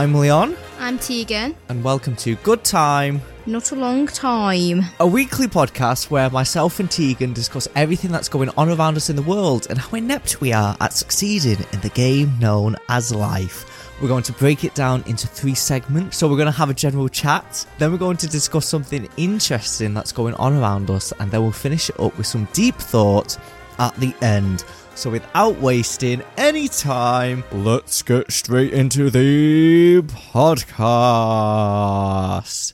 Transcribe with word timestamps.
I'm 0.00 0.14
Leon, 0.14 0.56
I'm 0.78 0.98
Tegan. 0.98 1.54
and 1.68 1.84
welcome 1.84 2.16
to 2.16 2.34
Good 2.36 2.64
Time, 2.64 3.20
Not 3.44 3.70
a 3.70 3.74
long 3.74 4.06
time. 4.06 4.80
a 4.98 5.06
weekly 5.06 5.46
podcast 5.46 6.10
where 6.10 6.30
myself 6.30 6.80
and 6.80 6.90
Tegan 6.90 7.34
discuss 7.34 7.68
everything 7.76 8.10
that's 8.10 8.30
going 8.30 8.48
on 8.56 8.70
around 8.70 8.96
us 8.96 9.10
in 9.10 9.16
the 9.16 9.20
world 9.20 9.66
and 9.68 9.78
how 9.78 9.98
inept 9.98 10.40
we 10.40 10.54
are 10.54 10.74
at 10.80 10.94
succeeding 10.94 11.58
in 11.74 11.80
the 11.82 11.90
game 11.90 12.32
known 12.38 12.76
as 12.88 13.14
life. 13.14 13.98
We're 14.00 14.08
going 14.08 14.22
to 14.22 14.32
break 14.32 14.64
it 14.64 14.74
down 14.74 15.04
into 15.06 15.26
three 15.28 15.54
segments. 15.54 16.16
So, 16.16 16.28
we're 16.28 16.38
going 16.38 16.46
to 16.46 16.52
have 16.52 16.70
a 16.70 16.74
general 16.74 17.10
chat, 17.10 17.66
then 17.76 17.92
we're 17.92 17.98
going 17.98 18.16
to 18.16 18.26
discuss 18.26 18.64
something 18.64 19.06
interesting 19.18 19.92
that's 19.92 20.12
going 20.12 20.32
on 20.36 20.56
around 20.56 20.88
us, 20.88 21.12
and 21.20 21.30
then 21.30 21.42
we'll 21.42 21.52
finish 21.52 21.90
it 21.90 22.00
up 22.00 22.16
with 22.16 22.26
some 22.26 22.48
deep 22.54 22.76
thought 22.76 23.36
at 23.78 23.94
the 23.96 24.14
end. 24.22 24.64
So, 25.00 25.08
without 25.08 25.56
wasting 25.60 26.22
any 26.36 26.68
time, 26.68 27.42
let's 27.52 28.02
get 28.02 28.30
straight 28.30 28.74
into 28.74 29.08
the 29.08 30.02
podcast. 30.02 30.84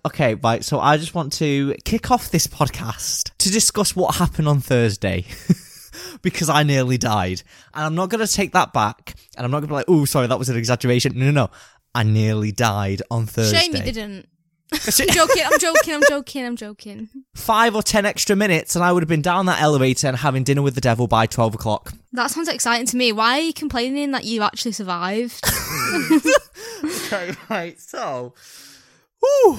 Okay, 0.05 0.35
right. 0.35 0.65
So, 0.65 0.80
I 0.80 0.97
just 0.97 1.15
want 1.15 1.35
to 1.35 1.77
kick 1.85 2.11
off 2.11 2.33
this 2.33 2.49
podcast 2.49 3.30
to 3.39 3.49
discuss 3.52 3.95
what 3.95 4.16
happened 4.16 4.49
on 4.49 4.59
Thursday. 4.59 5.25
because 6.23 6.49
I 6.49 6.65
nearly 6.65 6.99
died. 6.99 7.45
And 7.73 7.85
I'm 7.85 7.95
not 7.95 8.11
going 8.11 8.27
to 8.27 8.33
take 8.33 8.55
that 8.55 8.73
back. 8.73 9.15
And 9.37 9.45
I'm 9.45 9.52
not 9.52 9.59
going 9.61 9.69
to 9.69 9.74
be 9.74 9.74
like, 9.74 9.85
oh, 9.87 10.05
sorry, 10.05 10.27
that 10.27 10.37
was 10.37 10.49
an 10.49 10.57
exaggeration. 10.57 11.16
No, 11.16 11.27
no, 11.27 11.30
no. 11.30 11.51
I 11.95 12.02
nearly 12.02 12.51
died 12.51 13.02
on 13.09 13.27
Thursday. 13.27 13.57
Shame 13.57 13.77
you 13.77 13.83
didn't. 13.83 14.29
I'm 14.73 15.09
joking, 15.09 15.43
I'm 15.45 15.59
joking, 15.59 15.95
I'm 15.95 16.02
joking, 16.09 16.45
I'm 16.45 16.56
joking. 16.56 17.09
Five 17.34 17.74
or 17.74 17.83
ten 17.83 18.05
extra 18.05 18.34
minutes, 18.34 18.74
and 18.74 18.84
I 18.84 18.93
would 18.93 19.02
have 19.02 19.09
been 19.09 19.23
down 19.23 19.47
that 19.47 19.61
elevator 19.62 20.09
and 20.09 20.16
having 20.16 20.43
dinner 20.43 20.62
with 20.62 20.74
the 20.74 20.80
devil 20.80 21.07
by 21.07 21.27
12 21.27 21.54
o'clock. 21.54 21.93
That 22.13 22.30
sounds 22.30 22.49
exciting 22.49 22.87
to 22.87 22.96
me. 22.96 23.13
Why 23.13 23.38
are 23.38 23.43
you 23.43 23.52
complaining 23.52 24.10
that 24.10 24.24
you 24.24 24.43
actually 24.43 24.73
survived? 24.73 25.40
Okay, 26.85 27.35
right. 27.49 27.80
So, 27.80 28.35
whew. 29.21 29.59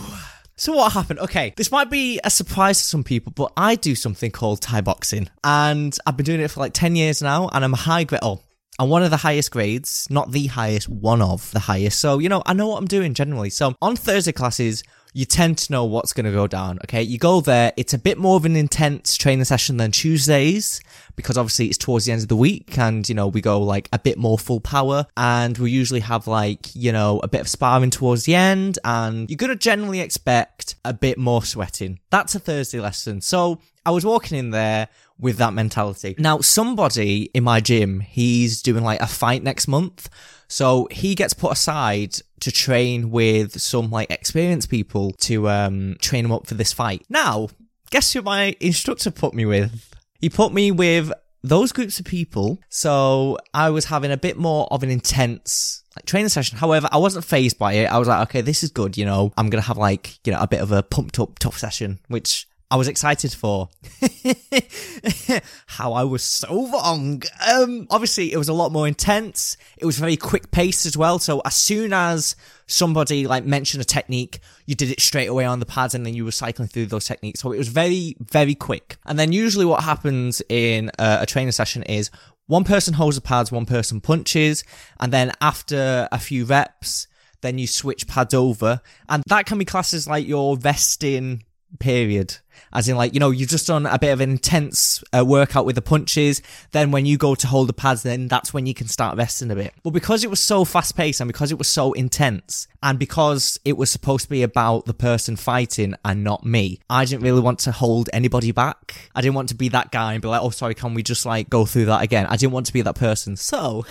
So 0.55 0.73
what 0.73 0.93
happened? 0.93 1.19
Okay, 1.19 1.53
this 1.55 1.71
might 1.71 1.89
be 1.89 2.19
a 2.23 2.29
surprise 2.29 2.79
to 2.79 2.83
some 2.83 3.03
people, 3.03 3.31
but 3.35 3.51
I 3.55 3.75
do 3.75 3.95
something 3.95 4.31
called 4.31 4.61
Thai 4.61 4.81
boxing, 4.81 5.29
and 5.43 5.97
I've 6.05 6.17
been 6.17 6.25
doing 6.25 6.41
it 6.41 6.49
for 6.51 6.59
like 6.59 6.73
ten 6.73 6.95
years 6.95 7.21
now, 7.21 7.47
and 7.53 7.63
I'm 7.63 7.73
a 7.73 7.77
high 7.77 8.03
grade. 8.03 8.21
Oh, 8.23 8.41
I'm 8.79 8.89
one 8.89 9.03
of 9.03 9.11
the 9.11 9.17
highest 9.17 9.51
grades, 9.51 10.07
not 10.09 10.31
the 10.31 10.47
highest, 10.47 10.89
one 10.89 11.21
of 11.21 11.49
the 11.51 11.59
highest. 11.59 11.99
So 11.99 12.19
you 12.19 12.29
know, 12.29 12.41
I 12.45 12.53
know 12.53 12.67
what 12.67 12.77
I'm 12.77 12.87
doing 12.87 13.13
generally. 13.13 13.49
So 13.49 13.75
on 13.81 13.95
Thursday 13.95 14.31
classes. 14.31 14.83
You 15.17 15.25
tend 15.25 15.57
to 15.57 15.71
know 15.71 15.83
what's 15.83 16.13
going 16.13 16.27
to 16.27 16.31
go 16.31 16.45
down. 16.45 16.77
Okay. 16.83 17.01
You 17.01 17.17
go 17.17 17.41
there. 17.41 17.73
It's 17.75 17.95
a 17.95 17.97
bit 17.97 18.19
more 18.19 18.35
of 18.35 18.45
an 18.45 18.55
intense 18.55 19.17
training 19.17 19.45
session 19.45 19.77
than 19.77 19.91
Tuesdays 19.91 20.79
because 21.15 21.39
obviously 21.39 21.65
it's 21.65 21.77
towards 21.79 22.05
the 22.05 22.11
end 22.11 22.21
of 22.21 22.27
the 22.27 22.35
week 22.35 22.77
and, 22.77 23.09
you 23.09 23.15
know, 23.15 23.27
we 23.27 23.41
go 23.41 23.59
like 23.59 23.89
a 23.91 23.97
bit 23.97 24.19
more 24.19 24.37
full 24.37 24.59
power 24.59 25.07
and 25.17 25.57
we 25.57 25.71
usually 25.71 26.01
have 26.01 26.27
like, 26.27 26.75
you 26.75 26.91
know, 26.91 27.19
a 27.23 27.27
bit 27.27 27.41
of 27.41 27.47
sparring 27.47 27.89
towards 27.89 28.25
the 28.25 28.35
end 28.35 28.77
and 28.85 29.27
you're 29.27 29.37
going 29.37 29.49
to 29.49 29.55
generally 29.55 30.01
expect 30.01 30.75
a 30.85 30.93
bit 30.93 31.17
more 31.17 31.41
sweating. 31.41 31.97
That's 32.11 32.35
a 32.35 32.39
Thursday 32.39 32.79
lesson. 32.79 33.21
So 33.21 33.59
I 33.87 33.89
was 33.89 34.05
walking 34.05 34.37
in 34.37 34.51
there 34.51 34.87
with 35.17 35.37
that 35.37 35.53
mentality. 35.53 36.13
Now, 36.19 36.41
somebody 36.41 37.31
in 37.33 37.43
my 37.43 37.59
gym, 37.59 38.01
he's 38.01 38.61
doing 38.61 38.83
like 38.83 39.01
a 39.01 39.07
fight 39.07 39.41
next 39.41 39.67
month. 39.67 40.09
So 40.47 40.87
he 40.91 41.15
gets 41.15 41.33
put 41.33 41.51
aside 41.51 42.15
to 42.39 42.51
train 42.51 43.09
with 43.11 43.59
some 43.59 43.89
like 43.89 44.11
experienced 44.11 44.69
people 44.69 45.11
to 45.21 45.49
um 45.49 45.97
train 46.01 46.25
him 46.25 46.31
up 46.31 46.47
for 46.47 46.53
this 46.55 46.73
fight. 46.73 47.05
Now, 47.09 47.49
guess 47.89 48.13
who 48.13 48.21
my 48.21 48.55
instructor 48.59 49.11
put 49.11 49.33
me 49.33 49.45
with? 49.45 49.93
He 50.19 50.29
put 50.29 50.53
me 50.53 50.71
with 50.71 51.11
those 51.43 51.71
groups 51.71 51.99
of 51.99 52.05
people. 52.05 52.59
So 52.69 53.37
I 53.53 53.69
was 53.69 53.85
having 53.85 54.11
a 54.11 54.17
bit 54.17 54.37
more 54.37 54.67
of 54.71 54.83
an 54.83 54.89
intense 54.89 55.83
like 55.95 56.05
training 56.05 56.29
session. 56.29 56.57
However, 56.57 56.87
I 56.91 56.97
wasn't 56.97 57.25
fazed 57.25 57.57
by 57.57 57.73
it. 57.73 57.85
I 57.85 57.97
was 57.97 58.07
like, 58.07 58.29
okay, 58.29 58.41
this 58.41 58.63
is 58.63 58.71
good. 58.71 58.97
You 58.97 59.05
know, 59.05 59.33
I'm 59.37 59.49
going 59.49 59.61
to 59.61 59.67
have 59.67 59.77
like, 59.77 60.19
you 60.25 60.31
know, 60.31 60.39
a 60.39 60.47
bit 60.47 60.61
of 60.61 60.71
a 60.71 60.83
pumped 60.83 61.19
up 61.19 61.39
tough 61.39 61.57
session, 61.57 61.99
which 62.07 62.47
I 62.69 62.75
was 62.75 62.89
excited 62.89 63.31
for. 63.31 63.69
How 65.67 65.93
I 65.93 66.03
was 66.03 66.21
so 66.21 66.69
wrong. 66.69 67.23
Um, 67.47 67.87
obviously 67.89 68.33
it 68.33 68.37
was 68.37 68.49
a 68.49 68.53
lot 68.53 68.73
more 68.73 68.87
intense. 68.87 69.55
It 69.77 69.85
was 69.85 69.97
very 69.97 70.17
quick 70.17 70.51
paced 70.51 70.85
as 70.85 70.97
well. 70.97 71.17
So 71.17 71.41
as 71.45 71.55
soon 71.55 71.93
as 71.93 72.35
somebody 72.65 73.25
like 73.25 73.45
mentioned 73.45 73.81
a 73.81 73.85
technique, 73.85 74.39
you 74.65 74.75
did 74.75 74.91
it 74.91 74.99
straight 74.99 75.27
away 75.27 75.45
on 75.45 75.59
the 75.59 75.65
pads 75.65 75.95
and 75.95 76.05
then 76.05 76.13
you 76.13 76.25
were 76.25 76.31
cycling 76.31 76.67
through 76.67 76.87
those 76.87 77.05
techniques. 77.05 77.39
So 77.39 77.53
it 77.53 77.57
was 77.57 77.69
very, 77.69 78.17
very 78.19 78.53
quick. 78.55 78.97
And 79.05 79.17
then 79.17 79.31
usually 79.31 79.65
what 79.65 79.83
happens 79.83 80.41
in 80.49 80.91
a, 80.99 81.19
a 81.21 81.25
training 81.25 81.53
session 81.53 81.83
is 81.83 82.11
one 82.47 82.65
person 82.65 82.93
holds 82.95 83.15
the 83.15 83.21
pads, 83.21 83.49
one 83.49 83.65
person 83.65 84.01
punches, 84.01 84.65
and 84.99 85.13
then 85.13 85.31
after 85.39 86.09
a 86.11 86.19
few 86.19 86.43
reps, 86.43 87.07
then 87.41 87.57
you 87.57 87.67
switch 87.67 88.07
pads 88.07 88.33
over. 88.33 88.81
And 89.07 89.23
that 89.27 89.45
can 89.45 89.57
be 89.57 89.65
classed 89.65 89.93
as 89.93 90.07
like 90.07 90.27
your 90.27 90.57
resting 90.57 91.43
period. 91.79 92.37
As 92.73 92.87
in, 92.87 92.97
like, 92.97 93.13
you 93.13 93.19
know, 93.19 93.31
you've 93.31 93.49
just 93.49 93.67
done 93.67 93.85
a 93.85 93.99
bit 93.99 94.11
of 94.11 94.21
an 94.21 94.29
intense 94.29 95.03
uh, 95.17 95.25
workout 95.25 95.65
with 95.65 95.75
the 95.75 95.81
punches. 95.81 96.41
Then 96.71 96.91
when 96.91 97.05
you 97.05 97.17
go 97.17 97.35
to 97.35 97.47
hold 97.47 97.69
the 97.69 97.73
pads, 97.73 98.03
then 98.03 98.27
that's 98.27 98.53
when 98.53 98.65
you 98.65 98.73
can 98.73 98.87
start 98.87 99.17
resting 99.17 99.51
a 99.51 99.55
bit. 99.55 99.73
But 99.83 99.91
because 99.91 100.23
it 100.23 100.29
was 100.29 100.41
so 100.41 100.65
fast 100.65 100.95
paced 100.95 101.21
and 101.21 101.27
because 101.27 101.51
it 101.51 101.57
was 101.57 101.67
so 101.67 101.93
intense 101.93 102.67
and 102.83 102.99
because 102.99 103.59
it 103.65 103.77
was 103.77 103.89
supposed 103.89 104.25
to 104.25 104.29
be 104.29 104.43
about 104.43 104.85
the 104.85 104.93
person 104.93 105.35
fighting 105.35 105.95
and 106.05 106.23
not 106.23 106.45
me, 106.45 106.79
I 106.89 107.05
didn't 107.05 107.23
really 107.23 107.41
want 107.41 107.59
to 107.59 107.71
hold 107.71 108.09
anybody 108.13 108.51
back. 108.51 109.09
I 109.15 109.21
didn't 109.21 109.35
want 109.35 109.49
to 109.49 109.55
be 109.55 109.69
that 109.69 109.91
guy 109.91 110.13
and 110.13 110.21
be 110.21 110.27
like, 110.27 110.41
oh, 110.41 110.49
sorry, 110.49 110.75
can 110.75 110.93
we 110.93 111.03
just 111.03 111.25
like 111.25 111.49
go 111.49 111.65
through 111.65 111.85
that 111.85 112.01
again? 112.01 112.25
I 112.27 112.37
didn't 112.37 112.53
want 112.53 112.65
to 112.67 112.73
be 112.73 112.81
that 112.81 112.95
person. 112.95 113.35
So 113.35 113.85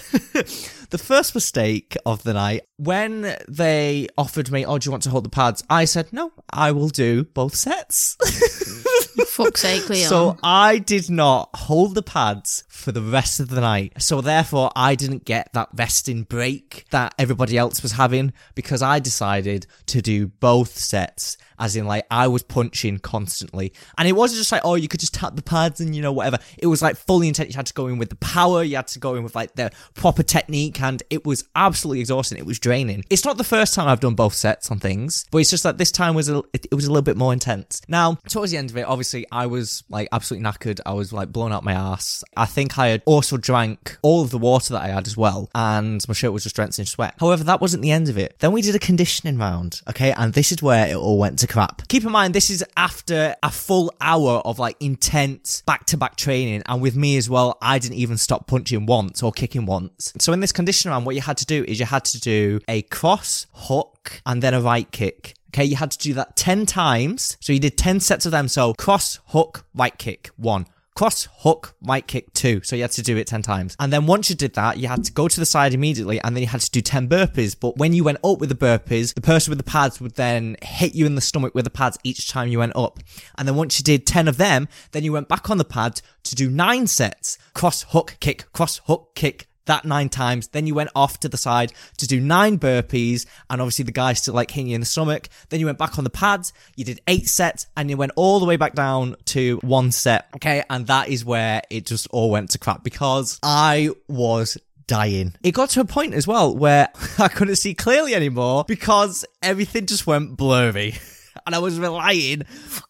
the 0.91 0.99
first 0.99 1.35
mistake 1.35 1.97
of 2.05 2.23
the 2.23 2.35
night, 2.35 2.63
when 2.77 3.37
they 3.49 4.09
offered 4.17 4.51
me, 4.51 4.65
oh, 4.65 4.79
do 4.79 4.87
you 4.87 4.91
want 4.91 5.03
to 5.05 5.11
hold 5.11 5.25
the 5.25 5.31
pads? 5.31 5.65
I 5.69 5.85
said, 5.85 6.13
no, 6.13 6.33
I 6.51 6.73
will 6.73 6.89
do 6.89 7.25
both 7.25 7.55
sets. 7.55 8.17
Fuck's 9.29 9.61
sake, 9.61 9.89
Leon. 9.89 10.09
So 10.09 10.39
I 10.43 10.79
did 10.79 11.11
not 11.11 11.51
hold 11.55 11.95
the 11.95 12.03
pads 12.03 12.65
for 12.76 12.92
the 12.92 13.03
rest 13.03 13.41
of 13.41 13.48
the 13.48 13.60
night. 13.60 13.94
So 13.98 14.20
therefore, 14.20 14.70
I 14.76 14.94
didn't 14.94 15.25
get 15.25 15.53
that 15.54 15.69
resting 15.75 16.22
break 16.22 16.84
that 16.91 17.14
everybody 17.19 17.56
else 17.59 17.82
was 17.82 17.92
having 17.92 18.32
because 18.54 18.82
I 18.82 19.00
decided 19.00 19.66
to 19.87 20.03
do 20.03 20.26
both 20.26 20.76
sets. 20.78 21.37
As 21.59 21.75
in, 21.75 21.87
like, 21.87 22.04
I 22.10 22.28
was 22.28 22.42
punching 22.42 22.98
constantly. 22.98 23.72
And 23.97 24.06
it 24.06 24.12
wasn't 24.12 24.37
just 24.37 24.53
like, 24.53 24.60
oh, 24.62 24.75
you 24.75 24.88
could 24.88 25.00
just 25.00 25.14
tap 25.14 25.37
the 25.37 25.42
pads 25.42 25.81
and, 25.81 25.97
you 25.97 26.03
know, 26.03 26.12
whatever. 26.12 26.37
It 26.59 26.66
was 26.66 26.82
like 26.82 26.97
fully 26.97 27.28
intense. 27.28 27.54
You 27.54 27.56
had 27.56 27.64
to 27.64 27.72
go 27.72 27.87
in 27.87 27.97
with 27.97 28.10
the 28.10 28.16
power. 28.16 28.62
You 28.62 28.76
had 28.76 28.88
to 28.88 28.98
go 28.98 29.14
in 29.14 29.22
with 29.22 29.34
like 29.34 29.54
the 29.54 29.70
proper 29.94 30.22
technique. 30.22 30.82
And 30.82 31.03
it 31.08 31.25
was 31.25 31.48
absolutely 31.56 32.00
exhausting. 32.00 32.37
It 32.37 32.44
was 32.44 32.58
draining. 32.58 33.04
It's 33.08 33.25
not 33.25 33.38
the 33.38 33.44
first 33.44 33.72
time 33.72 33.88
I've 33.88 34.00
done 34.00 34.14
both 34.14 34.34
sets 34.34 34.70
on 34.70 34.81
things, 34.81 35.25
but 35.31 35.38
it's 35.38 35.48
just 35.48 35.62
that 35.62 35.78
this 35.78 35.91
time 35.91 36.14
was 36.14 36.28
a, 36.28 36.43
it, 36.53 36.66
it 36.70 36.75
was 36.75 36.84
a 36.84 36.91
little 36.91 37.00
bit 37.00 37.16
more 37.16 37.32
intense. 37.32 37.81
Now, 37.88 38.19
towards 38.28 38.53
the 38.53 38.58
end 38.58 38.69
of 38.69 38.76
it, 38.76 38.82
obviously, 38.82 39.25
I 39.32 39.47
was 39.47 39.82
like 39.88 40.08
absolutely 40.12 40.47
knackered. 40.47 40.81
I 40.84 40.93
was 40.93 41.10
like 41.10 41.32
blown 41.32 41.53
out 41.54 41.64
my 41.64 41.72
ass. 41.72 42.22
I 42.37 42.44
think 42.44 42.66
I 42.77 42.88
had 42.88 43.03
also 43.04 43.37
drank 43.37 43.99
all 44.03 44.22
of 44.22 44.31
the 44.31 44.38
water 44.38 44.75
that 44.75 44.82
I 44.82 44.88
had 44.88 45.06
as 45.06 45.16
well, 45.16 45.50
and 45.54 46.06
my 46.09 46.15
shirt 46.15 46.32
was 46.32 46.43
just 46.44 46.56
drenched 46.56 46.78
in 46.78 46.87
sweat. 46.87 47.15
However, 47.19 47.44
that 47.44 47.60
wasn't 47.60 47.82
the 47.82 47.91
end 47.91 48.09
of 48.09 48.19
it. 48.19 48.37
Then 48.38 48.53
we 48.53 48.62
did 48.62 48.75
a 48.75 48.78
conditioning 48.78 49.38
round, 49.38 49.82
okay, 49.88 50.12
and 50.12 50.32
this 50.32 50.53
is 50.53 50.62
where 50.62 50.87
it 50.88 50.97
all 50.97 51.19
went 51.19 51.38
to 51.41 51.47
crap. 51.47 51.87
Keep 51.88 52.05
in 52.05 52.12
mind, 52.12 52.34
this 52.34 52.50
is 52.50 52.65
after 52.76 53.34
a 53.43 53.50
full 53.50 53.93
hour 54.00 54.41
of 54.44 54.59
like 54.59 54.76
intense 54.81 55.62
back 55.62 55.87
to 55.87 55.97
back 55.97 56.16
training, 56.16 56.62
and 56.66 56.81
with 56.81 56.97
me 56.97 57.16
as 57.16 57.28
well, 57.28 57.59
I 57.60 57.78
didn't 57.78 57.99
even 57.99 58.19
stop 58.19 58.47
punching 58.47 58.87
once 58.87 59.22
or 59.22 59.32
kicking 59.32 59.66
once. 59.66 60.12
So 60.19 60.32
in 60.32 60.41
this 60.41 60.53
conditioning 60.53 60.93
round, 60.93 61.06
what 61.06 61.15
you 61.15 61.22
had 61.22 61.38
to 61.38 61.47
do 61.47 61.65
is 61.66 61.81
you 61.81 61.87
had 61.87 62.05
to 62.06 62.21
do 62.21 62.60
a 62.69 62.82
cross, 62.82 63.47
hook, 63.53 64.21
and 64.25 64.43
then 64.43 64.55
a 64.55 64.60
right 64.60 64.91
kick. 64.91 65.34
Okay, 65.50 65.65
you 65.65 65.76
had 65.76 65.91
to 65.93 65.99
do 65.99 66.12
that 66.15 66.37
10 66.37 66.66
times. 66.66 67.38
So 67.41 67.53
you 67.53 67.59
did 67.59 67.78
10 67.78 68.00
sets 68.00 68.26
of 68.26 68.32
them. 68.32 68.47
So 68.47 68.75
cross, 68.75 69.21
hook, 69.28 69.64
right 69.75 69.96
kick, 69.96 70.31
one. 70.37 70.67
Cross, 70.96 71.28
hook, 71.40 71.75
right 71.82 72.06
kick, 72.06 72.32
two. 72.32 72.62
So 72.62 72.75
you 72.75 72.81
had 72.81 72.90
to 72.93 73.02
do 73.02 73.19
it 73.19 73.26
10 73.26 73.43
times. 73.43 73.76
And 73.78 73.93
then 73.93 74.06
once 74.06 74.31
you 74.31 74.34
did 74.34 74.54
that, 74.54 74.78
you 74.78 74.88
had 74.88 75.04
to 75.04 75.12
go 75.12 75.28
to 75.28 75.38
the 75.38 75.44
side 75.44 75.75
immediately 75.75 76.19
and 76.22 76.34
then 76.34 76.40
you 76.40 76.48
had 76.48 76.62
to 76.62 76.70
do 76.70 76.81
10 76.81 77.06
burpees. 77.06 77.54
But 77.58 77.76
when 77.76 77.93
you 77.93 78.02
went 78.02 78.16
up 78.25 78.38
with 78.38 78.48
the 78.48 78.54
burpees, 78.54 79.12
the 79.12 79.20
person 79.20 79.50
with 79.50 79.58
the 79.58 79.70
pads 79.70 80.00
would 80.00 80.14
then 80.14 80.56
hit 80.62 80.94
you 80.94 81.04
in 81.04 81.14
the 81.14 81.20
stomach 81.20 81.54
with 81.54 81.64
the 81.64 81.70
pads 81.70 81.98
each 82.02 82.31
time 82.31 82.48
you 82.48 82.60
went 82.60 82.75
up. 82.75 82.98
And 83.37 83.46
then 83.46 83.56
once 83.56 83.78
you 83.78 83.84
did 83.84 84.06
10 84.06 84.26
of 84.26 84.38
them, 84.38 84.69
then 84.93 85.04
you 85.04 85.12
went 85.12 85.28
back 85.28 85.50
on 85.50 85.58
the 85.58 85.66
pad 85.66 86.00
to 86.25 86.34
do 86.34 86.48
nine 86.48 86.87
sets. 86.87 87.37
Cross, 87.52 87.82
hook, 87.90 88.16
kick, 88.19 88.50
cross, 88.54 88.78
hook, 88.87 89.14
kick, 89.14 89.48
that 89.67 89.85
nine 89.85 90.09
times. 90.09 90.49
Then 90.49 90.67
you 90.67 90.75
went 90.75 90.91
off 90.95 91.21
to 91.21 91.29
the 91.29 91.37
side 91.37 91.73
to 91.99 92.07
do 92.07 92.21
nine 92.21 92.59
burpees, 92.59 93.27
and 93.51 93.61
obviously 93.61 93.85
the 93.85 93.93
guy's 93.93 94.21
still 94.21 94.35
like 94.35 94.51
hitting 94.51 94.69
you 94.69 94.75
in 94.75 94.81
the 94.81 94.87
stomach. 94.87 95.29
Then 95.51 95.61
you 95.61 95.67
went 95.67 95.79
back 95.79 95.99
on 95.99 96.05
the 96.05 96.11
pads, 96.11 96.53
you 96.77 96.85
did 96.85 97.01
eight 97.07 97.29
sets, 97.29 97.67
and 97.77 97.91
you 97.91 97.97
went 97.97 98.13
all 98.17 98.41
the 98.41 98.47
way 98.47 98.57
back 98.57 98.75
down 98.75 99.17
to 99.27 99.59
one 99.63 99.93
set. 99.93 100.29
Okay, 100.37 100.65
and 100.69 100.87
that 100.87 101.09
is 101.09 101.25
where 101.25 101.63
it 101.71 101.87
just 101.87 102.07
all 102.11 102.31
went 102.31 102.51
to 102.51 102.59
crap 102.59 102.83
because 102.83 103.39
I 103.43 103.91
was 104.09 104.59
dying. 104.87 105.35
It 105.43 105.53
got 105.53 105.71
to 105.71 105.81
a 105.81 105.85
point 105.85 106.15
as 106.15 106.27
well 106.27 106.57
where 106.57 106.89
I 107.19 107.29
couldn't 107.29 107.57
see 107.57 107.75
clearly 107.75 108.15
anymore 108.15 108.65
because 108.67 109.25
everything 109.43 109.87
just 109.87 110.07
went 110.07 110.37
blurry. 110.37 110.95
and 111.46 111.54
I 111.54 111.58
was 111.58 111.78
relying 111.78 112.43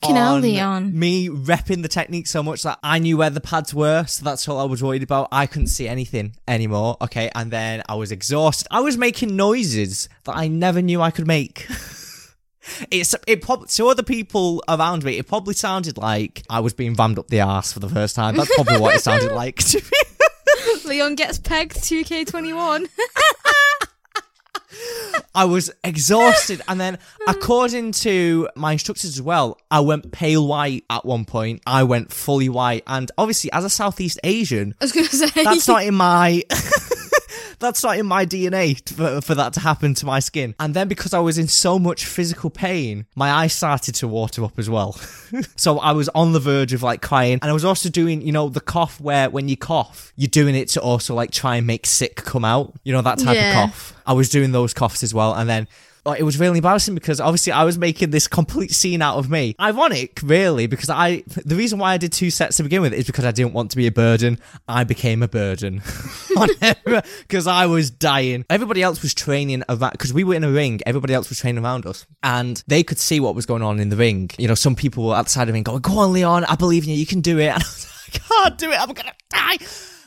hell, 0.03 0.17
on 0.17 0.41
Leon. 0.43 0.99
me 0.99 1.29
repping 1.29 1.83
the 1.83 1.89
technique 1.89 2.27
so 2.27 2.43
much 2.43 2.63
that 2.63 2.79
I 2.83 2.99
knew 2.99 3.19
where 3.19 3.31
the 3.31 3.41
pads 3.41 3.75
were. 3.75 4.05
So 4.07 4.25
that's 4.25 4.49
all 4.49 4.59
I 4.59 4.65
was 4.65 4.83
worried 4.83 5.03
about. 5.03 5.29
I 5.31 5.47
couldn't 5.47 5.69
see 5.69 5.87
anything 5.87 6.35
anymore. 6.49 6.97
Okay. 7.03 7.31
And 7.35 7.51
then 7.51 7.83
I 7.89 7.95
was 7.95 8.11
exhausted. 8.11 8.67
I 8.71 8.81
was 8.81 8.97
making 8.97 9.37
noises 9.37 10.09
that 10.25 10.37
I 10.37 10.49
never 10.49 10.81
knew 10.83 11.01
I 11.01 11.11
could 11.11 11.27
make. 11.27 11.67
It's 12.91 13.15
it 13.29 13.43
probably 13.43 13.69
to 13.69 13.87
other 13.87 14.03
people 14.03 14.61
around 14.69 15.05
me. 15.05 15.19
It 15.19 15.29
probably 15.29 15.55
sounded 15.55 15.97
like 15.99 16.43
I 16.51 16.59
was 16.59 16.75
being 16.75 16.95
rammed 16.95 17.17
up 17.17 17.29
the 17.29 17.39
ass 17.39 17.73
for 17.73 17.79
the 17.79 17.89
first 17.89 18.17
time. 18.17 18.35
That's 18.37 18.53
probably 18.57 18.81
what 18.81 18.97
it 18.97 19.03
sounded 19.03 19.31
like 19.35 19.59
to 19.59 19.79
me. 19.79 20.81
Leon 20.85 21.15
gets 21.15 21.39
pegged 21.39 21.77
2K21. 21.77 22.89
I 25.35 25.45
was 25.45 25.71
exhausted, 25.85 26.63
and 26.69 26.81
then 26.81 26.99
according 27.29 27.93
to 27.93 28.49
my 28.57 28.73
instructors 28.73 29.11
as 29.11 29.23
well, 29.23 29.59
I 29.71 29.81
went 29.81 30.13
pale 30.13 30.47
white 30.47 30.85
at 30.91 31.05
one 31.05 31.25
point. 31.25 31.63
I 31.67 31.85
went 31.85 32.13
fully 32.13 32.49
white, 32.49 32.83
and 32.87 33.11
obviously, 33.19 33.53
as 33.53 33.65
a 33.65 33.71
Southeast 33.71 34.19
Asian, 34.25 34.75
I 34.81 34.85
was 34.85 34.93
going 34.93 35.07
to 35.09 35.17
say. 35.17 35.45
that's 35.45 35.69
not 35.69 35.85
in 35.85 35.95
my. 35.95 36.43
That's 37.59 37.83
not 37.83 37.99
in 37.99 38.07
my 38.07 38.27
DNA 38.27 38.87
for, 38.89 39.21
for 39.21 39.35
that 39.35 39.53
to 39.55 39.61
happen 39.61 39.95
to 39.95 40.07
my 40.07 40.21
skin. 40.21 40.55
And 40.61 40.75
then 40.75 40.89
because 40.89 41.15
I 41.15 41.19
was 41.21 41.39
in 41.39 41.49
so 41.49 41.79
much 41.79 42.05
physical 42.05 42.51
pain, 42.51 43.07
my 43.15 43.31
eyes 43.31 43.53
started 43.53 43.95
to 43.97 44.09
water 44.09 44.45
up 44.45 44.59
as 44.59 44.69
well. 44.69 44.93
so 45.57 45.79
I 45.79 45.93
was 45.93 46.09
on 46.11 46.33
the 46.33 46.41
verge 46.41 46.73
of 46.73 46.83
like 46.83 47.03
crying. 47.03 47.39
And 47.41 47.45
I 47.45 47.53
was 47.53 47.65
also 47.65 47.89
doing, 47.89 48.21
you 48.23 48.33
know, 48.33 48.49
the 48.49 48.61
cough 48.61 49.01
where 49.01 49.31
when 49.31 49.49
you 49.49 49.57
cough, 49.57 50.13
you're 50.17 50.29
doing 50.29 50.55
it 50.55 50.69
to 50.71 50.81
also 50.81 51.15
like 51.15 51.31
try 51.31 51.57
and 51.57 51.67
make 51.67 51.87
sick 51.87 52.17
come 52.17 52.45
out. 52.45 52.75
You 52.85 52.93
know, 52.93 53.03
that 53.03 53.19
type 53.19 53.37
Yeah. 53.37 53.65
of 53.65 53.71
cough. 53.71 53.95
I 54.07 54.13
was 54.13 54.29
doing 54.29 54.53
those 54.53 54.75
coughs 54.75 55.03
as 55.03 55.13
well. 55.15 55.35
And 55.35 55.49
then 55.49 55.67
like, 56.07 56.21
it 56.21 56.23
was 56.23 56.39
really 56.39 56.59
embarrassing 56.59 56.95
because 56.95 57.21
obviously 57.21 57.53
I 57.53 57.65
was 57.65 57.77
making 57.79 58.11
this 58.11 58.29
complete 58.29 58.73
scene 58.73 59.03
out 59.03 59.19
of 59.19 59.29
me. 59.29 59.55
Ironic, 59.61 60.21
really, 60.23 60.67
because 60.67 60.89
I 60.89 61.25
the 61.27 61.57
reason 61.57 61.79
why 61.79 61.93
I 61.93 61.99
did 61.99 62.13
two 62.13 62.31
sets 62.31 62.57
to 62.59 62.63
begin 62.63 62.83
with 62.83 62.93
is 62.93 63.07
because 63.07 63.25
I 63.25 63.33
didn't 63.33 63.53
want 63.53 63.73
to 63.73 63.77
be 63.77 63.87
a 63.87 63.93
burden. 63.93 64.39
I 64.69 64.85
became 64.85 65.23
a 65.23 65.29
burden 65.29 65.83
because 67.23 67.47
I 67.47 67.67
was 67.67 67.91
dying. 67.91 68.45
Everybody 68.49 68.83
else 68.83 69.03
was 69.03 69.15
training 69.15 69.65
around 69.69 69.93
because 69.93 70.13
we 70.13 70.25
were 70.25 70.35
in 70.35 70.45
a 70.45 70.51
ring. 70.51 70.81
Everybody 70.87 71.13
else 71.15 71.29
was 71.29 71.41
training 71.41 71.63
around 71.63 71.87
us, 71.87 72.07
and 72.23 72.63
they 72.67 72.83
could 72.83 72.99
see 72.99 73.21
what 73.21 73.35
was 73.35 73.47
going 73.47 73.63
on 73.63 73.81
in 73.81 73.89
the 73.89 73.97
ring. 73.97 74.31
You 74.39 74.49
know, 74.49 74.55
some 74.55 74.77
people 74.77 75.09
were 75.09 75.15
outside 75.15 75.47
the 75.47 75.53
ring 75.53 75.65
going, 75.65 75.81
"Go 75.81 75.99
on, 75.99 76.13
Leon, 76.13 76.45
I 76.45 76.55
believe 76.55 76.85
in 76.85 76.91
you. 76.91 76.97
You 76.97 77.07
can 77.07 77.21
do 77.21 77.39
it." 77.39 77.47
And 77.57 77.63
I 77.63 77.67
was 77.67 77.87
like, 78.13 78.23
"I 78.23 78.45
can't 78.45 78.59
do 78.59 78.71
it. 78.71 78.81
I'm 78.81 78.93
gonna 78.93 79.13
die." 79.31 79.57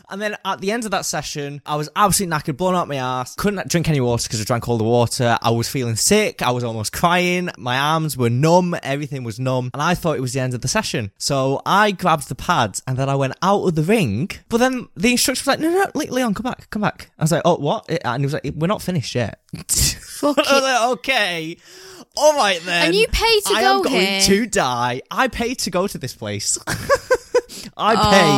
And 0.10 0.22
then 0.22 0.36
at 0.46 0.62
the 0.62 0.72
end 0.72 0.86
of 0.86 0.92
that 0.92 1.06
session, 1.06 1.62
I 1.66 1.76
was 1.76 1.90
absolutely 1.96 2.36
knackered, 2.36 2.58
blown 2.58 2.76
out 2.76 2.88
my 2.88 2.96
ass. 2.96 3.36
Couldn't 3.36 3.68
drink 3.70 3.90
any 3.90 4.02
water 4.02 4.24
because 4.28 4.42
I 4.42 4.44
drank 4.44 4.68
all 4.68 4.78
the 4.78 4.84
water. 4.84 5.38
I 5.42 5.52
was 5.52 5.70
feeling 5.70 5.96
sick. 5.96 6.42
I 6.42 6.52
was 6.52 6.64
almost 6.64 6.92
crying. 6.94 7.50
My 7.58 7.78
arms 7.78 8.18
were 8.18 8.30
numb. 8.30 8.76
Everything 8.84 9.24
was 9.24 9.40
numb. 9.40 9.70
And 9.74 9.82
I 9.82 9.94
thought 9.96 10.18
it 10.18 10.22
was 10.22 10.34
the 10.34 10.40
end 10.40 10.54
of 10.54 10.62
the 10.62 10.68
session. 10.68 11.12
So 11.18 11.62
I 11.66 11.92
grabbed 11.92 12.28
the 12.30 12.36
pads 12.36 12.82
and 12.88 12.98
then 12.98 13.10
I 13.10 13.16
went 13.16 13.34
out 13.42 13.64
of 13.64 13.76
the 13.76 13.84
ring. 13.84 14.30
But 14.50 14.58
then 14.58 14.88
the 14.96 15.12
instructor 15.12 15.42
was 15.42 15.48
like, 15.48 15.60
no, 15.60 15.70
no, 15.70 15.86
no, 15.96 16.02
Leon, 16.12 16.34
come 16.34 16.44
back, 16.44 16.70
come 16.70 16.82
back. 16.82 17.12
I 17.20 17.24
was 17.24 17.32
like, 17.32 17.44
oh, 17.46 17.58
what? 17.58 17.90
And 18.04 18.22
he 18.22 18.26
was 18.26 18.34
like, 18.34 18.52
we're 18.56 18.68
not 18.68 18.82
finished 18.82 19.16
yet. 19.16 19.40
Fuck 19.70 20.38
I 20.38 20.54
was 20.54 20.64
like, 20.64 20.92
okay. 21.00 21.58
All 22.18 22.34
right 22.36 22.60
then. 22.62 22.88
And 22.88 22.96
you 22.96 23.08
paid 23.08 23.42
to 23.46 23.54
I 23.54 23.62
go 23.62 23.78
am 23.78 23.84
going 23.84 23.96
here. 24.06 24.22
to 24.22 24.46
die. 24.48 25.02
I 25.12 25.28
paid 25.28 25.60
to 25.60 25.70
go 25.72 25.88
to 25.88 25.98
this 25.98 26.14
place. 26.16 26.58
I 27.78 27.94
Oh, 27.94 28.12
pay. 28.12 28.30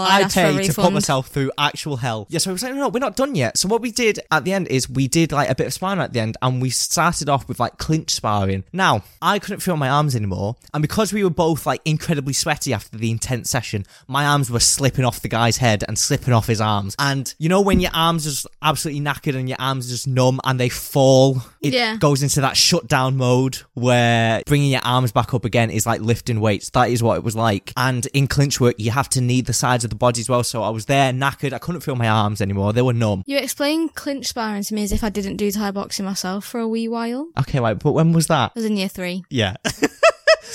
I'd 0.00 0.22
I 0.22 0.24
ask 0.24 0.34
for 0.34 0.40
a 0.40 0.52
paid 0.56 0.64
to 0.70 0.74
put 0.74 0.92
myself 0.92 1.28
through 1.28 1.50
actual 1.58 1.96
hell. 1.96 2.26
Yeah, 2.30 2.38
so 2.38 2.50
I 2.50 2.52
was 2.52 2.62
like, 2.62 2.72
no, 2.74 2.80
no, 2.80 2.88
we're 2.88 2.98
not 3.00 3.16
done 3.16 3.34
yet. 3.34 3.58
So 3.58 3.68
what 3.68 3.80
we 3.82 3.90
did 3.90 4.18
at 4.30 4.44
the 4.44 4.52
end 4.52 4.68
is 4.68 4.88
we 4.88 5.08
did 5.08 5.32
like 5.32 5.48
a 5.50 5.54
bit 5.54 5.66
of 5.66 5.72
sparring 5.72 6.00
at 6.00 6.12
the 6.12 6.20
end, 6.20 6.36
and 6.42 6.60
we 6.62 6.70
started 6.70 7.28
off 7.28 7.48
with 7.48 7.60
like 7.60 7.78
clinch 7.78 8.10
sparring. 8.14 8.64
Now 8.72 9.02
I 9.22 9.38
couldn't 9.38 9.60
feel 9.60 9.76
my 9.76 9.88
arms 9.88 10.16
anymore, 10.16 10.56
and 10.74 10.82
because 10.82 11.12
we 11.12 11.22
were 11.24 11.30
both 11.30 11.66
like 11.66 11.80
incredibly 11.84 12.32
sweaty 12.32 12.72
after 12.72 12.96
the 12.96 13.10
intense 13.10 13.50
session, 13.50 13.84
my 14.08 14.24
arms 14.26 14.50
were 14.50 14.60
slipping 14.60 15.04
off 15.04 15.20
the 15.20 15.28
guy's 15.28 15.58
head 15.58 15.84
and 15.86 15.98
slipping 15.98 16.32
off 16.34 16.46
his 16.46 16.60
arms. 16.60 16.94
And 16.98 17.32
you 17.38 17.48
know 17.48 17.60
when 17.60 17.80
your 17.80 17.92
arms 17.94 18.26
are 18.26 18.30
just 18.30 18.46
absolutely 18.62 19.02
knackered 19.02 19.36
and 19.36 19.48
your 19.48 19.58
arms 19.60 19.86
are 19.86 19.90
just 19.90 20.06
numb 20.08 20.40
and 20.44 20.58
they 20.58 20.68
fall, 20.68 21.42
it 21.60 21.72
Yeah. 21.74 21.96
goes 21.96 22.22
into 22.22 22.40
that 22.40 22.56
shutdown 22.56 23.16
mode 23.16 23.58
where 23.74 24.42
bringing 24.46 24.70
your 24.70 24.80
arms 24.84 25.12
back 25.12 25.34
up 25.34 25.44
again 25.44 25.70
is 25.70 25.86
like 25.86 26.00
lifting 26.00 26.40
weights. 26.40 26.70
That 26.70 26.90
is 26.90 27.02
what 27.02 27.16
it 27.16 27.24
was 27.24 27.36
like. 27.36 27.72
And 27.76 28.06
in 28.14 28.26
clinch 28.40 28.58
work, 28.58 28.74
you 28.78 28.90
have 28.90 29.06
to 29.06 29.20
knee 29.20 29.42
the 29.42 29.52
sides 29.52 29.84
of 29.84 29.90
the 29.90 29.96
body 29.96 30.18
as 30.18 30.30
well. 30.30 30.42
So 30.42 30.62
I 30.62 30.70
was 30.70 30.86
there 30.86 31.12
knackered. 31.12 31.52
I 31.52 31.58
couldn't 31.58 31.82
feel 31.82 31.94
my 31.94 32.08
arms 32.08 32.40
anymore. 32.40 32.72
They 32.72 32.80
were 32.80 32.94
numb. 32.94 33.22
You 33.26 33.36
explained 33.36 33.94
clinch 33.94 34.28
sparring 34.28 34.62
to 34.62 34.74
me 34.74 34.82
as 34.82 34.92
if 34.92 35.04
I 35.04 35.10
didn't 35.10 35.36
do 35.36 35.50
Thai 35.50 35.72
boxing 35.72 36.06
myself 36.06 36.46
for 36.46 36.58
a 36.58 36.66
wee 36.66 36.88
while. 36.88 37.28
Okay, 37.38 37.60
right. 37.60 37.78
But 37.78 37.92
when 37.92 38.12
was 38.12 38.28
that? 38.28 38.52
I 38.56 38.58
was 38.58 38.64
in 38.64 38.78
year 38.78 38.88
three. 38.88 39.24
Yeah. 39.28 39.56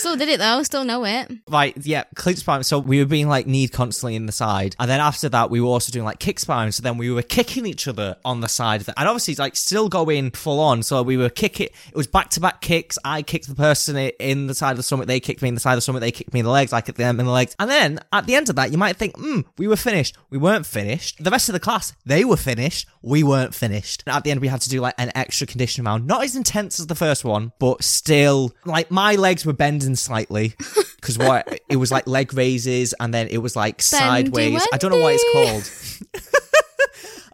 Still 0.06 0.18
did 0.18 0.30
it 0.30 0.38
though, 0.38 0.62
still 0.62 0.86
know 0.86 1.04
it. 1.04 1.31
Right, 1.50 1.75
yeah, 1.84 2.04
clinch 2.13 2.38
sparring. 2.38 2.62
So 2.62 2.78
we 2.78 3.00
were 3.00 3.07
being 3.07 3.28
like 3.28 3.48
kneed 3.48 3.72
constantly 3.72 4.16
in 4.16 4.28
the 4.28 4.31
side, 4.31 4.75
and 4.80 4.88
then 4.88 5.00
after 5.00 5.30
that, 5.30 5.50
we 5.50 5.60
were 5.60 5.68
also 5.68 5.92
doing 5.92 6.06
like 6.06 6.19
kick 6.19 6.40
sparring. 6.40 6.72
So 6.74 6.84
then 6.84 7.00
we 7.00 7.10
were 7.10 7.24
kicking 7.24 7.66
each 7.66 7.88
other 7.88 8.16
on 8.24 8.42
the 8.42 8.48
side, 8.48 8.81
of 8.81 8.86
the, 8.86 9.00
and 9.00 9.10
obviously 9.10 9.34
like 9.34 9.56
still 9.56 9.90
going 9.90 10.30
full 10.30 10.60
on. 10.60 10.84
So 10.84 11.02
we 11.02 11.18
were 11.18 11.31
kicking. 11.31 11.69
It 11.88 11.96
was 11.96 12.06
back 12.06 12.30
to 12.30 12.40
back 12.40 12.62
kicks. 12.62 13.00
I 13.04 13.24
kicked 13.24 13.48
the 13.48 13.56
person 13.56 13.98
in 13.98 14.46
the 14.46 14.54
side 14.54 14.74
of 14.74 14.78
the 14.78 14.84
stomach. 14.84 15.07
They 15.07 15.19
kicked 15.19 15.42
me 15.42 15.48
in 15.48 15.56
the 15.56 15.60
side 15.60 15.74
of 15.74 15.78
the 15.78 15.81
stomach. 15.81 16.02
They 16.02 16.12
kicked 16.12 16.36
me 16.36 16.42
in 16.42 16.46
the 16.46 16.52
legs. 16.52 16.72
I 16.72 16.81
kicked 16.81 17.00
them 17.00 17.19
in 17.19 17.25
the 17.25 17.31
legs. 17.31 17.56
And 17.57 17.68
then 17.68 18.00
at 18.13 18.28
the 18.28 18.36
end 18.36 18.48
of 18.50 18.57
that, 18.57 18.72
you 18.72 18.78
might 18.78 18.98
think, 18.98 19.18
hmm, 19.18 19.40
we 19.57 19.68
were 19.68 19.75
finished. 19.75 20.16
We 20.30 20.38
weren't 20.38 20.68
finished. 20.68 21.24
The 21.24 21.31
rest 21.31 21.50
of 21.50 21.54
the 21.54 21.60
class, 21.60 21.94
they 22.06 22.24
were 22.24 22.38
finished. 22.38 22.88
We 23.02 23.24
weren't 23.24 23.56
finished. 23.56 24.04
And 24.06 24.16
at 24.16 24.24
the 24.24 24.30
end, 24.30 24.42
we 24.42 24.50
had 24.50 24.62
to 24.62 24.69
do 24.69 24.81
like 24.81 24.94
an 25.00 25.12
extra 25.16 25.48
conditioning 25.48 25.88
round, 25.88 26.06
not 26.06 26.24
as 26.24 26.36
intense 26.36 26.80
as 26.80 26.86
the 26.86 26.94
first 26.94 27.25
one, 27.25 27.54
but 27.57 27.84
still 27.84 28.54
like 28.66 28.92
my 28.92 29.16
legs 29.16 29.48
were 29.48 29.54
bending 29.54 29.94
slightly 29.95 30.53
because 30.97 31.18
what 31.18 31.59
it 31.69 31.77
was 31.77 31.92
like 31.92 32.07
leg 32.07 32.33
raises 32.33 32.94
and 33.00 33.13
then 33.13 33.27
it 33.27 33.38
was 33.39 33.56
like 33.56 33.81
sideways. 33.81 34.65
I 34.74 34.77
don't 34.77 34.92
know 34.92 35.00
what 35.00 35.15
it's 35.15 35.31
called. 35.33 36.21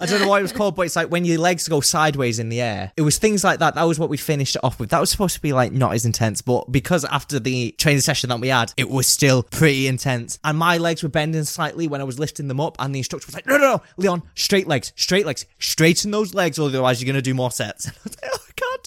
I 0.01 0.07
don't 0.07 0.19
know 0.19 0.29
why 0.29 0.39
it 0.39 0.41
was 0.41 0.51
called, 0.51 0.75
but 0.75 0.87
it's 0.87 0.95
like 0.95 1.11
when 1.11 1.25
your 1.25 1.37
legs 1.37 1.67
go 1.67 1.79
sideways 1.79 2.39
in 2.39 2.49
the 2.49 2.59
air. 2.59 2.91
It 2.97 3.03
was 3.03 3.19
things 3.19 3.43
like 3.43 3.59
that. 3.59 3.75
That 3.75 3.83
was 3.83 3.99
what 3.99 4.09
we 4.09 4.17
finished 4.17 4.55
it 4.55 4.63
off 4.63 4.79
with. 4.79 4.89
That 4.89 4.99
was 4.99 5.11
supposed 5.11 5.35
to 5.35 5.41
be 5.41 5.53
like 5.53 5.73
not 5.73 5.93
as 5.93 6.05
intense, 6.05 6.41
but 6.41 6.71
because 6.71 7.05
after 7.05 7.39
the 7.39 7.75
training 7.77 8.01
session 8.01 8.29
that 8.29 8.39
we 8.39 8.47
had, 8.47 8.73
it 8.77 8.89
was 8.89 9.05
still 9.05 9.43
pretty 9.43 9.85
intense. 9.87 10.39
And 10.43 10.57
my 10.57 10.79
legs 10.79 11.03
were 11.03 11.09
bending 11.09 11.43
slightly 11.43 11.87
when 11.87 12.01
I 12.01 12.03
was 12.03 12.17
lifting 12.17 12.47
them 12.47 12.59
up, 12.59 12.77
and 12.79 12.95
the 12.95 12.99
instructor 12.99 13.27
was 13.27 13.35
like, 13.35 13.45
"No, 13.45 13.57
no, 13.57 13.73
no, 13.75 13.81
Leon, 13.97 14.23
straight 14.33 14.65
legs, 14.67 14.91
straight 14.95 15.27
legs, 15.27 15.45
straighten 15.59 16.09
those 16.09 16.33
legs, 16.33 16.57
otherwise 16.57 16.99
you're 16.99 17.11
gonna 17.13 17.21
do 17.21 17.35
more 17.35 17.51
sets." 17.51 17.91
Oh, 18.23 18.37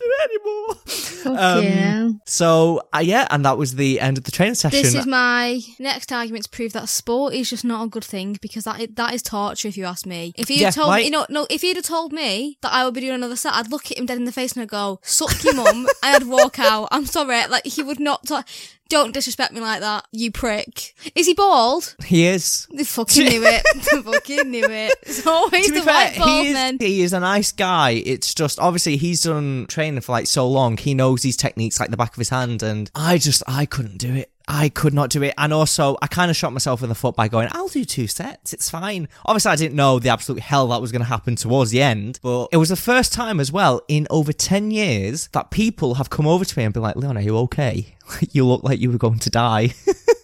And 0.01 0.13
I 0.13 0.27
was 0.27 0.37
like, 0.39 0.45
"Oh, 0.47 0.73
I 0.73 0.75
can't 0.75 0.77
do 0.77 0.85
it 0.85 0.85
anymore." 0.85 0.85
Um, 1.27 1.65
yeah. 1.65 2.11
So 2.27 2.83
uh, 2.95 2.99
yeah, 3.03 3.27
and 3.31 3.47
that 3.47 3.57
was 3.57 3.77
the 3.77 3.99
end 3.99 4.19
of 4.19 4.25
the 4.25 4.31
training 4.31 4.57
session. 4.57 4.83
This 4.83 4.95
is 4.95 5.07
my 5.07 5.61
next 5.79 6.13
argument 6.13 6.45
to 6.45 6.51
prove 6.51 6.75
that 6.75 6.87
sport 6.91 7.33
is 7.33 7.49
just 7.49 7.65
not 7.65 7.83
a 7.83 7.89
good 7.89 8.05
thing 8.05 8.37
because 8.43 8.65
that 8.65 8.95
that 8.97 9.15
is 9.15 9.23
torture 9.23 9.69
if 9.69 9.79
you 9.79 9.87
ask 9.87 10.05
me. 10.05 10.35
If 10.37 10.51
you'd 10.51 10.61
Yeah, 10.61 10.71
told 10.71 10.91
right. 10.91 11.03
you 11.05 11.11
know 11.11 11.25
no 11.31 11.47
if 11.49 11.65
you'd 11.65 11.77
have 11.77 11.85
told 11.87 12.13
me 12.13 12.59
that 12.61 12.75
I 12.75 12.85
would 12.85 12.93
be 12.93 13.01
doing 13.01 13.15
another 13.15 13.37
set, 13.37 13.55
I'd 13.55 13.71
look 13.71 13.91
at 13.91 13.97
him 13.99 14.05
dead 14.05 14.19
in 14.19 14.27
the 14.27 14.33
face 14.33 14.53
and 14.53 14.63
I'd 14.63 14.69
go, 14.69 15.01
Suck 15.03 15.43
your 15.45 15.55
mum 15.55 15.87
and 15.87 15.89
I'd 16.03 16.25
walk 16.25 16.59
out. 16.59 16.89
I'm 16.93 17.07
sorry, 17.07 17.47
like 17.47 17.65
he 17.67 17.83
would 17.83 18.01
not 18.01 18.31
don't 18.91 19.15
disrespect 19.15 19.53
me 19.55 19.61
like 19.61 19.81
that, 19.81 20.07
you 20.13 20.31
prick. 20.31 20.95
Is 21.15 21.27
he 21.27 21.33
bald? 21.33 21.97
he 22.05 22.27
is. 22.27 22.69
They 22.71 22.85
fucking 22.85 23.25
knew 23.27 23.43
it. 23.43 23.63
They 23.91 24.03
fucking 24.03 24.51
knew 24.51 24.65
it. 24.69 24.95
It's 25.03 25.27
always 25.27 25.69
the 25.73 25.81
fair, 25.81 26.11
white 26.11 26.19
bald 26.19 26.29
he 26.45 26.49
is, 26.49 26.53
men. 26.53 26.77
he 26.79 27.01
is 27.03 27.13
a 27.15 27.21
nice 27.21 27.51
guy. 27.51 27.93
It's 27.93 28.35
just 28.35 28.59
obviously 28.61 28.99
he's 28.99 29.23
done 29.23 29.67
training 29.85 30.01
for 30.01 30.13
like 30.13 30.27
so 30.27 30.49
long. 30.49 30.77
He 30.77 30.95
knows 30.95 31.23
these 31.23 31.37
techniques 31.37 31.79
like 31.79 31.91
the 31.91 31.97
back 31.97 32.13
of 32.13 32.19
his 32.19 32.31
hand, 32.31 32.63
and 32.63 32.91
I 32.95 33.19
just 33.19 33.43
I 33.47 33.67
couldn't 33.67 33.99
do 33.99 34.15
it. 34.15 34.31
I 34.47 34.69
could 34.69 34.95
not 34.95 35.11
do 35.11 35.23
it. 35.23 35.35
And 35.39 35.53
also, 35.53 35.97
I 36.03 36.07
kind 36.07 36.31
of 36.31 36.37
shot 36.37 36.53
myself 36.53 36.83
in 36.83 36.91
the 36.91 36.95
foot 36.95 37.17
by 37.17 37.29
going, 37.29 37.49
I'll 37.53 37.69
do 37.69 37.85
two 37.85 38.07
sets. 38.07 38.53
It's 38.53 38.69
fine. 38.69 39.09
Obviously, 39.25 39.51
I 39.51 39.57
didn't 39.57 39.75
know 39.75 39.99
the 39.99 40.11
absolute 40.11 40.41
hell 40.41 40.69
that 40.69 40.83
was 40.83 40.93
going 40.93 41.01
to 41.01 41.09
happen 41.09 41.35
towards 41.37 41.71
the 41.71 41.81
end, 41.81 42.21
but 42.23 42.49
it 42.53 42.59
was 42.59 42.69
the 42.69 42.77
first 42.77 43.13
time 43.13 43.41
as 43.41 43.51
well 43.51 43.81
in 43.89 44.07
over 44.11 44.35
10 44.35 44.71
years 44.71 45.29
that 45.33 45.51
people 45.51 45.95
have 45.95 46.11
come 46.11 46.27
over 46.27 46.45
to 46.45 46.59
me 46.59 46.65
and 46.65 46.75
been 46.75 46.83
like, 46.83 46.97
Leon, 46.97 47.17
are 47.17 47.23
you 47.23 47.39
okay? 47.39 47.95
you 48.33 48.45
look 48.45 48.63
like 48.63 48.81
you 48.81 48.91
were 48.91 48.99
going 48.99 49.19
to 49.21 49.31
die. 49.31 49.73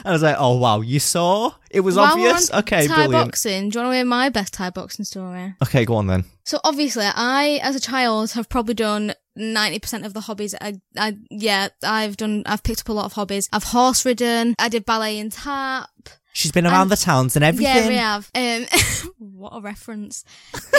I 0.04 0.12
was 0.12 0.22
like, 0.22 0.36
oh, 0.38 0.56
wow, 0.56 0.80
you 0.80 0.98
saw? 1.00 1.52
It 1.70 1.80
was 1.80 1.96
While 1.96 2.12
obvious? 2.12 2.50
Okay, 2.52 2.86
Thai 2.86 2.94
brilliant. 3.06 3.26
boxing. 3.28 3.68
Do 3.68 3.78
you 3.78 3.84
want 3.84 3.92
to 3.92 3.96
hear 3.96 4.04
my 4.04 4.28
best 4.28 4.54
Thai 4.54 4.70
boxing 4.70 5.04
story? 5.04 5.54
Okay, 5.62 5.84
go 5.84 5.96
on 5.96 6.06
then. 6.06 6.24
So 6.44 6.58
obviously, 6.64 7.04
I, 7.06 7.60
as 7.62 7.76
a 7.76 7.80
child, 7.80 8.32
have 8.32 8.48
probably 8.48 8.74
done 8.74 9.14
ninety 9.36 9.78
percent 9.78 10.04
of 10.04 10.12
the 10.14 10.22
hobbies. 10.22 10.54
I, 10.60 10.80
I, 10.96 11.16
yeah, 11.30 11.68
I've 11.84 12.16
done. 12.16 12.42
I've 12.46 12.62
picked 12.62 12.80
up 12.80 12.88
a 12.88 12.92
lot 12.92 13.04
of 13.04 13.12
hobbies. 13.12 13.48
I've 13.52 13.64
horse 13.64 14.04
ridden. 14.04 14.54
I 14.58 14.68
did 14.68 14.84
ballet 14.84 15.18
and 15.20 15.30
tap. 15.30 15.88
She's 16.32 16.52
been 16.52 16.66
around 16.66 16.82
And- 16.82 16.90
the 16.92 16.96
towns 16.96 17.36
and 17.36 17.44
everything. 17.44 17.74
Yeah, 17.74 17.88
we 17.88 17.94
have. 17.96 18.30
Um, 18.34 19.10
what 19.18 19.50
a 19.56 19.60
reference. 19.60 20.24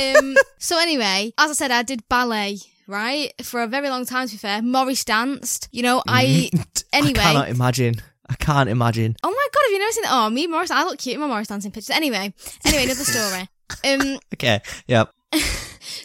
Um, 0.02 0.36
so 0.58 0.80
anyway, 0.80 1.34
as 1.38 1.52
I 1.52 1.54
said, 1.54 1.72
I 1.72 1.84
did 1.84 2.08
ballet. 2.10 2.58
Right 2.88 3.32
for 3.42 3.62
a 3.62 3.68
very 3.68 3.88
long 3.90 4.06
time. 4.06 4.28
To 4.28 4.34
be 4.34 4.38
fair, 4.38 4.62
Morris 4.62 5.06
danced. 5.06 5.70
You 5.72 5.84
know, 5.84 6.04
I 6.08 6.50
anyway. 6.92 7.20
I 7.20 7.24
cannot 7.24 7.50
imagine. 7.50 7.96
I 8.32 8.36
can't 8.36 8.70
imagine. 8.70 9.18
Oh 9.24 9.30
my 9.30 9.48
god, 9.54 9.62
have 9.66 9.72
you 9.74 9.80
never 9.80 9.92
seen 9.92 10.04
that? 10.04 10.14
Oh, 10.14 10.30
me, 10.30 10.48
Morris. 10.48 10.72
I 10.72 10.84
look 10.86 11.00
cute 11.00 11.16
in 11.16 11.20
my 11.20 11.28
Morris 11.28 11.50
dancing 11.50 11.72
pictures. 11.72 11.94
Anyway, 11.96 12.34
anyway, 12.66 12.86
another 12.86 13.04
story. 13.04 13.50
Um, 13.84 14.20
Okay, 14.34 14.62
yep. 14.88 15.12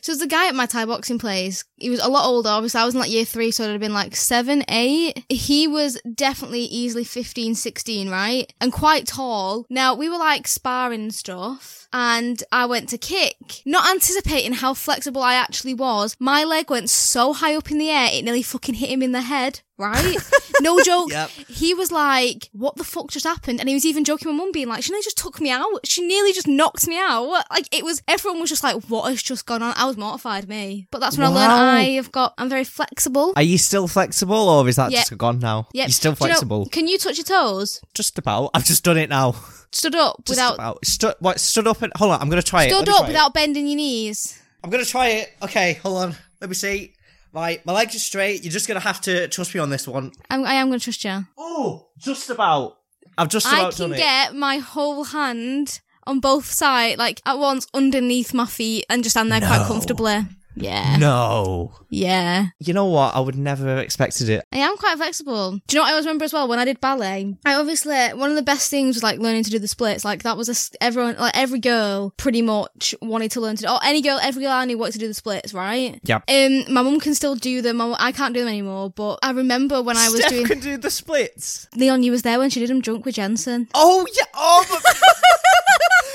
So 0.02 0.12
there's 0.12 0.22
a 0.22 0.26
guy 0.28 0.48
at 0.48 0.54
my 0.54 0.66
Thai 0.66 0.84
boxing 0.86 1.18
place. 1.18 1.64
He 1.76 1.90
was 1.90 2.00
a 2.00 2.08
lot 2.08 2.26
older. 2.26 2.48
Obviously, 2.48 2.80
I 2.80 2.84
was 2.84 2.94
in 2.94 3.00
like 3.00 3.10
year 3.10 3.24
three, 3.24 3.50
so 3.50 3.64
it'd 3.64 3.74
have 3.74 3.80
been 3.80 3.92
like 3.92 4.16
seven, 4.16 4.64
eight. 4.68 5.24
He 5.28 5.66
was 5.66 6.00
definitely 6.14 6.60
easily 6.60 7.04
15, 7.04 7.54
16, 7.56 8.08
right? 8.08 8.52
And 8.60 8.72
quite 8.72 9.06
tall. 9.06 9.66
Now, 9.68 9.94
we 9.94 10.08
were 10.08 10.16
like 10.16 10.46
sparring 10.48 11.02
and 11.02 11.14
stuff. 11.14 11.88
And 11.92 12.42
I 12.52 12.66
went 12.66 12.88
to 12.90 12.98
kick, 12.98 13.62
not 13.64 13.90
anticipating 13.90 14.52
how 14.54 14.74
flexible 14.74 15.22
I 15.22 15.34
actually 15.34 15.74
was. 15.74 16.16
My 16.20 16.44
leg 16.44 16.70
went 16.70 16.88
so 16.88 17.32
high 17.32 17.56
up 17.56 17.70
in 17.70 17.78
the 17.78 17.90
air, 17.90 18.10
it 18.12 18.24
nearly 18.24 18.42
fucking 18.42 18.76
hit 18.76 18.90
him 18.90 19.02
in 19.02 19.12
the 19.12 19.22
head. 19.22 19.60
Right? 19.78 20.16
No 20.62 20.80
joke. 20.84 21.10
Yep. 21.10 21.28
He 21.48 21.74
was 21.74 21.92
like, 21.92 22.48
what 22.52 22.76
the 22.76 22.84
fuck 22.84 23.10
just 23.10 23.26
happened? 23.26 23.60
And 23.60 23.68
he 23.68 23.74
was 23.74 23.84
even 23.84 24.04
joking 24.04 24.28
with 24.28 24.36
mum 24.36 24.50
being 24.52 24.68
like, 24.68 24.82
she 24.82 24.90
nearly 24.90 25.02
just 25.04 25.18
took 25.18 25.38
me 25.40 25.50
out. 25.50 25.66
She 25.86 26.06
nearly 26.06 26.32
just 26.32 26.48
knocked 26.48 26.86
me 26.88 26.98
out. 26.98 27.44
Like 27.50 27.68
it 27.74 27.84
was, 27.84 28.02
everyone 28.08 28.40
was 28.40 28.48
just 28.48 28.62
like, 28.64 28.82
what 28.84 29.10
has 29.10 29.22
just 29.22 29.44
gone 29.44 29.62
on? 29.62 29.74
I 29.76 29.84
was 29.84 29.96
mortified, 29.98 30.48
me. 30.48 30.88
But 30.90 31.00
that's 31.00 31.18
when 31.18 31.26
I 31.26 31.30
learned 31.30 31.52
I 31.52 31.82
have 31.96 32.10
got, 32.10 32.32
I'm 32.38 32.48
very 32.48 32.64
flexible. 32.64 33.34
Are 33.36 33.42
you 33.42 33.58
still 33.58 33.86
flexible, 33.86 34.48
or 34.48 34.66
is 34.68 34.76
that 34.76 34.92
Yeah. 34.92 35.00
just 35.00 35.18
gone 35.18 35.40
now? 35.40 35.68
Yep. 35.74 35.88
You're 35.88 35.92
still 35.92 36.12
Do 36.12 36.16
you 36.24 36.28
know- 36.28 36.34
flexible. 36.34 36.66
can 36.66 36.88
you 36.88 36.96
touch 36.98 37.18
your 37.18 37.24
toes? 37.24 37.80
Just 37.92 38.16
about. 38.18 38.50
I've 38.54 38.64
just 38.64 38.82
done 38.82 38.96
it 38.96 39.10
now. 39.10 39.34
Stood 39.72 39.94
up 39.94 40.16
Just 40.24 40.30
without, 40.38 40.54
about. 40.54 40.86
Stood, 40.86 41.14
what, 41.18 41.38
stood 41.38 41.66
up 41.66 41.82
and 41.82 41.92
hold 41.96 42.12
on. 42.12 42.22
I'm 42.22 42.30
gonna 42.30 42.40
try 42.40 42.64
it. 42.64 42.70
Stood 42.70 42.88
up 42.88 42.96
try 42.96 43.04
it. 43.04 43.08
without 43.08 43.34
bending 43.34 43.66
your 43.66 43.76
knees. 43.76 44.40
I'm 44.64 44.70
gonna 44.70 44.86
try 44.86 45.08
it. 45.08 45.34
Okay, 45.42 45.74
hold 45.74 45.98
on. 45.98 46.16
Let 46.40 46.48
me 46.48 46.54
see. 46.54 46.94
Right, 47.36 47.64
my 47.66 47.74
legs 47.74 47.94
are 47.94 47.98
straight. 47.98 48.42
You're 48.44 48.50
just 48.52 48.66
gonna 48.66 48.80
have 48.80 48.98
to 49.02 49.28
trust 49.28 49.54
me 49.54 49.60
on 49.60 49.68
this 49.68 49.86
one. 49.86 50.10
I'm, 50.30 50.46
I 50.46 50.54
am 50.54 50.68
going 50.68 50.78
to 50.80 50.84
trust 50.84 51.04
you. 51.04 51.26
Oh, 51.36 51.88
just 51.98 52.30
about. 52.30 52.78
I've 53.18 53.28
just 53.28 53.46
I 53.46 53.58
about 53.60 53.74
can 53.76 53.90
done 53.90 53.92
it. 53.92 53.98
get 53.98 54.34
my 54.34 54.56
whole 54.56 55.04
hand 55.04 55.80
on 56.06 56.18
both 56.20 56.46
sides, 56.50 56.96
like 56.98 57.20
at 57.26 57.38
once 57.38 57.66
underneath 57.74 58.32
my 58.32 58.46
feet 58.46 58.86
and 58.88 59.02
just 59.02 59.12
stand 59.14 59.30
there 59.30 59.40
quite 59.40 59.58
No. 59.60 59.66
comfortably. 59.66 60.24
Yeah. 60.56 60.96
No. 60.96 61.72
Yeah. 61.90 62.46
You 62.58 62.72
know 62.72 62.86
what? 62.86 63.14
I 63.14 63.20
would 63.20 63.36
never 63.36 63.66
have 63.68 63.78
expected 63.78 64.28
it. 64.30 64.44
I 64.52 64.58
am 64.58 64.76
quite 64.78 64.96
flexible. 64.96 65.52
Do 65.66 65.76
you 65.76 65.78
know 65.78 65.82
what 65.82 65.88
I 65.88 65.92
always 65.92 66.06
remember 66.06 66.24
as 66.24 66.32
well? 66.32 66.48
When 66.48 66.58
I 66.58 66.64
did 66.64 66.80
ballet, 66.80 67.36
I 67.44 67.54
obviously, 67.54 67.94
one 68.14 68.30
of 68.30 68.36
the 68.36 68.42
best 68.42 68.70
things 68.70 68.96
was 68.96 69.02
like 69.02 69.18
learning 69.18 69.44
to 69.44 69.50
do 69.50 69.58
the 69.58 69.68
splits. 69.68 70.04
Like 70.04 70.22
that 70.22 70.36
was 70.36 70.48
a, 70.48 70.82
everyone, 70.82 71.16
like 71.18 71.36
every 71.36 71.58
girl 71.60 72.12
pretty 72.16 72.40
much 72.42 72.94
wanted 73.02 73.30
to 73.32 73.40
learn 73.40 73.56
to 73.56 73.62
do, 73.64 73.68
or 73.68 73.78
any 73.84 74.00
girl, 74.00 74.18
every 74.20 74.42
girl 74.42 74.52
I 74.52 74.64
knew 74.64 74.78
wanted 74.78 74.92
to 74.94 74.98
do 74.98 75.08
the 75.08 75.14
splits, 75.14 75.52
right? 75.52 76.00
Yep. 76.04 76.24
Um, 76.28 76.72
my 76.72 76.82
mum 76.82 77.00
can 77.00 77.14
still 77.14 77.34
do 77.34 77.60
them. 77.60 77.76
My, 77.76 77.94
I 77.98 78.12
can't 78.12 78.32
do 78.32 78.40
them 78.40 78.48
anymore, 78.48 78.90
but 78.90 79.18
I 79.22 79.32
remember 79.32 79.82
when 79.82 79.96
I 79.96 80.08
was 80.08 80.20
Steph 80.20 80.30
doing, 80.30 80.46
can 80.46 80.60
do 80.60 80.76
the 80.78 80.90
splits. 80.90 81.68
Leon, 81.76 82.02
you 82.02 82.12
was 82.12 82.22
there 82.22 82.38
when 82.38 82.48
she 82.50 82.60
did 82.60 82.70
them 82.70 82.80
drunk 82.80 83.04
with 83.04 83.16
Jensen. 83.16 83.68
Oh 83.74 84.06
yeah. 84.16 84.24
Oh. 84.34 84.64
my- 84.70 84.80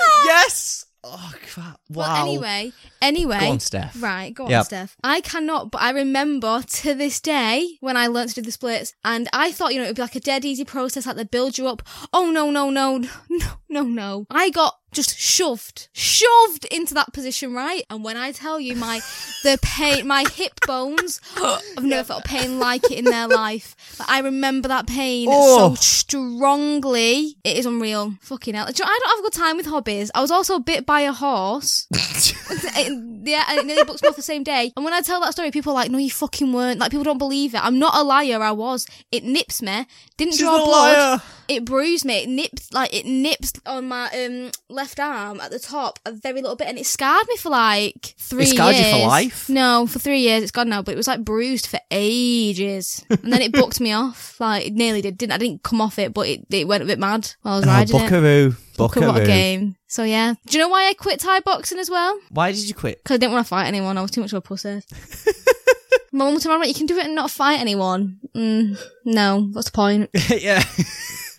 yes. 0.26 0.86
Oh 1.04 1.34
crap. 1.52 1.80
Wow. 1.90 2.06
But 2.06 2.20
anyway, 2.22 2.72
anyway. 3.02 3.40
Go 3.40 3.50
on, 3.50 3.60
Steph. 3.60 4.02
Right, 4.02 4.32
go 4.34 4.46
on, 4.46 4.52
Yep. 4.52 4.66
Steph. 4.66 4.96
I 5.04 5.22
cannot, 5.22 5.72
but 5.72 5.82
I 5.82 5.90
remember 5.90 6.62
to 6.62 6.94
this 6.94 7.20
day 7.20 7.78
when 7.80 7.98
I 7.98 8.06
learned 8.08 8.30
to 8.30 8.36
do 8.36 8.42
the 8.44 8.52
splits, 8.52 8.94
and 9.04 9.28
I 9.34 9.52
thought, 9.52 9.74
you 9.74 9.80
know, 9.80 9.86
it'd 9.86 9.96
be 9.96 10.02
like 10.04 10.16
a 10.16 10.20
dead 10.20 10.46
easy 10.46 10.64
process, 10.64 11.08
like 11.08 11.16
they 11.16 11.24
build 11.24 11.58
you 11.58 11.68
up. 11.68 11.82
Oh 12.14 12.30
no, 12.30 12.52
no, 12.52 12.70
no, 12.70 12.98
no, 13.30 13.48
no, 13.68 13.82
no. 13.84 14.26
I 14.30 14.52
got 14.52 14.76
just 14.94 15.18
shoved, 15.18 15.88
shoved 15.94 16.66
into 16.66 16.94
that 16.94 17.14
position, 17.14 17.54
right? 17.54 17.84
And 17.90 18.04
when 18.04 18.18
I 18.18 18.32
tell 18.32 18.60
you 18.60 18.76
my, 18.76 19.00
the 19.44 19.58
pain, 19.62 20.08
my 20.08 20.26
hip 20.34 20.60
bones, 20.68 21.22
I've 21.38 21.84
never 21.84 22.04
felt 22.04 22.26
pain 22.26 22.60
like 22.60 22.84
it 22.86 22.98
in 23.00 23.06
their 23.06 23.28
life. 23.28 23.76
But 23.98 24.10
I 24.10 24.20
remember 24.20 24.68
that 24.68 24.88
pain 24.88 25.28
Oh. 25.32 25.76
so 25.76 25.76
strongly. 25.76 27.36
It 27.44 27.58
is 27.58 27.66
unreal. 27.66 28.14
Fucking 28.22 28.54
hell. 28.54 28.66
Do 28.68 28.74
you 28.78 28.86
know, 28.86 28.92
I 28.92 29.00
don't 29.02 29.10
have 29.10 29.20
a 29.20 29.22
good 29.24 29.34
time 29.34 29.58
with 29.58 29.66
hobbies. 29.66 30.12
I 30.14 30.22
was 30.22 30.32
also 30.32 30.60
bit 30.60 30.86
by 30.86 31.02
a 31.02 31.14
horse. 31.14 31.88
yeah, 32.88 33.44
and 33.50 33.60
it 33.60 33.66
nearly 33.66 33.84
booked 33.84 34.02
me 34.04 34.10
off 34.10 34.16
the 34.16 34.22
same 34.22 34.44
day. 34.44 34.72
And 34.76 34.84
when 34.86 34.94
I 34.94 35.02
tell 35.02 35.22
that 35.22 35.32
story, 35.34 35.52
people 35.52 35.72
are 35.72 35.76
like, 35.76 35.92
"No, 35.92 35.98
you 35.98 36.10
fucking 36.12 36.52
weren't." 36.54 36.80
Like 36.80 36.92
people 36.92 37.04
don't 37.04 37.18
believe 37.18 37.54
it. 37.56 37.64
I'm 37.64 37.80
not 37.80 37.96
a 37.96 38.04
liar. 38.04 38.42
I 38.42 38.52
was. 38.52 38.86
It 39.12 39.24
nips 39.24 39.62
me. 39.62 39.86
Didn't 40.18 40.34
She's 40.34 40.42
draw 40.42 40.62
a 40.62 40.66
blood. 40.66 40.98
liar. 40.98 41.22
It 41.48 41.66
bruised 41.66 42.06
me. 42.06 42.24
It 42.24 42.30
nips 42.30 42.72
like 42.74 42.94
it 42.94 43.06
nips 43.06 43.54
on 43.66 43.88
my 43.88 44.08
um 44.10 44.52
left 44.82 45.00
arm 45.00 45.40
at 45.40 45.52
the 45.52 45.60
top 45.60 46.00
a 46.06 46.12
very 46.12 46.42
little 46.42 46.56
bit, 46.56 46.68
and 46.68 46.78
it 46.80 46.86
scarred 46.86 47.28
me 47.28 47.38
for 47.38 47.50
like 47.50 48.16
three. 48.18 48.44
It 48.44 48.48
scarred 48.56 48.76
you 48.76 48.82
years. 48.82 49.02
for 49.02 49.08
life? 49.08 49.50
No, 49.50 49.86
for 49.88 50.00
three 50.00 50.22
years. 50.22 50.42
It's 50.44 50.52
gone 50.52 50.70
now, 50.70 50.82
but 50.82 50.94
it 50.94 50.98
was 50.98 51.08
like 51.08 51.24
bruised 51.24 51.68
for 51.68 51.80
ages, 51.92 53.06
and 53.10 53.32
then 53.32 53.42
it 53.42 53.52
booked 53.52 53.80
me 53.80 53.92
off. 54.04 54.40
Like 54.40 54.66
it 54.68 54.74
nearly 54.74 55.02
did. 55.02 55.18
Didn't 55.18 55.34
I? 55.34 55.38
Didn't 55.38 55.64
come 55.64 55.82
off 55.82 56.00
it, 56.00 56.14
but 56.14 56.28
it, 56.28 56.46
it 56.50 56.68
went 56.68 56.82
a 56.84 56.88
bit 56.88 57.00
mad 57.00 57.32
while 57.42 57.56
I 57.56 57.58
was 57.58 57.66
Oh, 57.68 57.70
riding 57.72 57.96
it. 57.96 58.00
Buckaroo. 58.00 58.56
Buckaroo, 58.78 59.08
What 59.08 59.22
a 59.22 59.26
game. 59.26 59.76
So 59.88 60.04
yeah. 60.04 60.34
Do 60.48 60.58
you 60.58 60.64
know 60.64 60.70
why 60.70 60.88
I 60.90 60.94
quit 60.94 61.20
Thai 61.20 61.42
boxing 61.42 61.78
as 61.78 61.90
well? 61.90 62.20
Why 62.30 62.52
did 62.52 62.68
you 62.68 62.74
quit? 62.74 63.04
Because 63.04 63.16
I 63.16 63.18
didn't 63.18 63.34
want 63.34 63.46
to 63.46 63.50
fight 63.50 63.68
anyone. 63.68 63.98
I 63.98 64.02
was 64.02 64.10
too 64.12 64.22
much 64.22 64.34
of 64.34 64.38
a 64.38 64.42
pussy. 64.42 64.82
My 66.14 66.26
mum 66.26 66.40
told 66.42 66.60
me, 66.60 66.68
you 66.68 66.74
can 66.74 66.88
do 66.88 66.98
it 66.98 67.06
and 67.06 67.16
not 67.16 67.32
fight 67.32 67.60
anyone. 67.62 68.20
Mm, 68.36 68.78
no, 69.06 69.48
what's 69.54 69.70
the 69.70 69.76
point? 69.76 70.10
yeah. 70.30 70.62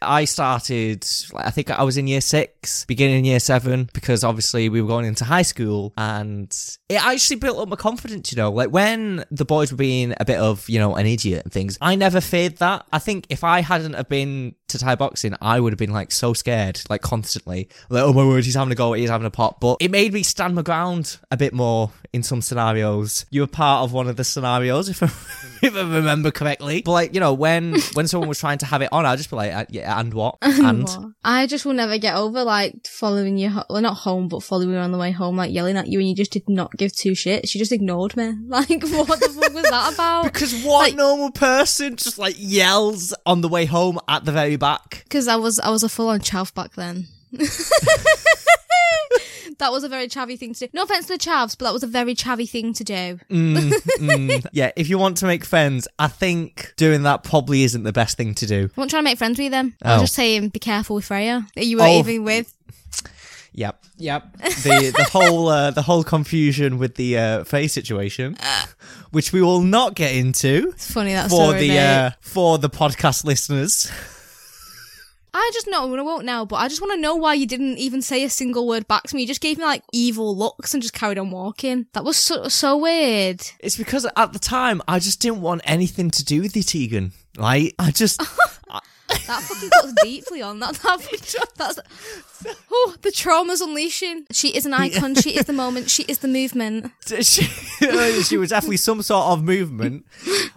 I 0.03 0.25
started, 0.25 1.07
I 1.37 1.51
think 1.51 1.71
I 1.71 1.83
was 1.83 1.97
in 1.97 2.07
year 2.07 2.21
six, 2.21 2.85
beginning 2.87 3.21
in 3.21 3.25
year 3.25 3.41
seven, 3.41 3.89
because 3.93 4.25
obviously 4.25 4.69
we 4.69 4.81
were 4.81 4.89
going 4.89 5.05
into 5.05 5.25
high 5.25 5.43
school 5.43 5.93
and 5.97 6.55
it 6.89 7.05
actually 7.05 7.37
built 7.37 7.59
up 7.59 7.69
my 7.69 7.77
confidence, 7.77 8.33
you 8.33 8.37
know, 8.37 8.51
like 8.51 8.71
when 8.71 9.25
the 9.31 9.45
boys 9.45 9.71
were 9.71 9.77
being 9.77 10.15
a 10.19 10.25
bit 10.25 10.39
of, 10.39 10.69
you 10.69 10.79
know, 10.79 10.95
an 10.95 11.07
idiot 11.07 11.45
and 11.45 11.53
things, 11.53 11.79
I 11.81 11.95
never 11.95 12.21
feared 12.21 12.59
that. 12.59 12.87
I 12.93 12.99
think 12.99 13.27
if 13.31 13.45
I 13.45 13.61
hadn't 13.61 13.95
have 13.95 14.09
been 14.09 14.55
to 14.69 14.79
Thai 14.79 14.97
boxing, 14.97 15.35
I 15.41 15.61
would 15.61 15.73
have 15.73 15.79
been 15.79 15.93
like 15.93 16.13
so 16.13 16.33
scared, 16.33 16.81
like 16.91 17.03
constantly, 17.03 17.69
like, 17.89 18.03
oh 18.03 18.13
my 18.13 18.25
word, 18.25 18.45
he's 18.45 18.55
having 18.55 18.73
a 18.73 18.75
go, 18.75 18.93
he's 18.93 19.11
having 19.11 19.27
a 19.27 19.31
pop. 19.31 19.61
But 19.61 19.79
it 19.81 19.91
made 19.91 20.13
me 20.13 20.23
stand 20.23 20.55
my 20.55 20.63
ground 20.63 21.19
a 21.31 21.37
bit 21.37 21.53
more 21.53 21.93
in 22.13 22.23
some 22.23 22.43
scenarios. 22.43 23.25
You 23.31 23.43
were 23.43 23.47
part 23.47 23.85
of 23.85 23.93
one 23.93 24.09
of 24.09 24.17
the 24.17 24.25
scenarios, 24.25 24.89
if 24.89 25.03
I, 25.03 25.07
if 25.67 25.75
I 25.75 25.81
remember 25.81 26.31
correctly. 26.31 26.83
But 26.85 26.93
like, 26.93 27.15
you 27.15 27.21
know, 27.21 27.35
when 27.35 27.77
when 27.95 28.09
someone 28.09 28.29
was 28.29 28.39
trying 28.39 28.59
to 28.59 28.67
have 28.67 28.83
it 28.83 28.89
on, 28.93 29.07
I'd 29.07 29.17
just 29.17 29.31
be 29.31 29.37
like, 29.37 29.53
uh, 29.53 29.67
yeah, 29.69 29.92
and 29.99 30.13
what? 30.15 30.37
And 30.43 30.89
I 31.25 31.47
just 31.47 31.65
will 31.65 31.73
never 31.75 31.99
get 31.99 32.15
over 32.17 32.43
like 32.45 32.87
following 32.87 33.37
you, 33.39 33.49
ho- 33.51 33.65
well 33.71 33.81
not 33.83 33.95
home, 33.99 34.29
but 34.29 34.43
following 34.43 34.71
you 34.71 34.77
on 34.77 34.93
the 34.93 34.99
way 34.99 35.11
home, 35.11 35.37
like 35.37 35.53
yelling 35.53 35.77
at 35.77 35.89
you 35.89 35.99
and 35.99 36.09
you 36.09 36.15
just 36.15 36.31
did 36.33 36.49
not 36.49 36.73
give 36.77 36.95
two 36.95 37.13
shits. 37.13 37.49
She 37.49 37.59
just 37.59 37.73
ignored 37.73 38.17
me. 38.17 38.33
Like, 38.49 38.69
what 38.69 39.21
the 39.21 39.29
fuck 39.29 39.53
was 39.55 39.63
that 39.71 39.95
about? 39.95 40.25
because 40.25 40.63
what 40.65 40.81
Like- 40.91 40.95
normal 40.97 41.31
person 41.31 41.97
just 41.97 42.19
like 42.19 42.35
yells 42.39 43.15
on 43.27 43.41
the 43.41 43.49
way 43.49 43.65
home 43.67 43.99
at 44.09 44.25
the 44.25 44.33
very 44.33 44.57
back? 44.57 45.03
Because 45.05 45.29
I 45.29 45.37
was, 45.37 45.59
I 45.61 45.71
was 45.71 45.83
a 45.83 45.89
full 45.89 46.09
on 46.09 46.21
chav 46.21 46.53
back 46.55 46.75
then. 46.75 47.07
that 49.59 49.73
was 49.73 49.85
a 49.85 49.89
very 49.89 50.09
chavvy 50.09 50.39
thing 50.39 50.55
to 50.55 50.67
do. 50.67 50.69
No 50.73 50.83
offense 50.83 51.07
to 51.07 51.15
the 51.15 51.19
chavs, 51.19 51.57
but 51.59 51.67
that 51.67 51.73
was 51.73 51.83
a 51.83 51.87
very 51.87 52.15
chavvy 52.15 52.49
thing 52.49 52.73
to 52.75 52.85
do. 52.85 53.19
Mm, 53.31 53.71
mm. 53.99 54.47
yeah, 54.53 54.71
if 54.77 54.89
you 54.89 54.99
want 54.99 55.17
to 55.19 55.27
make 55.27 55.45
friends, 55.45 55.89
I 55.99 56.09
think 56.09 56.73
doing 56.77 57.03
that 57.05 57.23
probably 57.25 57.63
isn't 57.65 57.83
the 57.83 57.93
best 57.93 58.17
thing 58.17 58.35
to 58.37 58.47
do. 58.47 58.69
I 58.77 58.81
won't 58.81 58.91
try 58.91 59.01
to 59.01 59.05
make 59.05 59.19
friends 59.19 59.39
with 59.39 59.51
them. 59.53 59.75
then. 59.81 59.91
I 59.91 59.95
was 59.95 60.01
Oh. 60.01 60.03
just 60.05 60.15
saying, 60.15 60.49
be 60.49 60.59
careful 60.59 60.97
with 60.97 61.05
Freya 61.05 61.47
that 61.57 61.67
you 61.67 61.77
were 61.79 61.85
Oh. 61.85 61.99
even 62.01 62.25
with. 62.25 62.55
Yep, 63.55 63.85
yep. 63.99 64.33
The 64.39 64.95
the 64.97 65.05
whole 65.13 65.49
uh, 65.49 65.71
the 65.73 65.83
whole 65.83 66.03
confusion 66.05 66.79
with 66.79 66.95
the 66.95 67.19
uh, 67.19 67.45
face 67.45 67.75
situation, 67.75 68.37
which 69.11 69.33
we 69.35 69.43
will 69.43 69.61
not 69.61 69.95
get 69.95 70.15
into 70.15 70.71
It's 70.73 70.91
funny 70.91 71.13
that 71.13 71.29
for 71.29 71.37
story, 71.37 71.61
the 71.61 71.69
mate. 71.69 71.79
uh, 71.79 72.11
for 72.23 72.57
the 72.57 72.71
podcast 72.71 73.25
listeners. 73.27 73.91
I 75.35 75.51
just 75.55 75.67
know, 75.67 75.91
and 75.91 75.99
I 75.99 76.03
won't 76.03 76.27
now, 76.27 76.45
but 76.45 76.57
I 76.57 76.69
just 76.69 76.83
want 76.83 76.93
to 76.93 77.01
know 77.01 77.15
why 77.17 77.33
you 77.35 77.47
didn't 77.47 77.79
even 77.79 78.03
say 78.03 78.23
a 78.23 78.29
single 78.29 78.67
word 78.67 78.87
back 78.87 79.05
to 79.05 79.17
me. 79.17 79.23
You 79.23 79.27
just 79.27 79.41
gave 79.41 79.57
me 79.57 79.65
like 79.65 79.83
evil 79.93 80.37
looks 80.37 80.75
and 80.75 80.83
just 80.83 80.93
carried 80.93 81.19
on 81.19 81.31
walking. 81.31 81.87
That 81.95 82.05
was 82.05 82.19
so, 82.19 82.49
so 82.49 82.77
weird. 82.77 83.43
It's 83.61 83.77
because 83.77 84.07
at 84.15 84.33
the 84.35 84.39
time 84.39 84.83
I 84.87 84.99
just 84.99 85.21
didn't 85.21 85.41
want 85.41 85.63
anything 85.65 86.11
to 86.11 86.25
do 86.25 86.43
with 86.43 86.55
you, 86.55 86.63
Tegan. 86.63 87.13
Like 87.37 87.75
I 87.79 87.93
just 87.93 88.23
That 89.27 89.43
fucking 89.43 89.71
cuts 89.71 89.93
deeply 90.03 90.43
on 90.43 90.59
that. 90.61 90.75
that 90.75 91.47
that's 91.57 91.79
oh, 92.71 92.95
the 93.03 93.11
trauma's 93.11 93.61
unleashing. 93.61 94.27
She 94.31 94.49
is 94.57 94.67
an 94.67 94.75
icon. 94.75 95.15
She 95.15 95.37
is 95.37 95.47
the 95.47 95.53
moment. 95.53 95.91
She 95.91 96.05
is 96.05 96.19
the 96.19 96.29
movement. 96.29 96.91
she, 97.07 97.43
she 98.23 98.37
was 98.37 98.51
definitely 98.51 98.77
some 98.77 99.03
sort 99.03 99.27
of 99.27 99.43
movement. 99.43 100.07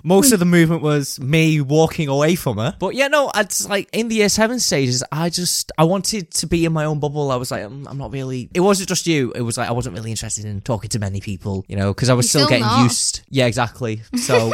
Most 0.04 0.32
of 0.32 0.40
the 0.40 0.46
movement 0.46 0.82
was 0.82 1.20
me 1.20 1.62
walking 1.62 2.08
away 2.08 2.36
from 2.36 2.58
her. 2.58 2.76
But 2.78 2.96
yeah, 2.96 3.08
no, 3.08 3.32
it's 3.36 3.68
like 3.68 3.90
in 3.92 4.08
the 4.08 4.16
year 4.16 4.30
seven 4.30 4.60
stages, 4.60 5.04
I 5.12 5.30
just 5.30 5.72
I 5.78 5.84
wanted 5.84 6.32
to 6.32 6.48
be 6.48 6.66
in 6.66 6.74
my 6.74 6.86
own 6.86 7.00
bubble. 7.00 7.32
I 7.32 7.36
was 7.36 7.52
like, 7.52 7.64
"Mm, 7.64 7.88
I'm 7.90 7.98
not 7.98 8.12
really. 8.12 8.50
It 8.54 8.62
wasn't 8.62 8.90
just 8.90 9.08
you. 9.08 9.32
It 9.34 9.42
was 9.42 9.58
like 9.58 9.70
I 9.70 9.74
wasn't 9.74 9.96
really 9.96 10.12
interested 10.12 10.46
in 10.46 10.62
talking 10.62 10.90
to 10.92 11.00
many 11.00 11.22
people, 11.22 11.66
you 11.68 11.76
know, 11.76 11.94
because 11.94 12.10
I 12.10 12.14
was 12.14 12.30
still, 12.30 12.42
still 12.42 12.50
getting 12.50 12.66
not. 12.66 12.84
used. 12.84 13.22
Yeah, 13.30 13.46
exactly. 13.46 14.02
So. 14.18 14.52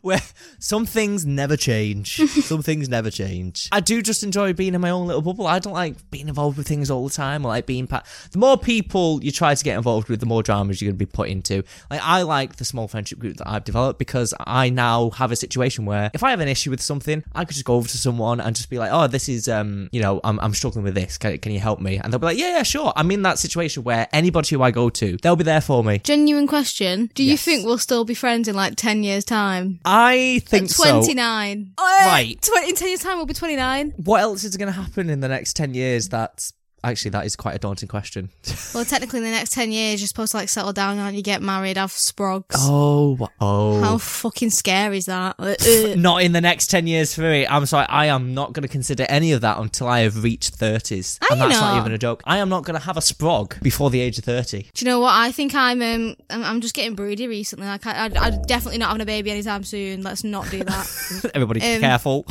where 0.02 0.20
some 0.58 0.86
things 0.86 1.26
never 1.26 1.56
change. 1.56 2.16
some 2.42 2.62
things 2.62 2.88
never 2.88 3.10
change. 3.10 3.68
I 3.72 3.80
do 3.80 4.02
just 4.02 4.22
enjoy 4.22 4.52
being 4.52 4.74
in 4.74 4.80
my 4.80 4.90
own 4.90 5.06
little 5.06 5.22
bubble. 5.22 5.46
I 5.46 5.58
don't 5.58 5.72
like 5.72 6.10
being 6.10 6.28
involved 6.28 6.56
with 6.56 6.66
things 6.66 6.90
all 6.90 7.06
the 7.06 7.14
time. 7.14 7.44
I 7.44 7.48
like 7.48 7.66
being 7.66 7.86
pa- 7.86 8.02
the 8.32 8.38
more 8.38 8.56
people 8.56 9.22
you 9.22 9.30
try 9.30 9.54
to 9.54 9.64
get 9.64 9.76
involved 9.76 10.08
with, 10.08 10.20
the 10.20 10.26
more 10.26 10.42
dramas 10.42 10.80
you're 10.80 10.90
going 10.90 10.98
to 10.98 11.06
be 11.06 11.10
put 11.10 11.28
into. 11.28 11.62
Like 11.90 12.00
I 12.02 12.22
like 12.22 12.56
the 12.56 12.64
small 12.64 12.88
friendship 12.88 13.18
group 13.18 13.36
that 13.38 13.48
I've 13.48 13.64
developed 13.64 13.98
because 13.98 14.34
I 14.40 14.70
now 14.70 15.10
have 15.10 15.32
a 15.32 15.36
situation 15.36 15.84
where 15.84 16.10
if 16.14 16.22
I 16.22 16.30
have 16.30 16.40
an 16.40 16.48
issue 16.48 16.70
with 16.70 16.80
something, 16.80 17.22
I 17.34 17.44
could 17.44 17.54
just 17.54 17.64
go 17.64 17.74
over 17.74 17.88
to 17.88 17.98
someone 17.98 18.40
and 18.40 18.56
just 18.56 18.70
be 18.70 18.78
like, 18.78 18.90
"Oh, 18.92 19.06
this 19.06 19.28
is 19.28 19.48
um, 19.48 19.88
you 19.92 20.00
know, 20.00 20.20
I'm, 20.24 20.38
I'm 20.40 20.54
struggling 20.54 20.84
with 20.84 20.94
this. 20.94 21.18
Can, 21.18 21.38
can 21.38 21.52
you 21.52 21.60
help 21.60 21.80
me?" 21.80 21.98
And 21.98 22.12
they'll 22.12 22.20
be 22.20 22.26
like, 22.26 22.38
"Yeah, 22.38 22.56
yeah, 22.56 22.62
sure." 22.62 22.92
I'm 22.96 23.10
in 23.10 23.22
that 23.22 23.38
situation 23.38 23.84
where 23.84 24.08
anybody 24.12 24.54
who 24.54 24.62
I 24.62 24.70
go 24.70 24.90
to, 24.90 25.16
they'll 25.22 25.36
be 25.36 25.44
there 25.44 25.60
for 25.60 25.84
me. 25.84 25.98
Genuine 25.98 26.46
question. 26.46 27.10
Do 27.14 27.24
you 27.24 27.36
think 27.36 27.64
we'll 27.64 27.78
still 27.78 28.04
be 28.04 28.14
friends 28.14 28.48
in 28.48 28.54
like 28.54 28.76
10 28.76 29.02
years' 29.02 29.24
time? 29.24 29.80
I 29.92 30.40
think 30.46 30.70
so. 30.70 30.84
29. 30.84 31.72
Right. 31.78 32.40
Tw- 32.40 32.68
in 32.68 32.74
10 32.76 32.88
years' 32.88 33.00
time, 33.00 33.16
we'll 33.16 33.26
be 33.26 33.34
29. 33.34 33.94
What 33.96 34.20
else 34.20 34.44
is 34.44 34.56
going 34.56 34.72
to 34.72 34.80
happen 34.80 35.10
in 35.10 35.20
the 35.20 35.28
next 35.28 35.56
10 35.56 35.74
years 35.74 36.08
that's 36.08 36.52
actually 36.84 37.10
that 37.12 37.26
is 37.26 37.36
quite 37.36 37.54
a 37.54 37.58
daunting 37.58 37.88
question. 37.88 38.30
Well, 38.72 38.84
technically, 38.84 39.18
in 39.18 39.24
the 39.24 39.30
next 39.32 39.50
10 39.52 39.72
years, 39.72 40.00
you're 40.00 40.06
supposed 40.06 40.30
to 40.30 40.36
like 40.36 40.48
settle 40.48 40.72
down 40.72 40.96
and 40.96 41.16
you 41.16 41.22
get 41.22 41.42
married, 41.42 41.76
have 41.76 41.90
sprogs. 41.90 42.54
oh, 42.56 43.28
oh. 43.40 43.80
How 43.80 43.98
fucking 43.98 44.50
scary 44.50 44.98
is 44.98 45.06
that? 45.06 45.34
Not 45.98 46.22
in 46.22 46.30
the 46.30 46.40
next 46.40 46.68
10 46.68 46.86
years 46.86 47.12
for 47.12 47.22
me. 47.22 47.44
I'm 47.48 47.66
sorry, 47.66 47.86
I 47.88 48.06
am 48.06 48.32
not 48.32 48.52
going 48.52 48.62
to 48.62 48.68
consider 48.68 49.06
any 49.08 49.32
of 49.32 49.40
that 49.40 49.58
until 49.58 49.88
I 49.88 50.00
have 50.00 50.22
reached 50.22 50.56
30s. 50.56 51.20
Are 51.22 51.32
and 51.32 51.40
that's 51.40 51.58
not 51.60 51.74
not? 51.74 51.80
even 51.80 51.92
a 51.92 51.98
joke. 51.98 52.22
I 52.26 52.38
am 52.38 52.48
not 52.48 52.64
going 52.64 52.78
to 52.78 52.84
have 52.86 52.96
a 52.96 53.00
sprog 53.00 53.60
before 53.60 53.90
the 53.90 54.00
age 54.00 54.18
of 54.18 54.24
30. 54.24 54.68
Do 54.72 54.84
you 54.84 54.90
know 54.90 55.00
what? 55.00 55.14
I 55.14 55.32
think 55.32 55.52
I'm 55.52 55.82
um, 55.82 56.14
I'm, 56.30 56.44
I'm 56.44 56.60
just 56.60 56.74
getting 56.74 56.94
broody 56.94 57.26
recently. 57.26 57.66
Like, 57.66 57.84
I, 57.86 58.06
I, 58.06 58.10
I'm 58.20 58.42
definitely 58.42 58.78
not 58.78 58.90
having 58.90 59.02
a 59.02 59.06
baby 59.06 59.32
anytime 59.32 59.64
soon. 59.64 60.02
Let's 60.02 60.22
not 60.22 60.48
do 60.48 60.62
that. 60.62 61.30
Everybody 61.34 61.60
Um, 61.60 61.80
careful. 61.80 62.26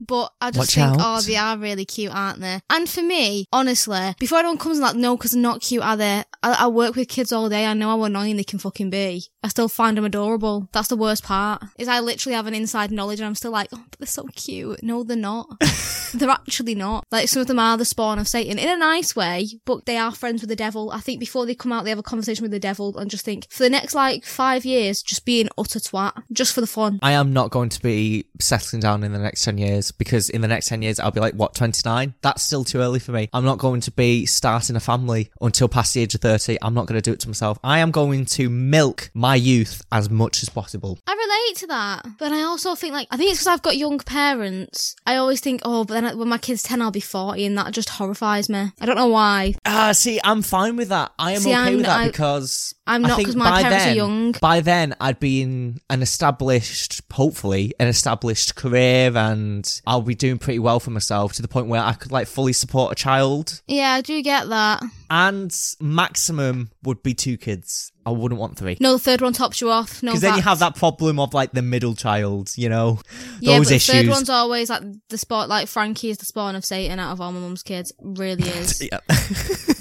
But 0.00 0.32
I 0.40 0.50
just 0.50 0.58
Watch 0.58 0.74
think, 0.74 0.96
oh, 0.98 1.00
out. 1.00 1.18
oh, 1.18 1.20
they 1.22 1.36
are 1.36 1.56
really 1.56 1.84
cute, 1.84 2.14
aren't 2.14 2.40
they? 2.40 2.60
And 2.70 2.88
for 2.88 3.02
me, 3.02 3.46
honestly, 3.52 4.14
before 4.18 4.38
anyone 4.38 4.58
comes 4.58 4.78
and 4.78 4.86
like, 4.86 4.96
no, 4.96 5.16
because 5.16 5.32
they're 5.32 5.40
not 5.40 5.60
cute, 5.60 5.82
are 5.82 5.96
they? 5.96 6.24
I, 6.42 6.52
I 6.60 6.66
work 6.68 6.96
with 6.96 7.08
kids 7.08 7.32
all 7.32 7.48
day. 7.48 7.66
I 7.66 7.74
know 7.74 7.88
how 7.88 8.02
annoying 8.04 8.36
they 8.36 8.44
can 8.44 8.58
fucking 8.58 8.90
be. 8.90 9.24
I 9.42 9.48
still 9.48 9.68
find 9.68 9.96
them 9.96 10.04
adorable. 10.04 10.68
That's 10.72 10.88
the 10.88 10.96
worst 10.96 11.24
part. 11.24 11.62
Is 11.78 11.88
I 11.88 12.00
literally 12.00 12.34
have 12.36 12.46
an 12.46 12.54
inside 12.54 12.90
knowledge, 12.90 13.20
and 13.20 13.26
I'm 13.26 13.34
still 13.34 13.50
like, 13.50 13.68
oh, 13.72 13.84
but 13.90 13.98
they're 13.98 14.06
so 14.06 14.26
cute. 14.34 14.82
No, 14.82 15.02
they're 15.02 15.16
not. 15.16 15.48
they're 16.14 16.28
actually 16.30 16.74
not. 16.74 17.04
Like 17.10 17.28
some 17.28 17.40
of 17.42 17.46
them 17.48 17.58
are 17.58 17.76
the 17.76 17.84
spawn 17.84 18.18
of 18.18 18.28
Satan 18.28 18.58
in 18.58 18.68
a 18.68 18.76
nice 18.76 19.16
way, 19.16 19.48
but 19.64 19.86
they 19.86 19.96
are 19.96 20.12
friends 20.12 20.42
with 20.42 20.48
the 20.48 20.56
devil. 20.56 20.90
I 20.90 21.00
think 21.00 21.20
before 21.20 21.46
they 21.46 21.54
come 21.54 21.72
out, 21.72 21.84
they 21.84 21.90
have 21.90 21.98
a 21.98 22.02
conversation 22.02 22.42
with 22.42 22.52
the 22.52 22.60
devil 22.60 22.96
and 22.98 23.10
just 23.10 23.24
think 23.24 23.46
for 23.50 23.62
the 23.62 23.70
next 23.70 23.94
like 23.94 24.24
five 24.24 24.64
years, 24.64 25.02
just 25.02 25.24
be 25.24 25.40
an 25.40 25.48
utter 25.58 25.78
twat, 25.80 26.22
just 26.32 26.54
for 26.54 26.60
the 26.60 26.66
fun. 26.66 26.98
I 27.02 27.12
am 27.12 27.32
not 27.32 27.50
going 27.50 27.68
to 27.70 27.82
be 27.82 28.26
settling 28.40 28.80
down 28.80 29.02
in 29.02 29.12
the 29.12 29.18
next 29.18 29.44
10 29.44 29.58
years 29.58 29.81
because 29.90 30.30
in 30.30 30.40
the 30.42 30.48
next 30.48 30.68
10 30.68 30.82
years 30.82 31.00
I'll 31.00 31.10
be 31.10 31.20
like, 31.20 31.34
what, 31.34 31.54
29? 31.54 32.14
That's 32.22 32.42
still 32.42 32.62
too 32.64 32.78
early 32.80 33.00
for 33.00 33.12
me. 33.12 33.28
I'm 33.32 33.44
not 33.44 33.58
going 33.58 33.80
to 33.80 33.90
be 33.90 34.26
starting 34.26 34.76
a 34.76 34.80
family 34.80 35.30
until 35.40 35.68
past 35.68 35.94
the 35.94 36.00
age 36.02 36.14
of 36.14 36.20
30. 36.20 36.58
I'm 36.62 36.74
not 36.74 36.86
going 36.86 37.00
to 37.00 37.02
do 37.02 37.12
it 37.12 37.20
to 37.20 37.28
myself. 37.28 37.58
I 37.64 37.78
am 37.80 37.90
going 37.90 38.26
to 38.26 38.48
milk 38.48 39.10
my 39.14 39.34
youth 39.34 39.82
as 39.90 40.08
much 40.10 40.42
as 40.42 40.48
possible. 40.48 40.98
I 41.06 41.12
relate 41.12 41.56
to 41.60 41.66
that, 41.68 42.06
but 42.18 42.30
I 42.32 42.42
also 42.42 42.74
think 42.74 42.92
like 42.92 43.08
I 43.10 43.16
think 43.16 43.30
it's 43.30 43.40
because 43.40 43.46
I've 43.52 43.62
got 43.62 43.76
young 43.76 43.98
parents. 43.98 44.94
I 45.06 45.16
always 45.16 45.40
think, 45.40 45.62
oh, 45.64 45.84
but 45.84 46.00
then 46.00 46.18
when 46.18 46.28
my 46.28 46.38
kid's 46.38 46.62
ten, 46.62 46.80
I'll 46.82 46.90
be 46.90 47.00
forty, 47.00 47.44
and 47.44 47.56
that 47.58 47.72
just 47.72 47.88
horrifies 47.90 48.48
me. 48.48 48.70
I 48.80 48.86
don't 48.86 48.96
know 48.96 49.08
why. 49.08 49.54
Ah, 49.66 49.92
see, 49.92 50.20
I'm 50.22 50.42
fine 50.42 50.76
with 50.76 50.88
that. 50.90 51.12
I 51.18 51.32
am 51.32 51.40
See, 51.40 51.50
okay 51.50 51.58
I'm- 51.58 51.76
with 51.76 51.86
that 51.86 52.00
I- 52.00 52.06
because 52.06 52.74
I'm 52.86 53.02
not 53.02 53.18
because 53.18 53.36
my 53.36 53.62
parents 53.62 53.84
are 53.84 53.86
then- 53.86 53.96
young. 53.96 54.32
By 54.40 54.60
then, 54.60 54.94
I'd 55.00 55.20
be 55.20 55.42
in 55.42 55.80
an 55.88 56.02
established, 56.02 57.00
hopefully, 57.12 57.72
an 57.78 57.86
established 57.88 58.56
career, 58.56 59.16
and 59.16 59.80
I'll 59.86 60.02
be 60.02 60.14
doing 60.14 60.38
pretty 60.38 60.58
well 60.58 60.80
for 60.80 60.90
myself 60.90 61.34
to 61.34 61.42
the 61.42 61.48
point 61.48 61.68
where 61.68 61.82
I 61.82 61.92
could 61.92 62.10
like 62.10 62.26
fully 62.26 62.52
support 62.52 62.92
a 62.92 62.94
child. 62.96 63.62
Yeah, 63.66 63.92
I 63.92 64.00
do 64.00 64.20
get 64.22 64.48
that. 64.48 64.82
And 65.14 65.54
maximum 65.78 66.70
would 66.84 67.02
be 67.02 67.12
two 67.12 67.36
kids. 67.36 67.92
I 68.04 68.10
wouldn't 68.10 68.40
want 68.40 68.56
three. 68.58 68.76
No, 68.80 68.94
the 68.94 68.98
third 68.98 69.20
one 69.20 69.32
tops 69.34 69.60
you 69.60 69.70
off. 69.70 70.02
No, 70.02 70.10
Because 70.10 70.22
then 70.22 70.34
you 70.36 70.42
have 70.42 70.58
that 70.60 70.74
problem 70.74 71.20
of 71.20 71.34
like 71.34 71.52
the 71.52 71.62
middle 71.62 71.94
child, 71.94 72.50
you 72.56 72.68
know, 72.68 72.98
Yeah, 73.40 73.58
those 73.58 73.66
but 73.68 73.74
the 73.74 73.78
third 73.78 74.08
one's 74.08 74.30
always 74.30 74.70
like 74.70 74.82
the 75.10 75.18
spot. 75.18 75.48
Like 75.48 75.68
Frankie 75.68 76.10
is 76.10 76.16
the 76.18 76.24
spawn 76.24 76.56
of 76.56 76.64
Satan 76.64 76.98
out 76.98 77.12
of 77.12 77.20
all 77.20 77.30
my 77.30 77.38
mum's 77.40 77.62
kids. 77.62 77.92
Really 78.00 78.42
is. 78.48 78.82
Yeah. 78.82 78.98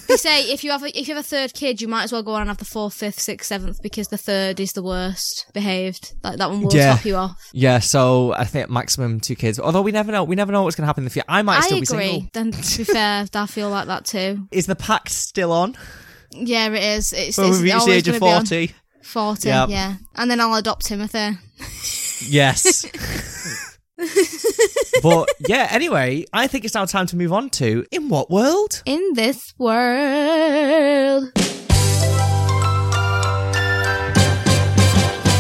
they 0.08 0.18
say 0.18 0.52
if 0.52 0.64
you 0.64 0.70
have 0.70 0.84
a, 0.84 0.90
if 1.00 1.08
you 1.08 1.16
have 1.16 1.24
a 1.26 1.28
third 1.28 1.54
kid, 1.56 1.82
you 1.82 1.88
might 1.88 2.04
as 2.04 2.12
well 2.12 2.22
go 2.22 2.34
on 2.34 2.42
and 2.42 2.50
have 2.50 2.58
the 2.60 2.66
fourth, 2.66 2.94
fifth, 2.94 3.20
sixth, 3.20 3.48
seventh 3.48 3.82
because 3.82 4.10
the 4.10 4.18
third 4.18 4.60
is 4.60 4.74
the 4.74 4.84
worst 4.84 5.48
behaved. 5.54 6.14
Like 6.24 6.38
that 6.38 6.50
one 6.52 6.62
will 6.62 6.76
Yeah. 6.76 6.98
top 6.98 7.06
you 7.06 7.16
off. 7.16 7.50
yeah, 7.54 7.80
so 7.80 8.34
I 8.34 8.44
think 8.46 8.70
maximum 8.70 9.20
two 9.20 9.36
kids. 9.36 9.60
Although 9.60 9.82
we 9.82 9.92
never 9.94 10.12
know, 10.12 10.24
we 10.26 10.36
never 10.36 10.52
know 10.52 10.62
what's 10.62 10.76
going 10.76 10.84
to 10.84 10.88
happen 10.88 11.02
in 11.02 11.06
the 11.06 11.12
future. 11.12 11.26
I 11.28 11.42
might 11.42 11.58
I 11.58 11.62
still 11.62 11.78
agree. 11.80 11.98
be 11.98 12.04
single. 12.12 12.30
Then 12.34 12.52
to 12.52 12.78
be 12.78 12.84
fair, 12.84 13.26
I 13.34 13.46
feel 13.48 13.70
like 13.72 13.88
that 13.88 14.06
too. 14.06 14.48
Is 14.52 14.68
the 14.68 14.76
pact 14.76 15.12
still 15.22 15.52
on? 15.52 15.78
Yeah, 16.32 16.68
it 16.68 16.84
is. 16.84 17.14
It's, 17.14 17.38
When 17.38 17.50
it's 17.50 17.58
we 17.58 17.64
reach 17.64 17.74
the 17.74 17.80
always 17.80 17.98
age 17.98 18.08
of 18.08 18.20
gonna 18.20 18.32
be 18.32 18.36
on 18.38 18.46
40? 18.46 18.76
40, 19.04 19.48
Yep. 19.48 19.70
yeah. 19.70 19.96
And 20.16 20.32
then 20.32 20.40
I'll 20.40 20.56
adopt 20.56 20.86
Timothy. 20.86 21.38
Yes. 22.28 22.86
but 25.04 25.30
yeah, 25.48 25.68
anyway, 25.72 26.26
I 26.34 26.48
think 26.48 26.66
it's 26.66 26.74
now 26.74 26.86
time 26.86 27.06
to 27.08 27.16
move 27.16 27.32
on 27.34 27.50
to 27.52 27.86
In 27.92 28.10
What 28.10 28.32
World? 28.32 28.82
In 28.86 29.14
this 29.14 29.54
world. 29.58 31.32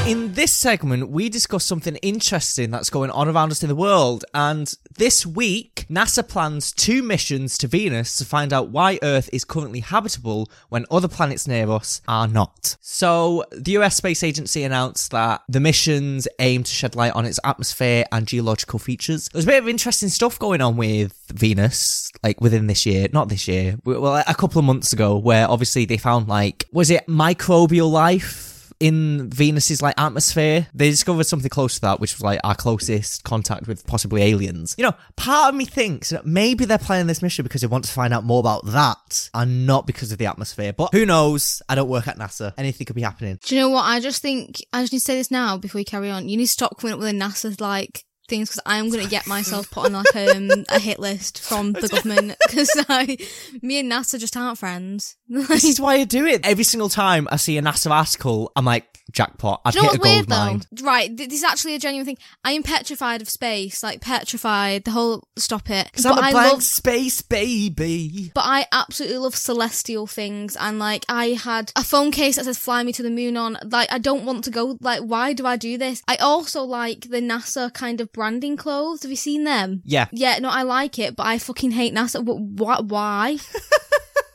In 0.07 0.33
this 0.33 0.51
segment, 0.51 1.09
we 1.09 1.29
discuss 1.29 1.63
something 1.63 1.95
interesting 1.97 2.71
that's 2.71 2.89
going 2.89 3.11
on 3.11 3.27
around 3.27 3.51
us 3.51 3.61
in 3.61 3.69
the 3.69 3.75
world. 3.75 4.25
And 4.33 4.73
this 4.97 5.27
week, 5.27 5.85
NASA 5.91 6.27
plans 6.27 6.71
two 6.71 7.03
missions 7.03 7.55
to 7.59 7.67
Venus 7.67 8.15
to 8.15 8.25
find 8.25 8.51
out 8.51 8.69
why 8.69 8.97
Earth 9.03 9.29
is 9.31 9.45
currently 9.45 9.79
habitable 9.81 10.49
when 10.69 10.87
other 10.89 11.07
planets 11.07 11.47
near 11.47 11.69
us 11.69 12.01
are 12.07 12.27
not. 12.27 12.77
So, 12.81 13.45
the 13.51 13.77
US 13.77 13.95
Space 13.95 14.23
Agency 14.23 14.63
announced 14.63 15.11
that 15.11 15.43
the 15.47 15.59
missions 15.59 16.27
aim 16.39 16.63
to 16.63 16.71
shed 16.71 16.95
light 16.95 17.13
on 17.13 17.25
its 17.25 17.39
atmosphere 17.43 18.03
and 18.11 18.25
geological 18.25 18.79
features. 18.79 19.29
There's 19.31 19.45
a 19.45 19.47
bit 19.47 19.61
of 19.61 19.69
interesting 19.69 20.09
stuff 20.09 20.39
going 20.39 20.61
on 20.61 20.77
with 20.77 21.13
Venus, 21.27 22.11
like 22.23 22.41
within 22.41 22.65
this 22.65 22.87
year, 22.87 23.07
not 23.13 23.29
this 23.29 23.47
year, 23.47 23.77
well, 23.85 24.23
a 24.27 24.33
couple 24.33 24.57
of 24.57 24.65
months 24.65 24.93
ago, 24.93 25.15
where 25.15 25.47
obviously 25.47 25.85
they 25.85 25.97
found 25.97 26.27
like, 26.27 26.67
was 26.73 26.89
it 26.89 27.05
microbial 27.05 27.91
life? 27.91 28.50
In 28.81 29.29
Venus's 29.29 29.81
like 29.81 29.93
atmosphere. 29.97 30.67
They 30.73 30.89
discovered 30.89 31.25
something 31.25 31.49
close 31.49 31.75
to 31.75 31.81
that, 31.81 31.99
which 31.99 32.15
was 32.15 32.23
like 32.23 32.39
our 32.43 32.55
closest 32.55 33.23
contact 33.23 33.67
with 33.67 33.85
possibly 33.85 34.23
aliens. 34.23 34.75
You 34.77 34.85
know, 34.85 34.95
part 35.15 35.49
of 35.49 35.55
me 35.55 35.65
thinks 35.65 36.09
that 36.09 36.25
maybe 36.25 36.65
they're 36.65 36.79
planning 36.79 37.07
this 37.07 37.21
mission 37.21 37.43
because 37.43 37.61
they 37.61 37.67
want 37.67 37.85
to 37.85 37.91
find 37.91 38.13
out 38.13 38.23
more 38.23 38.39
about 38.39 38.65
that 38.65 39.29
and 39.33 39.67
not 39.67 39.85
because 39.85 40.11
of 40.11 40.17
the 40.17 40.25
atmosphere. 40.25 40.73
But 40.73 40.93
who 40.93 41.05
knows? 41.05 41.61
I 41.69 41.75
don't 41.75 41.89
work 41.89 42.07
at 42.07 42.17
NASA. 42.17 42.53
Anything 42.57 42.85
could 42.85 42.95
be 42.95 43.03
happening. 43.03 43.39
Do 43.45 43.55
you 43.55 43.61
know 43.61 43.69
what? 43.69 43.83
I 43.83 43.99
just 43.99 44.21
think, 44.21 44.57
I 44.73 44.81
just 44.81 44.91
need 44.91 44.99
to 44.99 45.05
say 45.05 45.15
this 45.15 45.31
now 45.31 45.57
before 45.57 45.79
we 45.79 45.85
carry 45.85 46.09
on. 46.09 46.27
You 46.27 46.37
need 46.37 46.45
to 46.45 46.51
stop 46.51 46.79
coming 46.79 46.93
up 46.93 46.99
with 46.99 47.09
a 47.09 47.13
NASA 47.13 47.61
like 47.61 48.05
things 48.31 48.49
because 48.49 48.61
I'm 48.65 48.89
going 48.89 49.03
to 49.03 49.09
get 49.09 49.27
myself 49.27 49.69
put 49.69 49.85
on 49.85 49.93
like 49.93 50.15
um, 50.15 50.49
a 50.69 50.79
hit 50.79 50.99
list 50.99 51.39
from 51.39 51.73
the 51.73 51.87
government 51.91 52.35
because 52.47 52.71
I, 52.89 53.17
me 53.61 53.79
and 53.79 53.91
NASA 53.91 54.19
just 54.19 54.35
aren't 54.35 54.57
friends. 54.57 55.17
This 55.31 55.63
is 55.63 55.79
why 55.79 55.95
I 55.95 56.03
do 56.03 56.25
it. 56.25 56.45
Every 56.45 56.63
single 56.65 56.89
time 56.89 57.27
I 57.31 57.37
see 57.37 57.57
a 57.57 57.61
NASA 57.61 57.89
article, 57.89 58.51
I'm 58.55 58.65
like, 58.65 58.85
jackpot. 59.11 59.61
I've 59.65 59.75
you 59.75 59.81
know 59.81 59.89
hit 59.89 59.95
a 59.95 59.99
gold 59.99 60.15
weird 60.15 60.29
mine. 60.29 60.61
though? 60.71 60.85
Right, 60.85 61.07
th- 61.15 61.29
this 61.29 61.39
is 61.39 61.43
actually 61.43 61.75
a 61.75 61.79
genuine 61.79 62.05
thing. 62.05 62.17
I 62.43 62.51
am 62.51 62.63
petrified 62.63 63.21
of 63.21 63.29
space, 63.29 63.81
like 63.83 64.01
petrified. 64.01 64.83
The 64.85 64.91
whole 64.91 65.27
stop 65.37 65.69
it. 65.69 65.85
Because 65.87 66.05
I'm 66.05 66.17
a 66.17 66.21
I 66.21 66.31
blank 66.31 66.53
love, 66.53 66.63
space 66.63 67.21
baby. 67.21 68.31
but 68.33 68.43
I 68.45 68.65
absolutely 68.71 69.17
love 69.17 69.35
celestial 69.35 70.07
things, 70.07 70.55
and 70.55 70.79
like 70.79 71.05
I 71.09 71.27
had 71.29 71.71
a 71.75 71.83
phone 71.83 72.11
case 72.11 72.35
that 72.37 72.45
says 72.45 72.57
"Fly 72.57 72.83
Me 72.83 72.91
to 72.93 73.03
the 73.03 73.09
Moon" 73.09 73.37
on. 73.37 73.57
Like 73.65 73.91
I 73.91 73.97
don't 73.99 74.25
want 74.25 74.43
to 74.45 74.51
go. 74.51 74.77
Like 74.81 75.01
why 75.01 75.33
do 75.33 75.45
I 75.45 75.55
do 75.57 75.77
this? 75.77 76.01
I 76.07 76.15
also 76.17 76.63
like 76.63 77.09
the 77.09 77.21
NASA 77.21 77.73
kind 77.73 78.01
of 78.01 78.11
branding 78.11 78.57
clothes. 78.57 79.03
Have 79.03 79.11
you 79.11 79.17
seen 79.17 79.43
them? 79.43 79.81
Yeah. 79.85 80.07
Yeah, 80.11 80.39
no, 80.39 80.49
I 80.49 80.63
like 80.63 80.99
it, 80.99 81.15
but 81.15 81.25
I 81.25 81.37
fucking 81.37 81.71
hate 81.71 81.93
NASA. 81.93 82.21
Wh- 82.21 82.59
wh- 82.59 82.89
Why? 82.89 83.37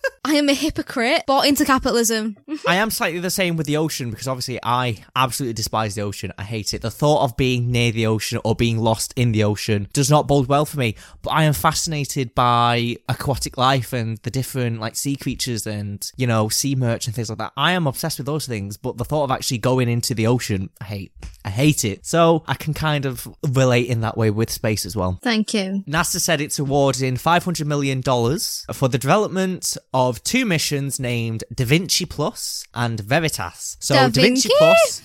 I 0.25 0.35
am 0.35 0.49
a 0.49 0.55
hypocrite. 0.55 1.23
Bought 1.27 1.47
into 1.47 1.65
capitalism. 1.65 2.37
I 2.67 2.77
am 2.77 2.91
slightly 2.91 3.21
the 3.21 3.31
same 3.31 3.57
with 3.57 3.67
the 3.67 3.77
ocean 3.77 4.11
because 4.11 4.27
obviously 4.27 4.59
I 4.63 5.05
absolutely 5.15 5.55
despise 5.55 5.95
the 5.95 6.03
ocean. 6.03 6.33
I 6.37 6.43
hate 6.43 6.75
it. 6.75 6.83
The 6.83 6.91
thought 6.91 7.23
of 7.23 7.37
being 7.37 7.71
near 7.71 7.93
the 7.93 8.07
ocean 8.07 8.41
or 8.45 8.57
being 8.57 8.79
lost 8.79 9.13
in 9.17 9.33
the 9.33 9.45
ocean 9.45 9.89
does 9.93 10.11
not 10.11 10.27
bode 10.27 10.49
well 10.49 10.65
for 10.65 10.79
me. 10.79 10.97
But 11.23 11.31
I 11.31 11.45
am 11.45 11.53
fascinated 11.53 12.35
by 12.35 12.97
aquatic 13.09 13.57
life 13.57 13.93
and 13.93 14.19
the 14.19 14.31
different 14.31 14.81
like 14.81 14.97
sea 14.97 15.17
creatures 15.17 15.67
and 15.67 16.11
you 16.17 16.27
know 16.27 16.49
sea 16.49 16.75
merch 16.75 17.07
and 17.07 17.15
things 17.15 17.29
like 17.29 17.39
that. 17.39 17.53
I 17.57 17.73
am 17.73 17.87
obsessed 17.87 18.19
with 18.19 18.27
those 18.27 18.47
things. 18.47 18.77
But 18.77 18.97
the 18.97 19.05
thought 19.05 19.25
of 19.25 19.31
actually 19.31 19.59
going 19.59 19.89
into 19.89 20.15
the 20.15 20.27
ocean, 20.27 20.71
I 20.81 20.85
hate. 20.85 21.13
I 21.45 21.51
hate 21.51 21.85
it. 21.85 22.05
So 22.05 22.43
I 22.49 22.55
can 22.55 22.75
kind 22.75 23.05
of 23.05 23.29
relate 23.49 23.87
in 23.89 24.01
that 24.01 24.17
way 24.17 24.31
with 24.31 24.51
space 24.51 24.85
as 24.85 24.97
well. 24.97 25.21
Thank 25.23 25.55
you. 25.55 25.85
NASA 25.87 26.21
said 26.21 26.41
it's 26.41 26.59
awarding 26.59 27.15
$500 27.15 27.65
million 27.67 28.03
for 28.03 28.89
the 28.89 28.99
development 28.99 29.77
of 29.97 30.23
two 30.23 30.45
missions 30.45 31.01
named 31.01 31.43
Da 31.55 31.65
Vinci 31.65 32.05
Plus 32.05 32.65
and 32.75 33.01
Veritas. 33.01 33.79
So 33.81 33.95
Da 33.95 34.09
Da 34.09 34.11
Vinci 34.21 34.49
Vinci? 34.49 34.51
Plus. 34.59 35.01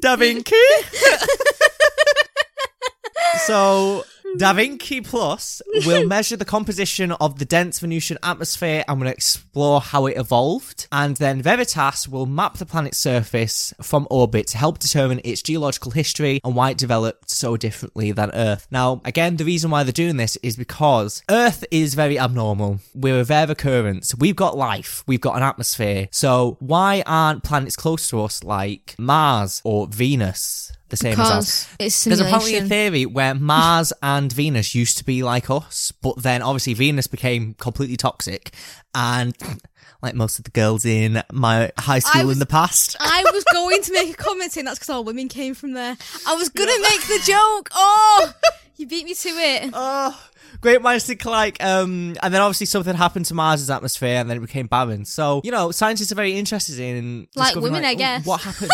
Da 0.02 0.16
Vinci. 0.16 0.54
so 3.46 4.04
Da 4.36 4.52
Vinci 4.52 5.00
Plus 5.00 5.62
will 5.86 6.06
measure 6.06 6.36
the 6.36 6.44
composition 6.44 7.12
of 7.12 7.38
the 7.38 7.44
dense 7.44 7.80
Venusian 7.80 8.18
atmosphere 8.22 8.84
and 8.86 9.00
will 9.00 9.08
explore 9.08 9.80
how 9.80 10.06
it 10.06 10.16
evolved. 10.16 10.86
And 10.92 11.16
then 11.16 11.42
Veritas 11.42 12.06
will 12.06 12.26
map 12.26 12.58
the 12.58 12.66
planet's 12.66 12.98
surface 12.98 13.72
from 13.80 14.06
orbit 14.10 14.46
to 14.48 14.58
help 14.58 14.78
determine 14.78 15.20
its 15.24 15.42
geological 15.42 15.92
history 15.92 16.40
and 16.44 16.54
why 16.54 16.70
it 16.70 16.78
developed 16.78 17.30
so 17.30 17.56
differently 17.56 18.12
than 18.12 18.30
Earth. 18.34 18.66
Now, 18.70 19.00
again, 19.04 19.36
the 19.36 19.44
reason 19.44 19.70
why 19.70 19.82
they're 19.82 19.92
doing 19.92 20.18
this 20.18 20.36
is 20.36 20.56
because 20.56 21.22
Earth 21.30 21.64
is 21.70 21.94
very 21.94 22.18
abnormal. 22.18 22.80
We're 22.94 23.20
a 23.20 23.24
rare 23.24 23.50
occurrence. 23.50 24.14
We've 24.14 24.36
got 24.36 24.56
life. 24.56 25.04
We've 25.06 25.20
got 25.20 25.36
an 25.36 25.42
atmosphere. 25.42 26.08
So 26.10 26.56
why 26.60 27.02
aren't 27.06 27.44
planets 27.44 27.76
close 27.76 28.08
to 28.10 28.22
us 28.22 28.44
like 28.44 28.94
Mars 28.98 29.62
or 29.64 29.86
Venus? 29.86 30.72
The 30.88 30.96
same 30.96 31.20
as 31.20 31.30
us. 31.30 31.68
Because 31.78 32.04
There's 32.04 32.20
apparently 32.20 32.56
a 32.56 32.64
theory 32.64 33.04
where 33.04 33.34
Mars 33.34 33.92
and 34.02 34.32
Venus 34.32 34.74
used 34.74 34.98
to 34.98 35.04
be 35.04 35.22
like 35.22 35.50
us, 35.50 35.92
but 35.92 36.22
then 36.22 36.40
obviously 36.40 36.74
Venus 36.74 37.06
became 37.06 37.54
completely 37.54 37.96
toxic, 37.96 38.52
and 38.94 39.36
like 40.02 40.14
most 40.14 40.38
of 40.38 40.44
the 40.44 40.50
girls 40.50 40.86
in 40.86 41.22
my 41.30 41.70
high 41.78 41.98
school 41.98 42.26
was- 42.26 42.36
in 42.36 42.38
the 42.38 42.46
past. 42.46 42.96
I 43.00 43.22
was 43.32 43.44
going 43.52 43.82
to 43.82 43.92
make 43.92 44.10
a 44.10 44.16
comment 44.16 44.52
saying 44.52 44.64
that's 44.64 44.78
because 44.78 44.90
all 44.90 45.04
women 45.04 45.28
came 45.28 45.54
from 45.54 45.72
there. 45.72 45.96
I 46.26 46.34
was 46.34 46.48
gonna 46.48 46.80
make 46.80 47.02
the 47.02 47.20
joke. 47.24 47.68
Oh, 47.74 48.32
you 48.76 48.86
beat 48.86 49.04
me 49.04 49.12
to 49.12 49.28
it. 49.28 49.70
Oh, 49.74 50.30
great 50.62 50.80
minds 50.80 51.04
think 51.04 51.22
alike. 51.26 51.62
Um, 51.62 52.16
and 52.22 52.32
then 52.32 52.40
obviously 52.40 52.64
something 52.64 52.94
happened 52.94 53.26
to 53.26 53.34
Mars's 53.34 53.68
atmosphere, 53.68 54.16
and 54.16 54.30
then 54.30 54.38
it 54.38 54.40
became 54.40 54.68
barren. 54.68 55.04
So 55.04 55.42
you 55.44 55.50
know, 55.50 55.70
scientists 55.70 56.12
are 56.12 56.14
very 56.16 56.38
interested 56.38 56.78
in 56.78 57.28
Like 57.36 57.56
women, 57.56 57.84
I 57.84 57.92
oh, 57.92 57.96
guess. 57.96 58.24
What 58.24 58.40
happened? 58.40 58.70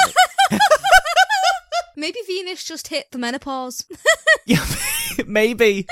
Maybe 2.05 2.19
Venus 2.27 2.63
just 2.63 2.89
hit 2.89 3.11
the 3.13 3.17
menopause. 3.19 3.87
yeah, 4.45 4.63
maybe. 5.27 5.87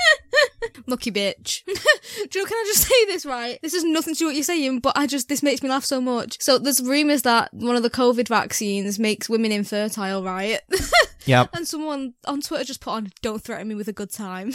Lucky 0.85 1.09
bitch. 1.11 1.63
Joe, 2.29 2.45
can 2.45 2.55
I 2.55 2.63
just 2.67 2.87
say 2.87 3.05
this 3.05 3.25
right? 3.25 3.57
This 3.63 3.73
has 3.73 3.83
nothing 3.83 4.13
to 4.13 4.19
do 4.19 4.25
with 4.25 4.33
what 4.33 4.35
you're 4.35 4.43
saying, 4.43 4.81
but 4.81 4.95
I 4.95 5.07
just, 5.07 5.27
this 5.27 5.41
makes 5.41 5.63
me 5.63 5.69
laugh 5.69 5.83
so 5.83 5.99
much. 5.99 6.39
So 6.39 6.59
there's 6.59 6.83
rumours 6.83 7.23
that 7.23 7.51
one 7.51 7.75
of 7.75 7.81
the 7.81 7.89
COVID 7.89 8.27
vaccines 8.27 8.99
makes 8.99 9.27
women 9.27 9.51
infertile, 9.51 10.21
right? 10.21 10.59
Yep. 11.25 11.49
and 11.55 11.67
someone 11.67 12.13
on 12.27 12.41
Twitter 12.41 12.63
just 12.63 12.81
put 12.81 12.91
on, 12.91 13.11
don't 13.23 13.41
threaten 13.41 13.67
me 13.67 13.73
with 13.73 13.87
a 13.87 13.93
good 13.93 14.11
time. 14.11 14.53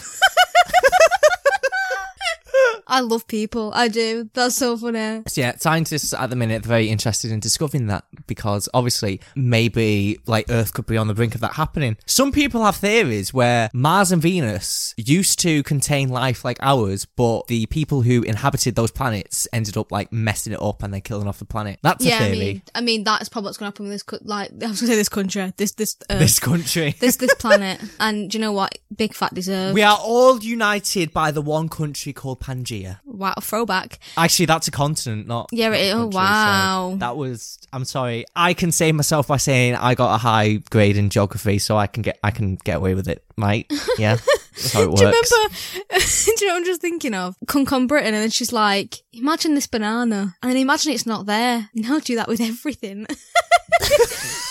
I 2.88 3.00
love 3.00 3.26
people. 3.26 3.70
I 3.74 3.88
do. 3.88 4.30
That's 4.32 4.56
so 4.56 4.76
funny. 4.76 5.22
Yeah, 5.34 5.56
scientists 5.56 6.14
at 6.14 6.30
the 6.30 6.36
minute 6.36 6.64
are 6.64 6.68
very 6.68 6.88
interested 6.88 7.30
in 7.30 7.38
discovering 7.38 7.86
that 7.88 8.04
because 8.26 8.68
obviously 8.72 9.20
maybe 9.36 10.18
like 10.26 10.46
Earth 10.48 10.72
could 10.72 10.86
be 10.86 10.96
on 10.96 11.06
the 11.06 11.14
brink 11.14 11.34
of 11.34 11.42
that 11.42 11.52
happening. 11.52 11.98
Some 12.06 12.32
people 12.32 12.64
have 12.64 12.76
theories 12.76 13.34
where 13.34 13.68
Mars 13.74 14.10
and 14.10 14.22
Venus 14.22 14.94
used 14.96 15.38
to 15.40 15.62
contain 15.64 16.08
life 16.08 16.44
like 16.44 16.58
ours, 16.62 17.04
but 17.04 17.46
the 17.48 17.66
people 17.66 18.02
who 18.02 18.22
inhabited 18.22 18.74
those 18.74 18.90
planets 18.90 19.46
ended 19.52 19.76
up 19.76 19.92
like 19.92 20.10
messing 20.10 20.54
it 20.54 20.62
up 20.62 20.82
and 20.82 20.92
then 20.94 21.02
killing 21.02 21.28
off 21.28 21.38
the 21.38 21.44
planet. 21.44 21.78
That's 21.82 22.04
a 22.04 22.08
yeah, 22.08 22.16
I 22.16 22.18
theory. 22.30 22.38
mean, 22.38 22.62
I 22.74 22.80
mean, 22.80 23.04
that's 23.04 23.28
probably 23.28 23.48
what's 23.48 23.58
going 23.58 23.70
to 23.70 23.74
happen 23.74 23.84
with 23.84 23.92
this, 23.92 24.02
co- 24.02 24.18
like, 24.22 24.50
I 24.52 24.54
was 24.54 24.60
going 24.60 24.72
to 24.72 24.86
say 24.86 24.96
this 24.96 25.08
country, 25.10 25.52
this, 25.56 25.72
this, 25.72 25.96
Earth, 26.10 26.18
this 26.18 26.40
country. 26.40 26.94
this, 27.00 27.16
this 27.16 27.34
planet. 27.34 27.80
And 28.00 28.30
do 28.30 28.38
you 28.38 28.42
know 28.42 28.52
what? 28.52 28.78
Big 28.96 29.14
fat 29.14 29.34
deserve. 29.34 29.74
we 29.74 29.82
are 29.82 29.98
all 30.00 30.38
united 30.40 31.12
by 31.12 31.30
the 31.30 31.42
one 31.42 31.68
country 31.68 32.12
called 32.12 32.40
Pangea. 32.40 32.77
Wow, 33.04 33.34
throwback. 33.40 33.98
Actually, 34.16 34.46
that's 34.46 34.68
a 34.68 34.70
continent, 34.70 35.26
not. 35.26 35.48
Yeah, 35.52 35.72
it- 35.72 35.92
oh, 35.92 36.10
country, 36.10 36.12
so 36.12 36.18
wow. 36.18 36.96
that 36.98 37.16
was. 37.16 37.58
I'm 37.72 37.84
sorry. 37.84 38.24
I 38.34 38.54
can 38.54 38.72
save 38.72 38.94
myself 38.94 39.28
by 39.28 39.36
saying 39.36 39.74
I 39.74 39.94
got 39.94 40.14
a 40.14 40.18
high 40.18 40.60
grade 40.70 40.96
in 40.96 41.10
geography, 41.10 41.58
so 41.58 41.76
I 41.76 41.86
can 41.86 42.02
get. 42.02 42.18
I 42.22 42.30
can 42.30 42.56
get 42.56 42.76
away 42.76 42.94
with 42.94 43.08
it, 43.08 43.24
right? 43.36 43.66
Yeah, 43.98 44.16
that's 44.54 44.72
how 44.72 44.82
it 44.82 44.88
works. 44.88 45.00
Do 45.00 45.06
you 45.06 45.12
remember? 45.12 45.54
do 45.98 46.32
you 46.40 46.46
know 46.46 46.54
what 46.54 46.58
I'm 46.58 46.64
just 46.64 46.80
thinking 46.80 47.14
of? 47.14 47.36
Cunk 47.46 47.72
on 47.72 47.86
Britain, 47.86 48.14
and 48.14 48.22
then 48.22 48.30
she's 48.30 48.52
like, 48.52 49.02
"Imagine 49.12 49.54
this 49.54 49.66
banana," 49.66 50.36
and 50.42 50.50
then 50.50 50.56
imagine 50.58 50.92
it's 50.92 51.06
not 51.06 51.26
there. 51.26 51.68
Now 51.74 51.98
do 51.98 52.16
that 52.16 52.28
with 52.28 52.40
everything. 52.40 53.06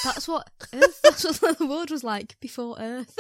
that's 0.04 0.28
what 0.28 0.50
Earth. 0.74 1.00
That's 1.04 1.42
what 1.42 1.58
the 1.58 1.66
world 1.66 1.92
was 1.92 2.04
like 2.04 2.36
before 2.40 2.76
Earth. 2.80 3.18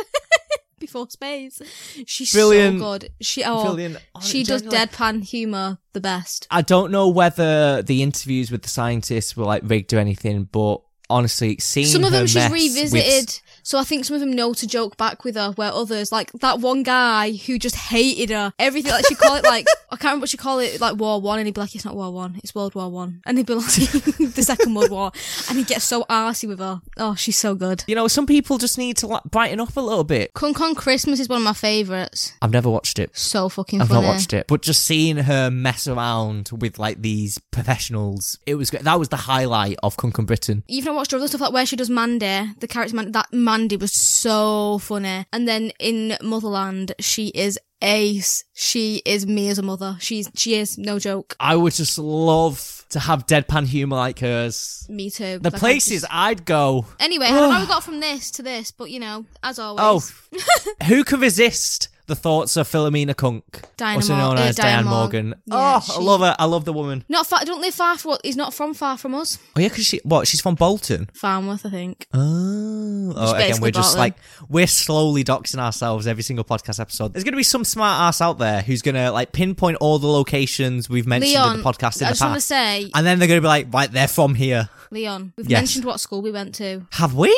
Before 0.79 1.09
space, 1.09 1.61
she's 2.05 2.31
Brilliant. 2.31 2.79
so 2.79 2.85
good. 2.99 3.09
She 3.21 3.43
oh, 3.43 3.63
Brilliant. 3.63 3.97
Oh, 4.15 4.19
she 4.21 4.43
does 4.43 4.61
genuinely- 4.61 4.87
deadpan 4.87 5.23
humor 5.23 5.79
the 5.93 6.01
best. 6.01 6.47
I 6.51 6.61
don't 6.61 6.91
know 6.91 7.07
whether 7.07 7.81
the 7.81 8.03
interviews 8.03 8.51
with 8.51 8.61
the 8.61 8.69
scientists 8.69 9.35
were 9.35 9.45
like 9.45 9.63
rigged 9.65 9.93
or 9.93 9.99
anything, 9.99 10.43
but 10.43 10.81
honestly, 11.09 11.57
seeing 11.59 11.87
Some 11.87 12.03
of 12.03 12.11
her 12.11 12.19
them 12.19 12.27
she's 12.27 12.35
mess 12.35 12.51
with- 12.51 12.61
revisited, 12.75 13.39
so 13.67 13.77
I 13.77 13.83
think 13.83 14.05
some 14.05 14.13
of 14.15 14.21
them 14.21 14.31
know 14.31 14.53
to 14.53 14.65
joke 14.65 14.95
back 14.95 15.25
with 15.25 15.35
her. 15.35 15.51
Where 15.51 15.73
others, 15.73 16.09
like 16.09 16.31
that 16.39 16.61
one 16.61 16.83
guy 16.83 17.33
who 17.33 17.59
just 17.59 17.75
hated 17.75 18.29
her, 18.29 18.53
everything 18.57 18.93
like 18.93 19.05
she 19.05 19.15
call 19.15 19.35
it 19.35 19.43
like 19.43 19.67
I 19.91 19.95
can't 19.95 20.03
remember 20.11 20.23
what 20.23 20.29
she 20.29 20.37
call 20.37 20.59
it 20.59 20.79
like 20.79 20.95
War 20.95 21.19
One, 21.19 21.39
and 21.39 21.47
he'd 21.47 21.53
be 21.53 21.59
like, 21.59 21.75
"It's 21.75 21.83
not 21.83 21.95
War 21.95 22.11
One, 22.11 22.39
it's 22.43 22.55
World 22.55 22.75
War 22.75 22.89
One," 22.89 23.21
and 23.25 23.37
he'd 23.37 23.45
be 23.45 23.55
like, 23.55 23.65
"The 23.73 24.43
Second 24.43 24.73
World 24.73 24.91
War," 24.91 25.11
and 25.49 25.57
he'd 25.57 25.67
get 25.67 25.81
so 25.81 26.03
arsy 26.09 26.47
with 26.47 26.59
her. 26.59 26.81
Oh, 26.95 27.15
she's 27.15 27.35
so 27.35 27.55
good. 27.55 27.83
you 27.87 27.95
know, 27.95 28.07
some 28.07 28.25
people 28.25 28.57
just 28.57 28.77
need 28.77 28.95
to 28.97 29.07
like, 29.07 29.23
brighten 29.25 29.59
up 29.59 29.75
a 29.75 29.81
little 29.81 30.05
bit. 30.05 30.33
Cunk 30.33 30.61
on 30.61 30.73
Christmas 30.73 31.19
is 31.19 31.27
one 31.27 31.37
of 31.37 31.43
my 31.43 31.53
favourites. 31.53 32.33
I've 32.41 32.51
never 32.51 32.69
watched 32.69 32.99
it. 32.99 33.17
So 33.17 33.49
fucking 33.49 33.79
funny. 33.79 33.83
I've 33.83 33.89
funny. 33.89 34.07
not 34.07 34.13
watched 34.13 34.33
it, 34.33 34.47
but 34.47 34.61
just 34.61 34.85
seeing 34.85 35.17
her 35.17 35.51
mess 35.51 35.87
around 35.87 36.51
with 36.53 36.79
like 36.79 37.01
these 37.01 37.37
professionals, 37.51 38.39
it 38.45 38.55
was 38.55 38.69
great. 38.69 38.83
That 38.83 38.99
was 38.99 39.09
the 39.09 39.17
highlight 39.17 39.77
of 39.83 39.97
Cunk 39.97 40.19
on 40.19 40.25
Britain. 40.25 40.63
You've 40.67 40.85
not 40.85 40.95
watched 40.95 41.11
her 41.11 41.17
other 41.17 41.27
stuff 41.27 41.41
like 41.41 41.53
where 41.53 41.65
she 41.65 41.75
does 41.75 41.89
Mandy, 41.89 42.53
the 42.59 42.67
character 42.67 42.95
Mandy. 42.95 43.11
That 43.11 43.31
Mandy 43.31 43.56
was 43.79 43.93
so 43.93 44.79
funny. 44.79 45.25
And 45.33 45.47
then 45.47 45.71
in 45.79 46.17
Motherland, 46.21 46.93
she 46.99 47.27
is 47.29 47.59
ace. 47.81 48.43
She 48.53 49.01
is 49.05 49.25
me 49.25 49.49
as 49.49 49.59
a 49.59 49.61
mother. 49.61 49.97
She's 49.99 50.29
she 50.35 50.55
is 50.55 50.77
no 50.77 50.99
joke. 50.99 51.35
I 51.39 51.55
would 51.55 51.73
just 51.73 51.97
love 51.97 52.85
to 52.89 52.99
have 52.99 53.25
deadpan 53.27 53.65
humor 53.67 53.97
like 53.97 54.19
hers. 54.19 54.85
Me 54.89 55.09
too. 55.09 55.39
The 55.39 55.51
places 55.51 56.01
just- 56.01 56.13
I'd 56.13 56.45
go. 56.45 56.85
Anyway, 56.99 57.27
how 57.27 57.49
how 57.51 57.61
we 57.61 57.67
got 57.67 57.83
from 57.83 57.99
this 57.99 58.31
to 58.31 58.43
this? 58.43 58.71
But 58.71 58.91
you 58.91 58.99
know, 58.99 59.25
as 59.43 59.59
oh, 59.59 59.75
always, 59.77 60.13
Oh, 60.33 60.83
who 60.85 61.03
can 61.03 61.19
resist 61.19 61.89
the 62.07 62.15
thoughts 62.15 62.57
of 62.57 62.67
Philomena 62.67 63.15
Cunk, 63.15 63.43
Diana 63.77 63.95
also 63.95 64.15
known 64.15 64.37
uh, 64.37 64.41
as 64.41 64.55
Diana 64.55 64.83
Diane 64.83 64.85
Morgan. 64.85 65.25
Morgan? 65.27 65.41
Yeah, 65.45 65.77
oh, 65.77 65.79
she- 65.85 65.91
I 65.93 66.03
love 66.03 66.21
her. 66.21 66.35
I 66.39 66.45
love 66.45 66.65
the 66.65 66.73
woman. 66.73 67.03
not 67.09 67.27
far. 67.27 67.43
Don't 67.45 67.61
live 67.61 67.73
far 67.75 67.97
from. 67.97 68.17
He's 68.23 68.35
not 68.35 68.53
from 68.53 68.73
far 68.73 68.97
from 68.97 69.13
us. 69.15 69.37
Oh 69.55 69.59
yeah, 69.59 69.67
because 69.69 69.85
she 69.85 69.99
what? 70.03 70.27
She's 70.27 70.41
from 70.41 70.55
Bolton. 70.55 71.09
Farnworth, 71.13 71.65
I 71.65 71.69
think. 71.69 72.07
Oh, 72.13 73.13
oh 73.15 73.33
again, 73.35 73.61
we're 73.61 73.71
just 73.71 73.89
Bolton. 73.95 73.99
like 73.99 74.15
we're 74.49 74.67
slowly 74.67 75.23
doxing 75.23 75.59
ourselves 75.59 76.07
every 76.07 76.23
single 76.23 76.45
podcast 76.45 76.79
episode. 76.79 77.13
There's 77.13 77.23
gonna 77.23 77.37
be 77.37 77.43
some 77.43 77.63
smart 77.63 78.01
ass 78.01 78.21
out 78.21 78.37
there 78.39 78.61
who's 78.61 78.81
gonna 78.81 79.11
like 79.11 79.31
pinpoint 79.31 79.77
all 79.81 79.99
the 79.99 80.07
locations 80.07 80.89
we've 80.89 81.07
mentioned 81.07 81.33
Leon, 81.33 81.51
in 81.51 81.61
the 81.61 81.63
podcast 81.63 82.01
in 82.01 82.05
I 82.05 82.09
the 82.09 82.11
just 82.13 82.21
want 82.21 82.31
to 82.31 82.35
past, 82.35 82.47
say, 82.47 82.91
and 82.95 83.05
then 83.05 83.19
they're 83.19 83.27
gonna 83.27 83.41
be 83.41 83.47
like, 83.47 83.73
right, 83.73 83.91
they're 83.91 84.07
from 84.07 84.33
here. 84.35 84.69
Leon, 84.91 85.33
we've 85.37 85.49
Yes. 85.49 85.59
mentioned 85.61 85.85
what 85.85 85.99
school 85.99 86.21
we 86.21 86.31
went 86.31 86.55
to. 86.55 86.85
Have 86.93 87.13
we? 87.13 87.35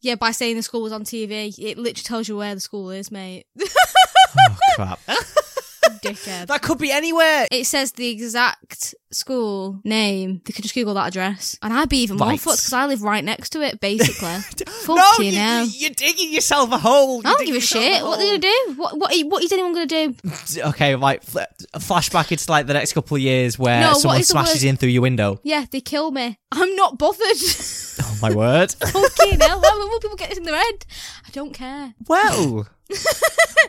Yeah, 0.00 0.16
by 0.16 0.32
saying 0.32 0.56
the 0.56 0.62
school 0.62 0.82
was 0.82 0.92
on 0.92 1.04
TV, 1.04 1.54
it 1.58 1.78
literally 1.78 1.94
tells 2.02 2.28
you 2.28 2.36
where 2.36 2.54
the 2.54 2.60
school 2.60 2.90
is, 2.90 3.10
mate. 3.12 3.46
Oh 4.38 4.56
crap! 4.76 5.00
Dickhead. 6.02 6.46
that 6.46 6.62
could 6.62 6.78
be 6.78 6.90
anywhere. 6.90 7.46
It 7.50 7.66
says 7.66 7.92
the 7.92 8.08
exact 8.08 8.94
school 9.14 9.80
name. 9.84 10.40
They 10.44 10.52
could 10.52 10.62
just 10.62 10.74
Google 10.74 10.94
that 10.94 11.08
address. 11.08 11.56
And 11.62 11.72
I'd 11.72 11.88
be 11.88 11.98
even 12.02 12.16
more 12.16 12.28
Right. 12.28 12.40
fucked 12.40 12.58
because 12.58 12.72
I 12.72 12.86
live 12.86 13.02
right 13.02 13.24
next 13.24 13.50
to 13.50 13.62
it, 13.62 13.80
basically. 13.80 14.28
no, 14.66 14.72
Fuck 14.96 15.18
you 15.20 15.32
now. 15.32 15.62
you're 15.62 15.90
digging 15.90 16.32
yourself 16.32 16.72
a 16.72 16.78
hole. 16.78 17.20
I 17.24 17.32
don't 17.34 17.46
give 17.46 17.56
a 17.56 17.60
shit. 17.60 18.02
What 18.02 18.18
are 18.18 18.22
they 18.22 18.26
gonna 18.26 18.38
do? 18.38 18.74
What 18.76 18.98
what 18.98 19.14
what 19.26 19.42
is 19.44 19.52
anyone 19.52 19.72
gonna 19.74 19.86
do? 19.86 20.12
do? 20.12 20.62
Okay, 20.72 20.96
like 20.96 21.22
fl- 21.22 21.38
flashback 21.76 22.32
into 22.32 22.50
like 22.50 22.66
the 22.66 22.74
next 22.74 22.92
couple 22.92 23.16
of 23.16 23.20
years 23.22 23.58
where 23.58 23.80
No, 23.80 23.88
what 23.90 24.00
someone 24.00 24.20
is 24.20 24.28
the 24.28 24.32
smashes 24.32 24.64
in 24.64 24.76
through 24.76 24.88
your 24.90 25.02
window. 25.02 25.38
Yeah, 25.42 25.66
they 25.70 25.80
kill 25.80 26.10
me. 26.10 26.38
I'm 26.50 26.74
not 26.76 26.98
bothered. 26.98 27.18
Oh 28.04 28.18
my 28.22 28.34
word. 28.34 28.72
Fucking 28.72 29.38
hell. 29.40 29.60
Why 29.60 29.86
will 29.90 30.00
people 30.00 30.16
get 30.16 30.30
this 30.30 30.38
in 30.38 30.44
their 30.44 30.56
head? 30.56 30.86
I 31.26 31.30
don't 31.32 31.52
care. 31.52 31.92
Well, 32.08 32.66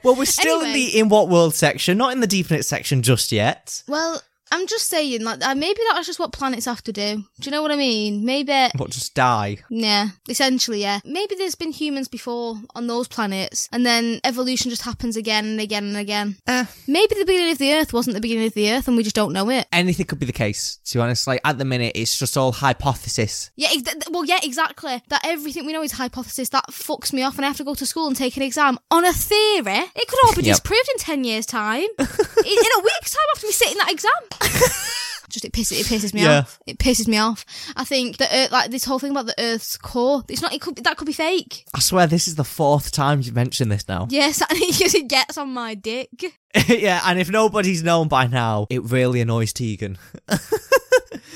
well, 0.04 0.16
we're 0.16 0.26
still 0.26 0.62
in 0.62 0.68
Anyway. 0.68 0.92
the 0.92 1.00
in 1.00 1.10
what 1.10 1.28
world 1.28 1.56
section, 1.56 1.98
not 1.98 2.14
in 2.14 2.20
the 2.20 2.28
deep 2.28 2.50
in 2.52 2.58
it 2.58 2.64
section 2.64 3.02
just 3.02 3.32
yet. 3.32 3.84
Well, 3.88 4.22
I'm 4.54 4.68
just 4.68 4.88
saying, 4.88 5.24
like, 5.24 5.44
uh, 5.44 5.56
maybe 5.56 5.80
that's 5.92 6.06
just 6.06 6.20
what 6.20 6.32
planets 6.32 6.66
have 6.66 6.84
to 6.84 6.94
do. 6.94 7.16
Do 7.40 7.46
you 7.46 7.52
know 7.52 7.62
what 7.64 7.72
I 7.72 7.76
mean? 7.76 8.24
Maybe. 8.24 8.54
What, 8.78 8.92
just 8.92 9.16
die? 9.16 9.58
Yeah, 9.70 10.10
essentially, 10.30 10.82
yeah. 10.82 11.00
Maybe 11.04 11.34
there's 11.36 11.56
been 11.56 11.72
humans 11.72 12.08
before 12.08 12.58
on 12.76 12.86
those 12.88 13.08
planets, 13.08 13.68
and 13.72 13.84
then 13.86 14.20
evolution 14.24 14.70
just 14.70 14.84
happens 14.84 15.18
again 15.18 15.46
and 15.46 15.60
again 15.60 15.84
and 15.86 15.98
again. 15.98 16.38
Eh. 16.48 16.66
Maybe 16.88 17.16
the 17.16 17.26
beginning 17.26 17.52
of 17.52 17.58
the 17.58 17.74
Earth 17.74 17.94
wasn't 17.94 18.14
the 18.14 18.22
beginning 18.22 18.46
of 18.46 18.54
the 18.54 18.72
Earth, 18.72 18.88
and 18.88 18.96
we 18.96 19.02
just 19.04 19.16
don't 19.16 19.34
know 19.34 19.50
it. 19.50 19.68
Anything 19.72 20.06
could 20.06 20.20
be 20.20 20.26
the 20.28 20.32
case, 20.32 20.78
to 20.86 20.98
be 20.98 21.02
honest. 21.02 21.26
Like, 21.26 21.42
at 21.44 21.58
the 21.58 21.66
minute, 21.66 21.94
it's 21.96 22.18
just 22.18 22.38
all 22.38 22.52
hypothesis. 22.52 23.50
Yeah, 23.56 23.70
ex- 23.74 24.10
well, 24.12 24.24
yeah, 24.26 24.40
exactly. 24.44 25.02
That 25.10 25.22
everything 25.26 25.66
we 25.66 25.74
know 25.74 25.82
is 25.84 25.94
hypothesis. 25.94 26.50
That 26.50 26.66
fucks 26.70 27.12
me 27.12 27.24
off, 27.24 27.38
and 27.38 27.46
I 27.46 27.48
have 27.48 27.58
to 27.58 27.64
go 27.64 27.74
to 27.76 27.86
school 27.86 28.08
and 28.08 28.16
take 28.16 28.38
an 28.38 28.44
exam 28.44 28.78
on 28.92 29.04
a 29.04 29.14
theory. 29.14 29.84
It 29.96 30.08
could 30.08 30.20
all 30.26 30.36
be 30.36 30.44
Yep. 30.44 30.58
disproved 30.58 30.90
in 30.94 31.00
ten 31.00 31.24
years' 31.24 31.46
time. 31.48 31.88
in, 32.00 32.06
in 32.46 32.72
a 32.78 32.84
week's 32.84 33.12
time 33.14 33.28
after 33.34 33.48
me 33.48 33.52
sitting 33.54 33.78
that 33.80 33.92
exam. 33.92 34.12
Just 35.30 35.46
it 35.46 35.54
pisses 35.54 35.80
it 35.80 35.86
pisses 35.88 36.14
me 36.14 36.22
Yeah. 36.22 36.40
off. 36.40 36.60
It 36.68 36.78
pisses 36.78 37.08
me 37.08 37.18
off. 37.18 37.44
I 37.76 37.84
think 37.86 38.18
that 38.18 38.30
Earth, 38.32 38.52
like 38.52 38.70
this 38.70 38.86
whole 38.86 39.00
thing 39.00 39.12
about 39.12 39.26
the 39.26 39.34
Earth's 39.40 39.78
core. 39.78 40.24
It's 40.30 40.42
not. 40.44 40.54
It 40.54 40.62
could 40.62 40.76
that 40.84 40.96
could 40.98 41.08
be 41.08 41.14
fake. 41.14 41.66
I 41.74 41.80
swear 41.80 42.06
this 42.06 42.28
is 42.28 42.36
the 42.36 42.44
fourth 42.44 42.92
time 42.92 43.20
you've 43.22 43.34
mentioned 43.36 43.72
this 43.72 43.88
now. 43.88 44.08
Yes, 44.12 44.44
because 44.48 44.94
it 44.94 45.08
gets 45.08 45.38
on 45.40 45.52
my 45.54 45.74
dick. 45.74 46.10
yeah, 46.68 47.02
and 47.06 47.18
if 47.20 47.32
nobody's 47.32 47.82
known 47.82 48.10
by 48.10 48.28
now, 48.28 48.68
it 48.70 48.84
really 48.84 49.22
annoys 49.22 49.54
Tegan. 49.54 49.98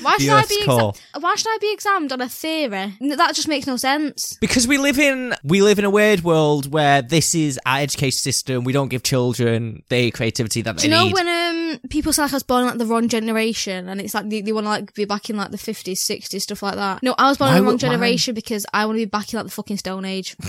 Why 0.02 0.14
The 0.18 0.24
should 0.24 0.32
I 0.32 0.44
be? 0.44 0.62
Exa- 0.64 0.96
why 1.20 1.34
should 1.34 1.48
I 1.48 1.58
be 1.60 1.72
examined 1.72 2.12
on 2.12 2.20
a 2.20 2.28
theory? 2.28 2.96
That 3.00 3.34
just 3.34 3.48
makes 3.48 3.66
no 3.66 3.76
sense. 3.76 4.36
Because 4.40 4.68
we 4.68 4.78
live 4.78 4.98
in 4.98 5.34
we 5.42 5.60
live 5.60 5.80
in 5.80 5.84
a 5.84 5.90
weird 5.90 6.22
world 6.22 6.72
where 6.72 7.02
this 7.02 7.34
is 7.34 7.58
our 7.66 7.80
education 7.80 8.18
system. 8.18 8.62
We 8.62 8.72
don't 8.72 8.88
give 8.90 9.02
children 9.02 9.82
the 9.88 10.12
creativity 10.12 10.62
that 10.62 10.76
Do 10.76 10.82
they 10.82 10.88
you 10.88 10.94
know 10.94 11.04
need. 11.06 11.14
when 11.14 11.26
um 11.28 11.47
people 11.90 12.12
say 12.12 12.22
like 12.22 12.32
I 12.32 12.36
was 12.36 12.42
born 12.42 12.62
in 12.62 12.68
like 12.68 12.78
the 12.78 12.86
wrong 12.86 13.08
generation 13.08 13.88
and 13.88 14.00
it's 14.00 14.14
like 14.14 14.28
they, 14.28 14.40
they 14.40 14.52
want 14.52 14.64
to 14.64 14.70
like 14.70 14.94
be 14.94 15.04
back 15.04 15.30
in 15.30 15.36
like 15.36 15.50
the 15.50 15.58
fifties, 15.58 16.00
sixties, 16.00 16.44
stuff 16.44 16.62
like 16.62 16.74
that. 16.74 17.02
No, 17.02 17.14
I 17.18 17.28
was 17.28 17.38
born 17.38 17.50
Why 17.50 17.58
in 17.58 17.62
the 17.62 17.66
wrong 17.66 17.74
why? 17.74 17.78
generation 17.78 18.34
because 18.34 18.66
I 18.72 18.86
want 18.86 18.96
to 18.96 19.00
be 19.00 19.10
back 19.10 19.32
in 19.32 19.38
like 19.38 19.46
the 19.46 19.52
fucking 19.52 19.78
Stone 19.78 20.04
Age. 20.04 20.36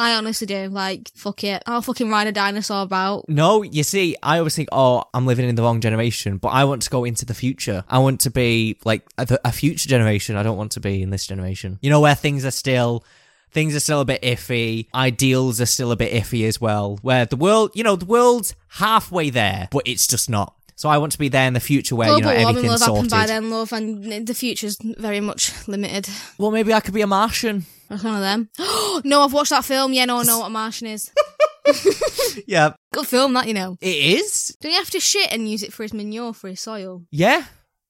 I 0.00 0.14
honestly 0.14 0.46
do. 0.46 0.68
Like, 0.68 1.10
fuck 1.14 1.44
it. 1.44 1.62
I'll 1.66 1.82
fucking 1.82 2.08
ride 2.08 2.26
a 2.26 2.32
dinosaur 2.32 2.82
about. 2.82 3.28
No, 3.28 3.62
you 3.62 3.82
see, 3.82 4.16
I 4.22 4.38
always 4.38 4.56
think, 4.56 4.70
oh, 4.72 5.04
I'm 5.12 5.26
living 5.26 5.46
in 5.46 5.56
the 5.56 5.62
wrong 5.62 5.82
generation, 5.82 6.38
but 6.38 6.48
I 6.48 6.64
want 6.64 6.80
to 6.82 6.90
go 6.90 7.04
into 7.04 7.26
the 7.26 7.34
future. 7.34 7.84
I 7.86 7.98
want 7.98 8.20
to 8.20 8.30
be 8.30 8.78
like 8.84 9.02
a, 9.18 9.38
a 9.44 9.52
future 9.52 9.90
generation. 9.90 10.36
I 10.36 10.42
don't 10.42 10.56
want 10.56 10.72
to 10.72 10.80
be 10.80 11.02
in 11.02 11.10
this 11.10 11.26
generation. 11.26 11.78
You 11.82 11.90
know, 11.90 12.00
where 12.00 12.14
things 12.14 12.46
are 12.46 12.50
still. 12.50 13.04
Things 13.52 13.74
are 13.74 13.80
still 13.80 14.00
a 14.00 14.04
bit 14.04 14.22
iffy. 14.22 14.86
Ideals 14.94 15.60
are 15.60 15.66
still 15.66 15.90
a 15.92 15.96
bit 15.96 16.12
iffy 16.12 16.46
as 16.46 16.60
well. 16.60 16.98
Where 17.02 17.26
the 17.26 17.36
world, 17.36 17.72
you 17.74 17.82
know, 17.84 17.96
the 17.96 18.06
world's 18.06 18.54
halfway 18.68 19.30
there, 19.30 19.68
but 19.70 19.82
it's 19.86 20.06
just 20.06 20.30
not. 20.30 20.54
So 20.76 20.88
I 20.88 20.96
want 20.98 21.12
to 21.12 21.18
be 21.18 21.28
there 21.28 21.46
in 21.46 21.52
the 21.52 21.60
future 21.60 21.94
where, 21.94 22.08
you 22.08 22.22
Global 22.22 22.28
know, 22.30 22.34
warming 22.36 22.44
will 22.44 22.50
everything's 22.72 22.80
have 22.80 22.88
happened 22.94 23.10
sorted. 23.10 23.28
by 23.28 23.34
then, 23.34 23.50
love, 23.50 23.72
and 23.74 24.26
the 24.26 24.34
future's 24.34 24.78
very 24.80 25.20
much 25.20 25.52
limited. 25.68 26.08
Well, 26.38 26.50
maybe 26.50 26.72
I 26.72 26.80
could 26.80 26.94
be 26.94 27.02
a 27.02 27.06
Martian. 27.06 27.66
That's 27.90 28.02
one 28.02 28.14
of 28.14 28.20
them. 28.22 28.48
no, 29.04 29.20
I've 29.22 29.32
watched 29.34 29.50
that 29.50 29.64
film. 29.66 29.92
Yeah, 29.92 30.06
no, 30.06 30.20
I 30.20 30.22
know 30.22 30.38
what 30.38 30.46
a 30.46 30.50
Martian 30.50 30.86
is. 30.86 31.10
Yeah, 32.46 32.72
Good 32.92 33.06
film, 33.06 33.32
that, 33.34 33.46
you 33.48 33.54
know. 33.54 33.76
it 33.80 33.86
is. 34.20 34.56
Don't 34.60 34.72
you 34.72 34.78
have 34.78 34.90
to 34.90 35.00
shit 35.00 35.30
and 35.32 35.50
use 35.50 35.62
it 35.62 35.72
for 35.72 35.82
his 35.82 35.92
manure 35.92 36.32
for 36.32 36.48
his 36.48 36.60
soil? 36.60 37.04
Yeah. 37.10 37.44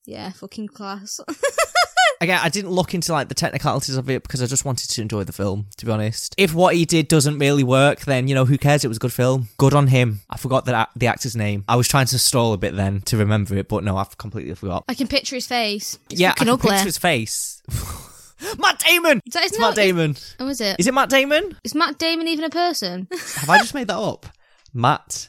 Yeah, 0.07 0.31
fucking 0.33 0.69
class. 0.69 1.21
Again, 2.23 2.39
I 2.43 2.51
didn't 2.51 2.73
look 2.73 2.93
into 2.93 3.13
like 3.13 3.29
the 3.29 3.35
technicalities 3.35 3.97
of 3.97 4.11
it 4.11 4.23
because 4.23 4.43
I 4.43 4.47
just 4.47 4.67
wanted 4.67 4.91
to 4.91 5.01
enjoy 5.01 5.25
the 5.25 5.33
film, 5.33 5.67
to 5.79 5.87
be 5.87 5.91
honest. 5.93 6.35
If 6.37 6.53
what 6.53 6.75
he 6.75 6.85
did 6.85 7.09
doesn't 7.09 7.39
really 7.39 7.65
work, 7.65 8.01
then, 8.01 8.29
you 8.29 8.35
know, 8.35 8.45
who 8.45 8.59
cares? 8.59 8.85
It 8.85 8.89
was 8.89 8.99
a 8.99 9.01
good 9.01 9.13
film. 9.13 9.49
Good 9.57 9.73
on 9.73 9.87
him. 9.87 10.21
I 10.29 10.37
forgot 10.37 10.67
that 10.67 10.91
the 10.95 11.07
actor's 11.07 11.35
name. 11.35 11.65
I 11.67 11.77
was 11.77 11.89
trying 11.89 12.07
to 12.07 12.19
stall 12.19 12.53
a 12.53 12.59
bit 12.59 12.77
then 12.77 13.01
to 13.03 13.17
remember 13.17 13.57
it, 13.57 13.69
but 13.69 13.85
no, 13.85 13.97
I've 13.97 14.19
completely 14.19 14.55
forgot. 14.55 14.85
I 14.87 14.93
can 14.95 15.09
picture 15.09 15.35
his 15.35 15.47
face. 15.47 15.99
It's 16.11 16.21
yeah, 16.21 16.33
I 16.33 16.35
can 16.35 16.51
ugly. 16.51 16.71
picture 16.71 16.85
his 16.85 16.99
face. 16.99 17.63
Matt 18.59 18.79
Damon! 18.81 19.21
Is 19.27 19.33
that 19.33 19.43
his 19.45 19.53
It's 19.53 19.61
Matt 19.61 19.75
Damon. 19.75 20.17
Oh, 20.39 20.49
is 20.49 20.61
it? 20.61 20.77
Is 20.79 20.87
it 20.87 20.95
Matt 20.95 21.09
Damon? 21.09 21.57
Is 21.65 21.75
Matt 21.75 21.99
Damon 21.99 22.29
even 22.29 22.45
a 22.45 22.51
person? 22.51 23.09
Have 23.11 23.49
I 23.49 23.59
just 23.59 23.75
made 23.75 23.89
that 23.89 23.99
up? 23.99 24.27
Matt. 24.75 25.29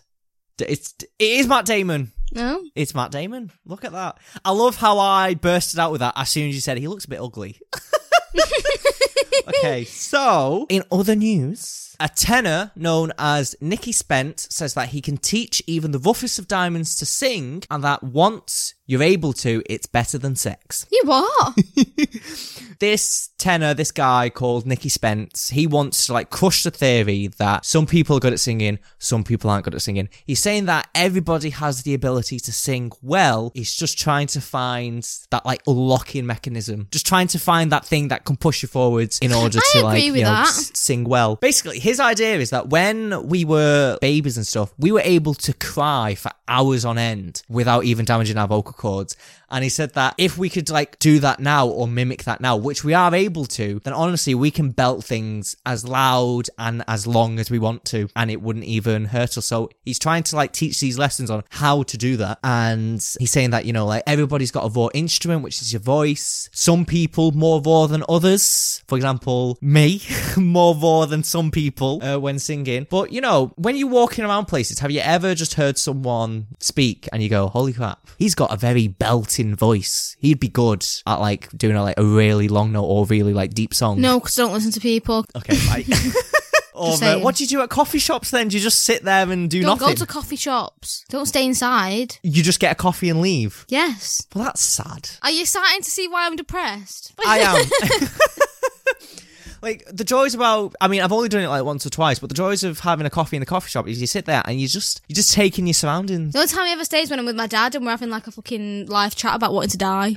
It's, 0.60 0.94
it 1.00 1.10
is 1.20 1.48
Matt 1.48 1.66
Damon. 1.66 2.12
No? 2.32 2.64
It's 2.76 2.96
Matt 2.96 3.12
Damon. 3.12 3.52
Look 3.66 3.86
at 3.86 3.92
that. 3.92 4.18
I 4.44 4.52
love 4.52 4.78
how 4.78 5.00
I 5.00 5.34
bursted 5.36 5.80
out 5.80 5.92
with 5.92 6.00
that 6.00 6.14
as 6.16 6.30
soon 6.30 6.50
as 6.50 6.56
you 6.56 6.62
said 6.62 6.78
he 6.78 6.88
looks 6.88 7.06
a 7.06 7.10
bit 7.10 7.22
ugly. 7.22 7.60
okay, 9.48 9.84
so 9.86 10.66
in 10.70 10.84
other 10.92 11.16
news, 11.16 11.91
a 12.02 12.10
tenor 12.10 12.72
known 12.76 13.12
as 13.18 13.56
Nicky 13.62 13.92
Spence 13.92 14.48
says 14.50 14.74
that 14.74 14.90
he 14.90 15.02
can 15.02 15.18
teach 15.18 15.62
even 15.68 15.92
the 15.92 16.00
roughest 16.00 16.40
of 16.40 16.48
diamonds 16.48 16.96
to 16.98 17.06
sing, 17.06 17.64
and 17.70 17.84
that 17.84 18.04
once 18.04 18.74
you're 18.86 19.04
able 19.04 19.32
to, 19.34 19.64
it's 19.68 19.86
better 19.86 20.18
than 20.18 20.36
sex. 20.36 20.86
You 20.92 21.12
are. 21.12 21.56
This 22.82 23.30
tenor, 23.38 23.76
this 23.76 23.92
guy 23.92 24.32
called 24.32 24.66
Nicky 24.66 24.90
Spence, 24.90 25.50
he 25.50 25.68
wants 25.68 26.08
to 26.08 26.14
like 26.14 26.32
crush 26.32 26.64
the 26.64 26.72
theory 26.72 27.28
that 27.38 27.64
some 27.64 27.86
people 27.86 28.18
are 28.18 28.20
good 28.20 28.34
at 28.34 28.40
singing, 28.40 28.80
some 28.98 29.24
people 29.24 29.52
aren't 29.52 29.66
good 29.66 29.76
at 29.76 29.84
singing. 29.84 30.10
He's 30.26 30.40
saying 30.40 30.66
that 30.66 30.90
everybody 30.96 31.52
has 31.52 31.84
the 31.84 31.94
ability 31.94 32.40
to 32.40 32.52
sing 32.52 32.92
well. 33.04 33.52
He's 33.54 33.76
just 33.76 34.00
trying 34.00 34.26
to 34.30 34.42
find 34.42 35.08
that 35.30 35.46
like 35.46 35.62
unlocking 35.68 36.26
mechanism, 36.26 36.88
just 36.90 37.06
trying 37.06 37.28
to 37.28 37.38
find 37.38 37.72
that 37.72 37.86
thing 37.86 38.08
that 38.08 38.26
can 38.26 38.36
push 38.36 38.64
you 38.64 38.68
forwards 38.68 39.20
in 39.20 39.32
order 39.32 39.60
I 39.76 39.80
to 39.80 39.84
like 39.84 40.04
you 40.04 40.14
know 40.14 40.22
that. 40.22 40.48
sing 40.48 41.04
well. 41.04 41.36
Basically, 41.36 41.78
his 41.78 41.91
idea 42.00 42.38
is 42.38 42.52
that 42.52 42.70
when 42.70 43.28
we 43.28 43.46
were 43.46 43.98
babies 44.02 44.38
and 44.38 44.46
stuff, 44.46 44.74
we 44.78 44.92
were 44.92 45.02
able 45.04 45.34
to 45.36 45.54
cry 45.54 46.16
for 46.16 46.32
hours 46.48 46.86
on 46.86 46.98
end 46.98 47.42
without 47.50 47.86
even 47.86 48.06
damaging 48.06 48.38
our 48.38 48.48
vocal 48.48 48.74
cords. 48.74 49.16
And 49.50 49.64
he 49.64 49.70
said 49.70 49.94
that 49.96 50.16
if 50.18 50.38
we 50.38 50.50
could 50.50 50.70
like 50.70 50.98
do 51.00 51.20
that 51.20 51.40
now 51.40 51.68
or 51.68 51.88
mimic 51.88 52.24
that 52.24 52.40
now, 52.40 52.56
which 52.56 52.84
we 52.84 52.94
are 52.94 53.14
able 53.14 53.46
to, 53.48 53.82
then 53.84 53.94
honestly 53.94 54.34
we 54.34 54.50
can 54.50 54.72
belt 54.72 55.04
things 55.04 55.56
as 55.66 55.86
loud 55.86 56.48
and 56.58 56.84
as 56.88 57.06
long 57.06 57.38
as 57.40 57.52
we 57.52 57.60
want 57.60 57.84
to, 57.86 58.08
and 58.16 58.32
it 58.32 58.42
wouldn't 58.42 58.66
even 58.66 59.06
hurt 59.06 59.38
us. 59.38 59.46
So 59.46 59.70
he's 59.84 60.00
trying 60.00 60.24
to 60.24 60.36
like 60.36 60.54
teach 60.54 60.80
these 60.80 60.98
lessons 60.98 61.30
on 61.30 61.44
how 61.50 61.84
to 61.84 61.98
do 61.98 62.18
that. 62.18 62.40
And 62.44 63.06
he's 63.20 63.32
saying 63.32 63.50
that, 63.52 63.66
you 63.66 63.74
know, 63.74 63.86
like 63.86 64.04
everybody's 64.08 64.52
got 64.52 64.66
a 64.66 64.70
raw 64.70 64.88
instrument, 64.94 65.44
which 65.44 65.62
is 65.62 65.74
your 65.74 65.82
voice. 65.82 66.50
Some 66.54 66.86
people 66.86 67.32
more 67.32 67.62
raw 67.62 67.88
than 67.88 68.04
others. 68.08 68.84
For 68.88 68.96
example, 68.98 69.58
me, 69.62 70.02
more 70.38 70.76
raw 70.76 71.06
than 71.06 71.24
some 71.24 71.52
people 71.52 71.81
uh, 71.82 72.18
when 72.20 72.40
singing. 72.40 72.88
But 72.90 73.12
you 73.12 73.22
know, 73.22 73.52
when 73.56 73.76
you're 73.76 73.88
walking 73.90 74.24
around 74.26 74.46
places, 74.46 74.80
have 74.80 74.92
you 74.92 75.00
ever 75.02 75.36
just 75.36 75.56
heard 75.56 75.78
someone 75.78 76.48
speak 76.60 77.08
and 77.12 77.22
you 77.24 77.30
go, 77.30 77.48
holy 77.48 77.74
crap, 77.74 78.08
he's 78.18 78.36
got 78.36 78.54
a 78.54 78.58
very 78.58 78.88
belting 78.88 79.56
voice. 79.56 80.16
He'd 80.20 80.40
be 80.40 80.48
good 80.48 80.86
at 81.06 81.16
like 81.16 81.50
doing 81.58 81.76
a, 81.76 81.84
like 81.84 81.98
a 82.00 82.04
really 82.06 82.48
long 82.48 82.72
note 82.72 82.84
or 82.86 83.06
really 83.06 83.34
like 83.34 83.54
deep 83.54 83.74
song. 83.74 84.00
no, 84.02 84.20
because 84.20 84.36
don't 84.36 84.54
listen 84.54 84.72
to 84.72 84.80
people. 84.80 85.26
Okay, 85.36 85.58
or 86.74 86.94
uh, 87.04 87.20
what 87.20 87.36
do 87.36 87.44
you 87.44 87.48
do 87.50 87.62
at 87.62 87.70
coffee 87.70 88.00
shops 88.00 88.32
then? 88.32 88.48
Do 88.48 88.58
you 88.58 88.64
just 88.64 88.84
sit 88.84 89.04
there 89.04 89.30
and 89.30 89.50
do 89.50 89.62
Don't 89.62 89.80
nothing? 89.80 89.96
go 89.96 89.96
to 89.96 90.06
coffee 90.06 90.36
shops. 90.36 91.04
Don't 91.10 91.26
stay 91.26 91.46
inside. 91.46 92.18
you 92.24 92.42
just 92.44 92.60
get 92.60 92.72
a 92.72 92.76
coffee 92.76 93.10
and 93.10 93.22
leave. 93.22 93.66
Yes. 93.70 94.26
Well, 94.34 94.46
that's 94.46 94.62
sad. 94.62 95.10
Are 95.22 95.32
you 95.32 95.46
starting 95.46 95.82
to 95.82 95.92
see 95.92 96.08
why 96.08 96.26
I'm 96.26 96.36
depressed? 96.36 97.14
I 97.26 97.40
am. 97.40 97.66
like 99.62 99.86
the 99.92 100.04
joys 100.04 100.34
about 100.34 100.76
I 100.82 100.88
mean, 100.88 101.02
I've 101.02 101.12
only 101.12 101.30
done 101.30 101.42
it 101.42 101.48
like 101.48 101.64
once 101.64 101.86
or 101.86 101.90
twice, 101.90 102.20
but 102.20 102.30
the 102.30 102.36
joys 102.36 102.64
of 102.64 102.80
having 102.80 103.06
a 103.06 103.10
coffee 103.10 103.36
in 103.36 103.42
the 103.42 103.46
coffee 103.46 103.70
shop 103.70 103.88
is 103.88 104.02
you 104.02 104.08
sit 104.08 104.26
there 104.26 104.42
and 104.46 104.60
you 104.60 104.68
just 104.68 105.02
you 105.08 105.16
just 105.16 105.34
taking 105.34 105.64
in 105.64 105.68
your 105.68 105.74
surroundings. 105.74 106.34
The 106.34 106.40
only 106.40 106.52
time 106.52 106.66
he 106.66 106.74
ever 106.74 106.86
stays 106.86 107.10
when 107.10 107.20
I'm 107.20 107.26
with 107.26 107.36
my 107.36 107.48
dad 107.48 107.76
and 107.76 107.86
we're 107.86 107.92
having 107.92 108.10
like 108.10 108.28
a 108.28 108.32
fucking 108.32 108.88
live 108.88 109.16
chat 109.16 109.36
about 109.36 109.54
wanting 109.54 109.72
to 109.72 109.78
die. 109.78 110.16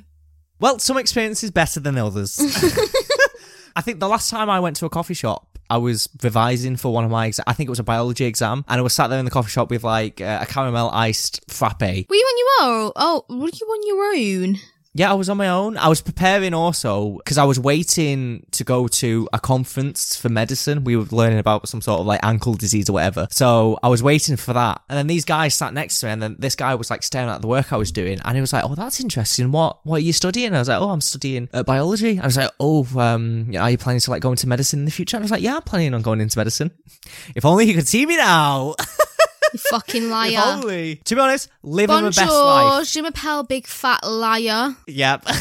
Well, 0.61 0.79
some 0.79 0.97
experiences 0.97 1.51
better 1.51 1.81
than 1.81 1.99
others. 1.99 2.39
I 3.77 3.81
think 3.81 3.99
the 3.99 4.09
last 4.09 4.31
time 4.31 4.49
I 4.49 4.61
went 4.61 4.77
to 4.77 4.87
a 4.87 4.91
coffee 4.91 5.15
shop, 5.15 5.59
I 5.69 5.79
was 5.79 6.09
revising 6.23 6.77
for 6.77 6.93
one 6.93 7.05
of 7.05 7.11
my 7.11 7.27
exams. 7.27 7.45
I 7.47 7.53
think 7.55 7.69
it 7.69 7.71
was 7.71 7.81
a 7.81 7.85
biology 7.85 8.25
exam, 8.25 8.65
and 8.69 8.79
I 8.79 8.83
was 8.83 8.93
sat 8.93 9.09
there 9.09 9.19
in 9.19 9.25
the 9.25 9.31
coffee 9.31 9.51
shop 9.51 9.71
with 9.71 9.83
like 9.83 10.21
uh, 10.21 10.39
a 10.43 10.47
caramel 10.47 10.91
iced 10.91 11.41
frappe. 11.51 11.81
Were 11.81 12.15
you 12.15 12.25
on 12.25 12.39
your 12.39 12.71
own? 12.71 12.93
Oh, 12.97 13.25
were 13.29 13.51
you 13.53 13.67
on 13.67 13.87
your 13.87 14.45
own? 14.45 14.57
Yeah, 14.97 15.11
I 15.11 15.15
was 15.15 15.29
on 15.29 15.37
my 15.37 15.49
own. 15.49 15.77
I 15.77 15.89
was 15.89 16.01
preparing 16.01 16.55
also 16.55 17.17
because 17.17 17.37
I 17.37 17.43
was 17.43 17.59
waiting 17.59 18.47
to 18.53 18.63
go 18.63 18.87
to 18.87 19.29
a 19.33 19.41
conference 19.41 20.17
for 20.17 20.29
medicine. 20.29 20.85
We 20.85 20.97
were 20.97 21.07
learning 21.11 21.41
about 21.41 21.69
some 21.69 21.81
sort 21.81 21.99
of 21.99 22.07
like 22.07 22.21
ankle 22.23 22.55
disease 22.55 22.89
or 22.89 22.93
whatever. 22.93 23.27
So 23.33 23.77
I 23.83 23.89
was 23.89 24.05
waiting 24.05 24.37
for 24.37 24.53
that. 24.53 24.83
And 24.89 24.97
then 24.97 25.09
these 25.09 25.25
guys 25.25 25.57
sat 25.57 25.75
next 25.75 25.99
to 25.99 26.07
me 26.07 26.13
and 26.13 26.23
then 26.23 26.37
this 26.39 26.55
guy 26.55 26.77
was 26.77 26.91
like 26.91 27.03
staring 27.03 27.29
at 27.29 27.43
the 27.43 27.49
work 27.49 27.73
I 27.73 27.77
was 27.77 27.91
doing 27.91 28.21
and 28.25 28.37
he 28.37 28.41
was 28.41 28.53
like, 28.53 28.63
Oh, 28.65 28.77
that's 28.77 29.01
interesting. 29.01 29.51
What, 29.51 29.85
what 29.85 29.97
are 29.97 30.05
you 30.05 30.13
studying? 30.13 30.55
I 30.55 30.61
was 30.61 30.69
like, 30.69 30.81
Oh, 30.81 30.91
I'm 30.91 31.01
studying 31.01 31.49
uh, 31.53 31.65
biology. 31.65 32.21
I 32.21 32.27
was 32.27 32.37
like, 32.37 32.53
Oh, 32.61 32.87
um, 32.97 33.51
are 33.59 33.71
you 33.73 33.79
planning 33.79 33.99
to 34.01 34.11
like 34.13 34.23
go 34.23 34.31
into 34.31 34.47
medicine 34.47 34.79
in 34.79 34.85
the 34.85 34.93
future? 34.93 35.17
And 35.17 35.23
I 35.23 35.25
was 35.25 35.33
like, 35.33 35.43
Yeah, 35.43 35.57
I'm 35.57 35.63
planning 35.63 35.93
on 35.95 36.03
going 36.03 36.21
into 36.21 36.39
medicine. 36.39 36.71
If 37.35 37.45
only 37.45 37.67
you 37.67 37.75
could 37.75 37.89
see 37.89 38.07
me 38.07 38.17
now. 38.17 38.77
You 39.55 39.59
fucking 39.71 40.05
if 40.07 40.11
liar. 40.11 40.43
only. 40.45 40.97
To 40.97 41.15
be 41.15 41.21
honest, 41.21 41.49
living 41.63 41.95
my 41.95 42.03
best 42.03 42.19
life. 42.19 42.29
Bonjour, 42.29 42.85
je 42.85 43.01
m'appelle 43.01 43.45
big 43.45 43.67
fat 43.67 44.01
liar. 44.05 44.75
Yep. 44.87 45.27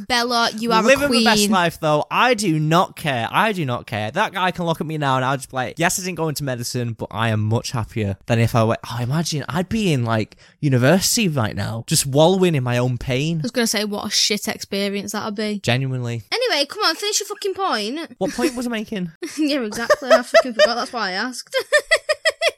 Bella, 0.08 0.50
you 0.56 0.72
are 0.72 0.82
Living 0.82 1.04
a 1.04 1.08
queen. 1.08 1.24
my 1.24 1.34
best 1.34 1.50
life, 1.50 1.80
though, 1.80 2.06
I 2.10 2.32
do 2.34 2.58
not 2.58 2.96
care. 2.96 3.28
I 3.30 3.52
do 3.52 3.66
not 3.66 3.86
care. 3.86 4.10
That 4.10 4.32
guy 4.32 4.50
can 4.50 4.64
look 4.64 4.80
at 4.80 4.86
me 4.86 4.96
now 4.96 5.16
and 5.16 5.24
I'll 5.24 5.36
just 5.36 5.50
be 5.50 5.56
like, 5.56 5.78
yes, 5.78 5.98
I 5.98 6.04
didn't 6.04 6.16
go 6.16 6.28
into 6.28 6.44
medicine, 6.44 6.92
but 6.94 7.08
I 7.10 7.28
am 7.28 7.40
much 7.40 7.72
happier 7.72 8.16
than 8.26 8.38
if 8.38 8.54
I 8.54 8.64
went. 8.64 8.80
Oh, 8.90 8.98
imagine 9.02 9.44
I'd 9.48 9.68
be 9.68 9.92
in 9.92 10.04
like 10.04 10.36
university 10.60 11.28
right 11.28 11.54
now, 11.54 11.84
just 11.86 12.06
wallowing 12.06 12.54
in 12.54 12.62
my 12.62 12.78
own 12.78 12.96
pain. 12.98 13.38
I 13.38 13.42
was 13.42 13.50
gonna 13.50 13.66
say 13.66 13.84
what 13.84 14.06
a 14.06 14.10
shit 14.10 14.48
experience 14.48 15.12
that'd 15.12 15.34
be. 15.34 15.60
Genuinely. 15.60 16.22
Anyway, 16.32 16.64
come 16.66 16.82
on, 16.84 16.94
finish 16.94 17.20
your 17.20 17.26
fucking 17.26 17.54
point. 17.54 18.14
What 18.18 18.30
point 18.32 18.54
was 18.54 18.66
I 18.66 18.70
making? 18.70 19.10
yeah, 19.38 19.60
exactly. 19.60 20.10
I 20.10 20.22
fucking 20.22 20.54
forgot. 20.54 20.76
That's 20.76 20.92
why 20.92 21.08
I 21.10 21.12
asked. 21.12 21.54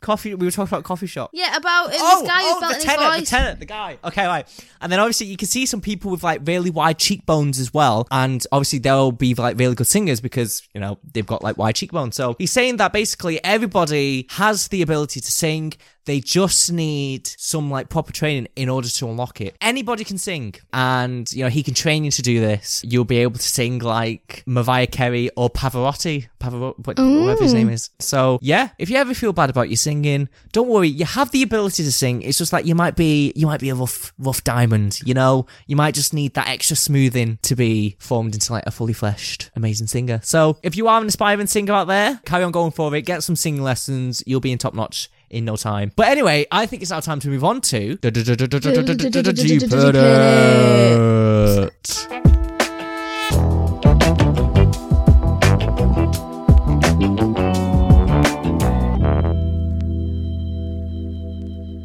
Coffee. 0.03 0.35
We 0.35 0.47
were 0.47 0.51
talking 0.51 0.69
about 0.75 0.85
coffee 0.85 1.07
shop. 1.07 1.31
Yeah, 1.33 1.57
about 1.57 1.87
uh, 1.87 1.91
this 1.91 2.01
Oh, 2.05 2.27
guy 2.27 2.41
oh, 2.43 2.61
the 2.61 2.75
his 2.75 2.85
tenant, 2.85 3.13
the 3.13 3.19
voice. 3.21 3.31
tenant, 3.31 3.61
the 3.61 3.67
guy. 3.67 3.99
Okay, 4.05 4.27
right. 4.27 4.65
And 4.81 4.91
then 4.93 4.99
obviously 5.01 5.29
you 5.29 5.37
can 5.37 5.49
see 5.49 5.65
some 5.65 5.81
people 5.81 6.11
with 6.11 6.23
like 6.23 6.41
really 6.45 6.71
wide 6.71 6.99
cheekbones 6.99 7.59
as 7.59 7.73
well, 7.73 8.07
and 8.11 8.45
obviously 8.53 8.79
they'll 8.81 9.13
be 9.13 9.35
like 9.35 9.59
really 9.59 9.75
good 9.75 9.87
singers 9.87 10.21
because 10.21 10.63
you 10.75 10.81
know 10.81 10.99
they've 11.15 11.27
got 11.27 11.43
like 11.43 11.57
wide 11.57 11.75
cheekbones. 11.77 12.17
So 12.17 12.37
he's 12.39 12.53
saying 12.53 12.77
that 12.79 12.93
basically 12.93 13.43
everybody 13.45 14.27
has 14.31 14.69
the 14.69 14.83
ability 14.83 15.21
to 15.21 15.31
sing. 15.33 15.73
They 16.05 16.21
just 16.21 16.73
need 16.73 17.27
some 17.27 17.71
like 17.71 17.89
proper 17.89 18.13
training 18.13 18.49
in 18.57 18.69
order 18.69 18.89
to 18.89 19.09
unlock 19.09 19.41
it. 19.41 19.57
Anybody 19.61 20.05
can 20.05 20.19
sing, 20.19 20.55
and 20.73 21.33
you 21.33 21.45
know 21.45 21.51
he 21.51 21.63
can 21.63 21.75
train 21.75 22.05
you 22.05 22.11
to 22.11 22.23
do 22.23 22.41
this. 22.41 22.83
You'll 22.85 23.05
be 23.05 23.19
able 23.19 23.39
to 23.39 23.49
sing 23.49 23.79
like 23.79 24.43
Mariah 24.47 24.87
Carey 24.87 25.31
or 25.37 25.51
Pavarotti, 25.51 26.29
Pavarotti, 26.41 27.21
whatever 27.21 27.43
his 27.43 27.55
name 27.55 27.69
is. 27.69 27.91
So 27.99 28.39
yeah, 28.43 28.71
if 28.79 28.91
you 28.91 28.97
ever 28.97 29.15
feel 29.15 29.33
bad 29.33 29.51
about 29.51 29.69
your 29.69 29.77
singing, 29.77 30.29
don't 30.53 30.69
worry. 30.69 30.89
You 30.89 31.05
have 31.05 31.31
the 31.31 31.43
ability 31.43 31.85
to 31.85 31.93
sing. 31.93 32.23
It's 32.23 32.39
just 32.39 32.53
like 32.53 32.67
you 32.67 32.75
might 32.75 32.97
be, 32.97 33.33
you 33.37 33.47
might 33.47 33.61
be 33.61 33.71
a 33.71 33.75
rough, 33.75 34.13
rough 34.19 34.43
diamond. 34.45 35.01
You 35.05 35.15
know, 35.15 35.47
you 35.67 35.77
might 35.77 35.95
just 35.95 36.13
need 36.13 36.35
that 36.35 36.49
extra 36.49 36.77
smoothing 36.77 37.39
to 37.43 37.55
be 37.55 37.97
formed 37.99 38.35
into 38.35 38.53
like 38.53 38.65
a 38.67 38.71
fully 38.71 38.93
fleshed, 38.93 39.51
amazing 39.57 39.87
singer. 39.87 40.21
So 40.23 40.59
if 40.63 40.77
you 40.77 40.89
are 40.89 41.01
an 41.01 41.07
aspiring 41.07 41.47
singer 41.47 41.73
out 41.73 41.87
there, 41.87 42.21
carry 42.25 42.45
on 42.45 42.53
going 42.53 42.73
for 42.73 42.95
it. 42.95 43.03
Get 43.03 43.23
some 43.23 43.37
singing 43.37 43.63
lessons. 43.63 44.23
You'll 44.27 44.41
be 44.41 44.53
in 44.53 44.59
top 44.59 44.75
notch 44.75 45.11
in 45.33 45.45
no 45.45 45.57
time. 45.57 45.91
But 45.97 46.09
anyway, 46.09 46.47
I 46.53 46.67
think 46.67 46.83
it's 46.83 46.93
our 46.93 47.03
time 47.03 47.19
to 47.21 47.29
move 47.29 47.43
on 47.43 47.61
to 47.63 47.97
Deep 47.97 48.13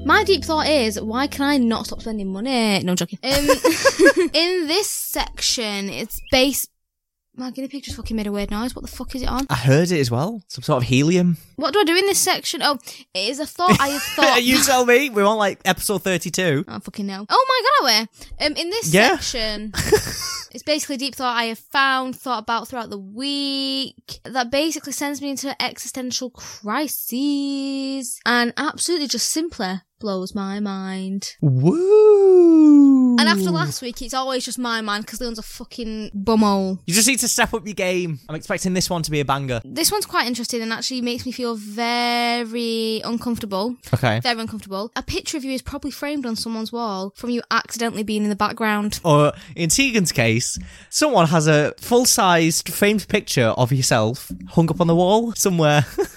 My 0.05 0.23
deep 0.23 0.43
thought 0.43 0.67
is, 0.67 0.99
why 1.01 1.27
can 1.27 1.43
I 1.43 1.57
not 1.57 1.85
stop 1.85 2.01
spending 2.01 2.31
money? 2.31 2.81
No, 2.83 2.91
I'm 2.91 2.95
joking. 2.95 3.19
Um, 3.23 3.31
in 4.33 4.67
this 4.67 4.89
section, 4.89 5.89
it's 5.89 6.19
based. 6.31 6.69
My 7.39 7.51
guinea 7.51 7.67
pig 7.67 7.83
just 7.83 7.95
fucking 7.97 8.17
made 8.17 8.25
a 8.25 8.31
weird 8.31 8.49
noise. 8.49 8.75
What 8.75 8.81
the 8.83 8.87
fuck 8.91 9.13
is 9.15 9.21
it 9.21 9.27
on? 9.29 9.45
I 9.47 9.55
heard 9.55 9.91
it 9.91 9.99
as 9.99 10.09
well. 10.09 10.41
Some 10.47 10.63
sort 10.63 10.81
of 10.81 10.89
helium. 10.89 11.37
What 11.55 11.71
do 11.71 11.79
I 11.79 11.83
do 11.83 11.95
in 11.95 12.07
this 12.07 12.17
section? 12.17 12.63
Oh, 12.63 12.79
it 13.13 13.29
is 13.29 13.39
a 13.39 13.45
thought 13.45 13.79
I 13.79 13.89
have 13.89 14.01
thought. 14.15 14.43
you 14.43 14.57
tell 14.63 14.87
me. 14.87 15.11
We're 15.11 15.23
on 15.23 15.37
like 15.37 15.59
episode 15.63 16.01
32. 16.01 16.65
I 16.67 16.71
don't 16.71 16.83
fucking 16.83 17.05
know. 17.05 17.27
Oh 17.29 17.45
my 17.47 17.61
god, 17.61 17.73
I 17.79 17.83
wear. 18.39 18.47
Um, 18.47 18.57
in 18.57 18.71
this 18.71 18.91
Yeah. 18.91 19.17
section, 19.19 19.71
it's 19.75 20.63
basically 20.65 20.97
deep 20.97 21.13
thought 21.13 21.37
I 21.37 21.45
have 21.45 21.59
found, 21.59 22.15
thought 22.15 22.39
about 22.41 22.67
throughout 22.69 22.89
the 22.89 22.97
week 22.97 24.19
that 24.23 24.49
basically 24.49 24.93
sends 24.93 25.21
me 25.21 25.29
into 25.29 25.55
existential 25.61 26.31
crises 26.31 28.19
and 28.25 28.51
absolutely 28.57 29.07
just 29.07 29.29
simply 29.31 29.81
blows 29.99 30.35
my 30.35 30.59
mind. 30.59 31.35
Woo! 31.41 33.15
And 33.19 33.27
after 33.27 33.49
last 33.49 33.81
week, 33.81 34.01
it's 34.01 34.13
always 34.13 34.45
just 34.45 34.59
my 34.59 34.81
mind 34.81 35.05
because 35.05 35.19
Leon's 35.19 35.39
a 35.39 35.43
fucking 35.43 36.11
bumhole. 36.15 36.79
You 36.85 36.93
just 36.93 37.07
need 37.07 37.19
to 37.19 37.27
step 37.27 37.53
up 37.53 37.65
your 37.65 37.73
game. 37.73 38.19
I'm 38.29 38.35
expecting 38.35 38.73
this 38.73 38.89
one 38.89 39.01
to 39.03 39.11
be 39.11 39.19
a 39.19 39.25
banger. 39.25 39.59
This 39.65 39.91
one's 39.91 40.05
quite 40.05 40.27
interesting 40.27 40.61
and 40.61 40.71
actually 40.71 41.01
makes 41.01 41.25
me 41.25 41.31
feel 41.31 41.55
very 41.55 43.01
uncomfortable. 43.03 43.75
Okay. 43.93 44.19
Very 44.19 44.39
uncomfortable. 44.39 44.91
A 44.95 45.01
picture 45.01 45.37
of 45.37 45.43
you 45.43 45.51
is 45.51 45.61
probably 45.63 45.91
framed 45.91 46.25
on 46.25 46.35
someone's 46.35 46.71
wall 46.71 47.11
from 47.15 47.31
you 47.31 47.41
accidentally 47.49 48.03
being 48.03 48.23
in 48.23 48.29
the 48.29 48.35
background. 48.35 48.99
Or 49.03 49.33
in 49.55 49.69
Tegan's 49.69 50.11
case, 50.11 50.59
someone 50.89 51.27
has 51.27 51.47
a 51.47 51.73
full 51.79 52.05
sized 52.05 52.69
framed 52.69 53.07
picture 53.07 53.47
of 53.47 53.71
yourself 53.71 54.31
hung 54.49 54.69
up 54.69 54.79
on 54.79 54.87
the 54.87 54.95
wall 54.95 55.33
somewhere. 55.33 55.85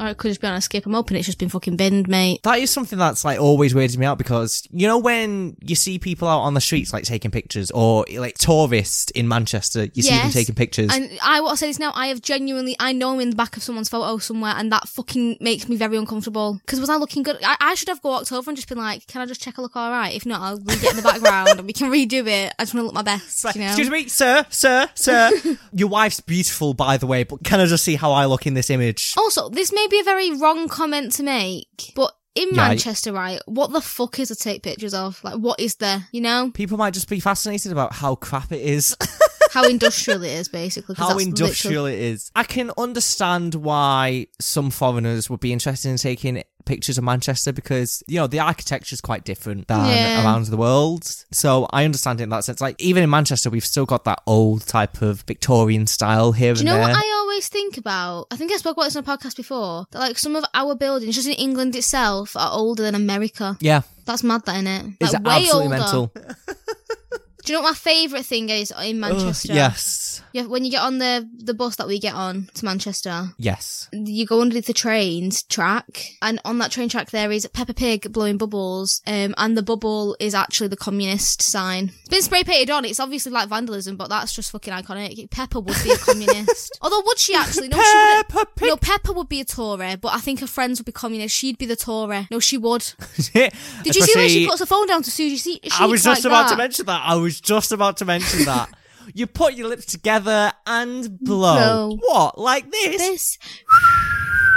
Or 0.00 0.06
it 0.08 0.16
could 0.16 0.28
just 0.28 0.40
be 0.40 0.46
on 0.46 0.54
a 0.54 0.60
skip. 0.62 0.86
I'm 0.86 0.94
hoping 0.94 1.16
it's 1.18 1.26
just 1.26 1.38
been 1.38 1.50
fucking 1.50 1.76
binned, 1.76 2.08
mate. 2.08 2.42
that 2.44 2.58
is 2.58 2.70
something 2.70 2.98
that's 2.98 3.24
like 3.24 3.38
always 3.38 3.74
weirded 3.74 3.98
me 3.98 4.06
out 4.06 4.16
because 4.18 4.66
you 4.70 4.86
know 4.86 4.98
when 4.98 5.56
you 5.60 5.74
see 5.76 5.98
people 5.98 6.26
out 6.26 6.40
on 6.40 6.54
the 6.54 6.60
streets 6.60 6.92
like 6.92 7.04
taking 7.04 7.30
pictures 7.30 7.70
or 7.72 8.06
like 8.16 8.38
tourists 8.38 9.10
in 9.12 9.28
Manchester, 9.28 9.88
you 9.94 10.02
see 10.02 10.10
them 10.10 10.20
Yes. 10.24 10.32
taking 10.34 10.54
pictures. 10.54 10.90
And 10.94 11.10
I 11.22 11.40
want 11.40 11.52
to 11.52 11.56
say 11.58 11.66
this 11.66 11.78
now. 11.78 11.92
I 11.94 12.06
have 12.06 12.22
genuinely, 12.22 12.74
I 12.80 12.92
know 12.92 13.12
I'm 13.12 13.20
in 13.20 13.30
the 13.30 13.36
back 13.36 13.56
of 13.56 13.62
someone's 13.62 13.88
photo 13.90 14.18
somewhere, 14.18 14.54
and 14.56 14.72
that 14.72 14.88
fucking 14.88 15.36
makes 15.40 15.68
me 15.68 15.76
very 15.76 15.96
uncomfortable. 15.96 16.54
Because 16.64 16.80
was 16.80 16.88
I 16.88 16.96
looking 16.96 17.22
good? 17.22 17.36
I, 17.44 17.56
I 17.60 17.74
should 17.74 17.88
have 17.88 18.02
walked 18.02 18.32
over 18.32 18.50
and 18.50 18.56
just 18.56 18.68
been 18.68 18.78
like, 18.78 19.06
"Can 19.06 19.20
I 19.20 19.26
just 19.26 19.42
check 19.42 19.58
I 19.58 19.62
look 19.62 19.76
all 19.76 19.90
right? 19.90 20.14
If 20.14 20.24
not, 20.24 20.40
I'll 20.40 20.58
re 20.58 20.76
get 20.80 20.92
in 20.92 20.96
the 20.96 21.02
background 21.02 21.50
and 21.50 21.66
we 21.66 21.72
can 21.72 21.90
redo 21.90 22.26
it. 22.26 22.54
I 22.58 22.62
just 22.62 22.74
want 22.74 22.82
to 22.82 22.86
look 22.86 22.94
my 22.94 23.02
best." 23.02 23.44
Like, 23.44 23.54
you 23.56 23.60
know? 23.62 23.66
Excuse 23.68 23.90
me, 23.90 24.08
sir, 24.08 24.46
sir, 24.50 24.88
sir. 24.94 25.30
Your 25.72 25.88
wife's 25.88 26.20
beautiful, 26.20 26.72
by 26.74 26.96
the 26.96 27.06
way, 27.06 27.24
but 27.24 27.42
can 27.44 27.60
I 27.60 27.66
just 27.66 27.84
see 27.84 27.96
how 27.96 28.12
I 28.12 28.24
look 28.26 28.46
in 28.46 28.54
this 28.54 28.70
image? 28.70 29.14
Also, 29.16 29.48
this 29.48 29.72
may 29.72 29.86
be 29.90 30.00
a 30.00 30.04
very 30.04 30.30
wrong 30.36 30.68
comment 30.68 31.12
to 31.12 31.22
make, 31.22 31.92
but 31.94 32.12
in 32.34 32.48
Yeah, 32.52 32.68
Manchester, 32.68 33.12
right? 33.12 33.40
What 33.46 33.72
the 33.72 33.80
fuck 33.80 34.18
is 34.20 34.28
to 34.28 34.36
take 34.36 34.62
pictures 34.62 34.94
of? 34.94 35.22
Like, 35.24 35.34
what 35.34 35.58
is 35.60 35.76
there? 35.76 36.06
You 36.12 36.20
know 36.20 36.50
People 36.54 36.78
might 36.78 36.94
just 36.94 37.08
be 37.08 37.20
fascinated 37.20 37.72
about 37.72 37.92
how 37.92 38.14
crap 38.14 38.52
it 38.52 38.60
is, 38.60 38.96
how 39.52 39.64
industrial 39.64 40.22
it 40.22 40.30
is, 40.30 40.48
basically. 40.48 40.94
how 40.96 41.18
industrial 41.18 41.84
literally- 41.84 41.94
it 42.08 42.12
is. 42.14 42.30
I 42.36 42.44
can 42.44 42.70
understand 42.78 43.56
why 43.56 44.28
some 44.40 44.70
foreigners 44.70 45.28
would 45.28 45.40
be 45.40 45.52
interested 45.52 45.88
in 45.90 45.96
taking 45.96 46.42
pictures 46.66 46.98
of 46.98 47.02
Manchester 47.04 47.52
because, 47.52 48.02
you 48.06 48.16
know, 48.20 48.28
the 48.28 48.38
architecture 48.38 48.94
is 48.94 49.00
quite 49.00 49.24
different 49.24 49.66
than 49.66 49.86
Yeah. 49.88 50.22
around 50.22 50.44
the 50.46 50.56
world. 50.56 51.04
So 51.32 51.66
I 51.72 51.84
understand 51.84 52.20
it 52.20 52.24
in 52.24 52.28
that 52.28 52.44
sense. 52.44 52.60
Like, 52.60 52.76
even 52.80 53.02
in 53.02 53.10
Manchester, 53.10 53.50
we've 53.50 53.64
still 53.66 53.86
got 53.86 54.04
that 54.04 54.20
old 54.26 54.66
type 54.68 55.02
of 55.02 55.22
Victorian 55.22 55.86
style 55.88 56.30
here 56.32 56.54
Do 56.54 56.62
you 56.62 56.68
and 56.70 56.78
know 56.78 56.86
there. 56.86 56.94
What 57.40 57.44
I 57.44 57.48
always 57.48 57.48
think 57.48 57.78
about? 57.78 58.26
I 58.30 58.36
think 58.36 58.52
I 58.52 58.56
spoke 58.56 58.76
about 58.76 58.84
this 58.84 58.96
on 58.96 59.04
a 59.04 59.06
podcast 59.06 59.36
before. 59.36 59.86
That 59.90 59.98
like 59.98 60.18
some 60.18 60.36
of 60.36 60.44
our 60.54 60.74
buildings, 60.74 61.14
just 61.14 61.26
in 61.28 61.34
England 61.34 61.74
itself, 61.76 62.36
are 62.36 62.50
older 62.52 62.82
than 62.82 62.94
America. 62.94 63.56
yeah, 63.60 63.82
That's 64.04 64.22
mad, 64.22 64.44
that 64.46 64.56
innit? 64.62 64.96
it's 65.00 65.12
way 65.12 65.20
absolutely 65.24 65.78
older. 65.78 65.78
mental. 65.78 66.12
Do 67.44 67.52
you 67.52 67.58
know 67.58 67.62
what 67.62 67.70
my 67.70 67.74
favourite 67.74 68.24
thing 68.26 68.48
is 68.48 68.70
in 68.82 69.02
Ugh, 69.02 69.10
Manchester? 69.12 69.52
yes, 69.52 70.22
Yeah, 70.32 70.46
when 70.46 70.64
you 70.64 70.70
get 70.70 70.82
on 70.82 70.98
the 70.98 71.28
the 71.38 71.54
bus 71.54 71.76
that 71.76 71.86
we 71.86 71.98
get 71.98 72.14
on 72.14 72.48
to 72.54 72.64
Manchester, 72.64 73.28
yes. 73.38 73.88
you 73.92 74.26
go 74.26 74.40
underneath 74.40 74.66
the 74.66 74.72
trains 74.72 75.42
track, 75.44 76.12
and 76.22 76.38
on 76.44 76.58
that 76.58 76.70
train 76.70 76.88
track 76.88 77.10
there 77.10 77.30
is 77.32 77.46
Peppa 77.52 77.74
Pig 77.74 78.12
blowing 78.12 78.36
bubbles, 78.36 79.00
um, 79.06 79.34
and 79.38 79.56
the 79.56 79.62
bubble 79.62 80.16
is 80.20 80.34
actually 80.34 80.68
the 80.68 80.76
communist 80.76 81.42
sign. 81.42 81.92
It's 82.00 82.08
been 82.08 82.22
spray 82.22 82.44
painted 82.44 82.70
on. 82.70 82.84
It's 82.84 83.00
obviously 83.00 83.32
like 83.32 83.48
vandalism, 83.48 83.96
but 83.96 84.08
that's 84.08 84.32
just 84.34 84.50
fucking 84.50 84.72
iconic. 84.72 85.30
Peppa 85.30 85.60
would 85.60 85.76
be 85.82 85.92
a 85.92 85.96
communist. 85.98 86.78
Although 86.82 87.02
would 87.06 87.18
she 87.18 87.34
actually? 87.34 87.68
No, 87.68 87.76
she 87.82 87.96
wouldn't. 88.34 88.56
Pig. 88.56 88.68
No, 88.68 88.76
Peppa 88.76 89.12
would 89.12 89.28
be 89.28 89.40
a 89.40 89.44
Tory, 89.44 89.96
but 89.96 90.12
I 90.12 90.18
think 90.18 90.40
her 90.40 90.46
friends 90.46 90.78
would 90.78 90.86
be 90.86 90.92
communist. 90.92 91.34
She'd 91.34 91.58
be 91.58 91.66
the 91.66 91.76
Tory. 91.76 92.26
No, 92.30 92.38
she 92.40 92.58
would. 92.58 92.80
Did 93.32 93.52
you 93.96 94.02
see 94.02 94.14
when 94.18 94.28
she 94.28 94.46
puts 94.46 94.60
her 94.60 94.66
phone 94.66 94.86
down 94.86 95.02
to 95.02 95.10
Suzy? 95.10 95.36
She, 95.62 95.70
I 95.78 95.86
was 95.86 96.02
just 96.02 96.24
like 96.24 96.30
about 96.30 96.44
that. 96.48 96.50
to 96.50 96.56
mention 96.58 96.86
that. 96.86 97.02
I 97.04 97.14
was 97.16 97.29
just 97.38 97.70
about 97.70 97.98
to 97.98 98.06
mention 98.06 98.46
that. 98.46 98.70
you 99.14 99.26
put 99.26 99.52
your 99.52 99.68
lips 99.68 99.84
together 99.84 100.52
and 100.66 101.20
blow. 101.20 101.90
Blow. 101.90 101.98
What? 102.00 102.38
Like 102.38 102.70
this? 102.70 102.96
this. 102.96 103.38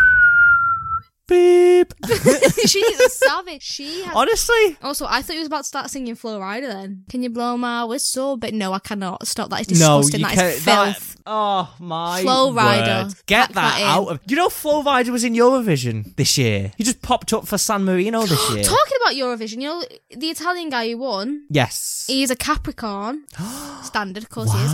Beep. 1.33 1.93
She's 2.67 2.99
a 2.99 3.09
savage. 3.09 3.63
She 3.63 4.03
has. 4.03 4.15
Honestly, 4.15 4.77
Also, 4.83 5.05
I 5.09 5.21
thought 5.21 5.33
you 5.33 5.39
was 5.39 5.47
about 5.47 5.59
to 5.63 5.67
start 5.67 5.89
singing 5.89 6.15
Flo 6.15 6.39
Rida 6.39 6.67
then. 6.67 7.03
Can 7.09 7.23
you 7.23 7.29
blow 7.29 7.57
my 7.57 7.83
whistle? 7.85 8.37
But 8.37 8.53
no, 8.53 8.73
I 8.73 8.79
cannot. 8.79 9.25
Stop. 9.27 9.49
That 9.49 9.61
is 9.61 9.79
no, 9.79 9.97
disgusting. 10.01 10.19
you 10.21 10.25
that 10.27 10.35
can't. 10.35 10.55
is 10.55 10.63
filth. 10.63 11.17
oh 11.25 11.73
my 11.79 12.21
Flo 12.21 12.51
Rida. 12.53 13.05
word. 13.05 13.13
Get 13.25 13.47
Pack 13.47 13.55
that, 13.55 13.77
that 13.77 13.81
in. 13.81 13.87
out 13.87 14.07
of. 14.09 14.19
You 14.27 14.35
know, 14.35 14.49
Flo 14.49 14.83
Rida 14.83 15.09
was 15.09 15.23
in 15.23 15.33
Eurovision 15.33 16.15
this 16.15 16.37
year. 16.37 16.71
He 16.77 16.83
just 16.83 17.01
popped 17.01 17.33
up 17.33 17.47
for 17.47 17.57
San 17.57 17.83
Marino 17.85 18.21
this 18.25 18.53
year. 18.53 18.63
Talking 18.63 18.97
about 19.01 19.15
Eurovision, 19.15 19.61
you 19.61 19.67
know, 19.69 19.83
the 20.11 20.27
Italian 20.29 20.69
guy 20.69 20.89
who 20.89 20.97
won, 20.99 21.45
yes. 21.49 22.05
he's 22.07 22.29
a 22.31 22.35
Capricorn. 22.35 23.23
Standard, 23.83 24.23
of 24.23 24.29
course 24.29 24.51
he 24.53 24.59
is. 24.59 24.71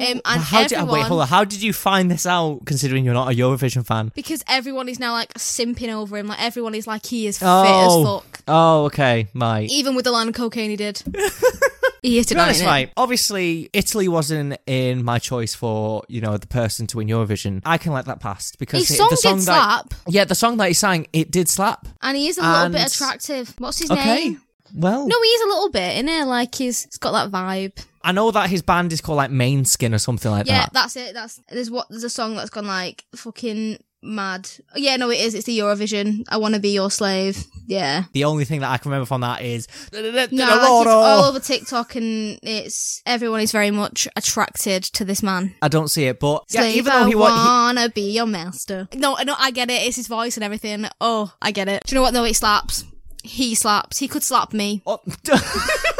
Um, 0.00 0.20
and 0.24 0.40
how 0.40 0.66
did, 0.66 0.88
wait, 0.88 1.02
hold 1.04 1.20
on. 1.22 1.28
How 1.28 1.44
did 1.44 1.62
you 1.62 1.72
find 1.72 2.10
this 2.10 2.26
out? 2.26 2.64
Considering 2.66 3.04
you're 3.04 3.14
not 3.14 3.32
a 3.32 3.36
Eurovision 3.36 3.84
fan. 3.86 4.10
Because 4.14 4.42
everyone 4.48 4.88
is 4.88 4.98
now 4.98 5.12
like 5.12 5.32
simping 5.34 5.92
over 5.92 6.16
him. 6.16 6.26
Like 6.26 6.42
everyone 6.42 6.74
is 6.74 6.86
like 6.86 7.04
he 7.06 7.26
is 7.26 7.38
fit 7.38 7.46
Oh. 7.48 8.20
as 8.22 8.24
fuck. 8.24 8.42
Oh, 8.48 8.84
okay, 8.86 9.28
my. 9.34 9.62
Even 9.64 9.94
with 9.94 10.04
the 10.04 10.10
line 10.10 10.28
of 10.28 10.34
cocaine 10.34 10.70
he 10.70 10.76
did. 10.76 11.02
he 12.02 12.16
hit 12.16 12.30
it 12.30 12.34
No, 12.34 12.46
that's 12.46 12.62
right. 12.62 12.90
Obviously, 12.96 13.68
Italy 13.72 14.08
wasn't 14.08 14.56
in 14.66 15.04
my 15.04 15.18
choice 15.18 15.54
for 15.54 16.02
you 16.08 16.20
know 16.20 16.36
the 16.36 16.46
person 16.46 16.86
to 16.88 16.96
win 16.98 17.08
Eurovision. 17.08 17.60
I 17.64 17.78
can 17.78 17.92
let 17.92 18.06
that 18.06 18.20
pass 18.20 18.54
because 18.56 18.80
His 18.88 18.92
it- 18.92 18.96
song 18.96 19.08
the 19.10 19.16
song 19.16 19.36
did 19.38 19.46
that 19.46 19.84
slap, 19.90 19.94
yeah, 20.08 20.24
the 20.24 20.34
song 20.34 20.56
that 20.58 20.68
he 20.68 20.74
sang 20.74 21.06
it 21.12 21.30
did 21.30 21.48
slap. 21.48 21.86
and 22.02 22.16
he 22.16 22.28
is 22.28 22.38
a 22.38 22.42
little 22.42 22.70
bit 22.70 22.86
attractive. 22.92 23.54
What's 23.58 23.78
his 23.78 23.90
Okay, 23.90 24.04
name? 24.30 24.42
well, 24.74 25.06
No, 25.06 25.16
he 25.22 25.28
is 25.28 25.40
a 25.42 25.46
little 25.46 25.70
bit, 25.70 25.98
in 25.98 26.08
it? 26.08 26.24
Like 26.26 26.54
he's, 26.54 26.84
he's 26.84 26.98
got 26.98 27.12
that 27.12 27.30
vibe. 27.30 27.72
I 28.02 28.12
know 28.12 28.30
that 28.30 28.48
his 28.50 28.62
band 28.62 28.92
is 28.92 29.00
called 29.00 29.18
like 29.18 29.30
Måneskin 29.30 29.94
or 29.94 29.98
something 29.98 30.30
like 30.30 30.46
Yeah, 30.46 30.54
that. 30.58 30.62
Yeah, 30.62 30.68
that's 30.72 30.96
it. 30.96 31.14
That's 31.14 31.40
there's 31.50 31.70
what 31.70 31.88
there's 31.90 32.04
a 32.04 32.10
song 32.10 32.34
that's 32.36 32.50
gone 32.50 32.66
like 32.66 33.04
fucking 33.14 33.78
mad. 34.02 34.48
Yeah, 34.74 34.96
no, 34.96 35.10
it 35.10 35.20
is. 35.20 35.34
It's 35.34 35.44
the 35.44 35.58
Eurovision. 35.58 36.24
I 36.30 36.38
want 36.38 36.54
to 36.54 36.60
be 36.60 36.70
your 36.70 36.90
slave. 36.90 37.44
Yeah. 37.66 38.04
The 38.14 38.24
only 38.24 38.46
thing 38.46 38.60
that 38.60 38.70
I 38.70 38.78
can 38.78 38.90
remember 38.90 39.04
from 39.06 39.20
that 39.20 39.42
is 39.42 39.68
No, 39.92 40.00
like, 40.00 40.32
it's 40.32 40.42
all 40.42 41.24
over 41.24 41.38
TikTok, 41.40 41.94
and 41.96 42.38
it's 42.42 43.02
everyone 43.04 43.40
is 43.42 43.52
very 43.52 43.70
much 43.70 44.08
attracted 44.16 44.82
to 44.84 45.04
this 45.04 45.22
man. 45.22 45.54
I 45.60 45.68
don't 45.68 45.88
see 45.88 46.04
it, 46.06 46.18
but 46.18 46.44
yeah, 46.48 46.64
even 46.68 46.92
though 46.92 47.04
he 47.06 47.12
I 47.12 47.16
was. 47.16 47.30
wanna 47.30 47.88
be 47.90 48.10
your 48.12 48.26
master. 48.26 48.88
No, 48.94 49.16
no, 49.24 49.34
I 49.38 49.50
get 49.50 49.70
it. 49.70 49.82
It's 49.86 49.96
his 49.96 50.06
voice 50.08 50.36
and 50.38 50.44
everything. 50.44 50.86
Oh, 51.02 51.34
I 51.42 51.50
get 51.50 51.68
it. 51.68 51.84
Do 51.86 51.94
you 51.94 51.98
know 51.98 52.02
what? 52.02 52.14
No, 52.14 52.24
it 52.24 52.34
slaps. 52.34 52.84
He 53.22 53.54
slaps. 53.54 53.98
He 53.98 54.08
could 54.08 54.22
slap 54.22 54.54
me. 54.54 54.82
Oh. 54.86 55.00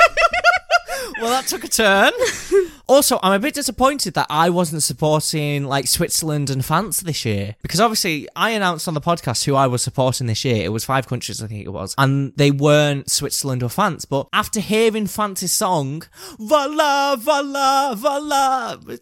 well, 1.20 1.30
that 1.30 1.46
took 1.46 1.64
a 1.64 1.68
turn. 1.68 2.12
Also, 2.90 3.20
I'm 3.22 3.34
a 3.34 3.38
bit 3.38 3.54
disappointed 3.54 4.14
that 4.14 4.26
I 4.28 4.50
wasn't 4.50 4.82
supporting 4.82 5.62
like 5.62 5.86
Switzerland 5.86 6.50
and 6.50 6.64
France 6.64 6.98
this 6.98 7.24
year 7.24 7.54
because 7.62 7.78
obviously 7.78 8.26
I 8.34 8.50
announced 8.50 8.88
on 8.88 8.94
the 8.94 9.00
podcast 9.00 9.44
who 9.44 9.54
I 9.54 9.68
was 9.68 9.80
supporting 9.80 10.26
this 10.26 10.44
year. 10.44 10.64
It 10.64 10.70
was 10.70 10.84
five 10.84 11.06
countries, 11.06 11.40
I 11.40 11.46
think 11.46 11.64
it 11.64 11.68
was, 11.68 11.94
and 11.98 12.32
they 12.34 12.50
weren't 12.50 13.08
Switzerland 13.08 13.62
or 13.62 13.68
France. 13.68 14.06
But 14.06 14.26
after 14.32 14.58
hearing 14.58 15.06
France's 15.06 15.52
song, 15.52 16.02
voila, 16.40 17.14
voila, 17.14 17.94
voila, 17.94 18.76
oh, 18.82 18.98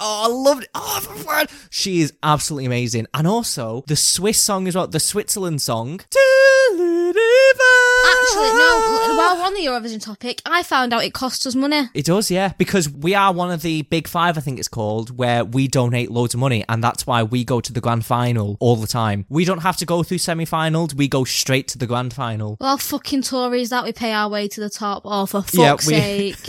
I 0.00 0.26
loved 0.26 0.62
it. 0.62 0.70
Oh, 0.74 1.44
she 1.68 2.00
is 2.00 2.14
absolutely 2.22 2.64
amazing, 2.64 3.06
and 3.12 3.26
also 3.26 3.84
the 3.86 3.96
Swiss 3.96 4.40
song 4.40 4.66
as 4.66 4.74
well, 4.74 4.86
the 4.86 4.98
Switzerland 4.98 5.60
song. 5.60 6.00
Actually, 8.10 8.50
no. 8.56 9.14
While 9.16 9.36
we're 9.36 9.44
on 9.44 9.54
the 9.54 9.60
Eurovision 9.60 10.02
topic, 10.02 10.40
I 10.46 10.62
found 10.62 10.94
out 10.94 11.04
it 11.04 11.12
costs 11.12 11.44
us 11.46 11.54
money. 11.54 11.90
It 11.92 12.06
does, 12.06 12.30
yeah, 12.30 12.52
because 12.56 12.88
we 12.88 13.09
are 13.14 13.32
one 13.32 13.50
of 13.50 13.62
the 13.62 13.82
big 13.82 14.08
five, 14.08 14.36
I 14.36 14.40
think 14.40 14.58
it's 14.58 14.68
called, 14.68 15.16
where 15.16 15.44
we 15.44 15.68
donate 15.68 16.10
loads 16.10 16.34
of 16.34 16.40
money, 16.40 16.64
and 16.68 16.82
that's 16.82 17.06
why 17.06 17.22
we 17.22 17.44
go 17.44 17.60
to 17.60 17.72
the 17.72 17.80
grand 17.80 18.04
final 18.04 18.56
all 18.60 18.76
the 18.76 18.86
time. 18.86 19.26
We 19.28 19.44
don't 19.44 19.58
have 19.62 19.76
to 19.78 19.86
go 19.86 20.02
through 20.02 20.18
semi-finals; 20.18 20.94
we 20.94 21.08
go 21.08 21.24
straight 21.24 21.68
to 21.68 21.78
the 21.78 21.86
grand 21.86 22.12
final. 22.12 22.56
Well, 22.60 22.78
fucking 22.78 23.22
Tories 23.22 23.70
that 23.70 23.84
we 23.84 23.92
pay 23.92 24.12
our 24.12 24.28
way 24.28 24.48
to 24.48 24.60
the 24.60 24.70
top. 24.70 25.02
Oh, 25.04 25.26
for 25.26 25.42
fuck's 25.42 25.54
Yeah, 25.54 25.74
we- 25.74 25.78
sake. 26.32 26.36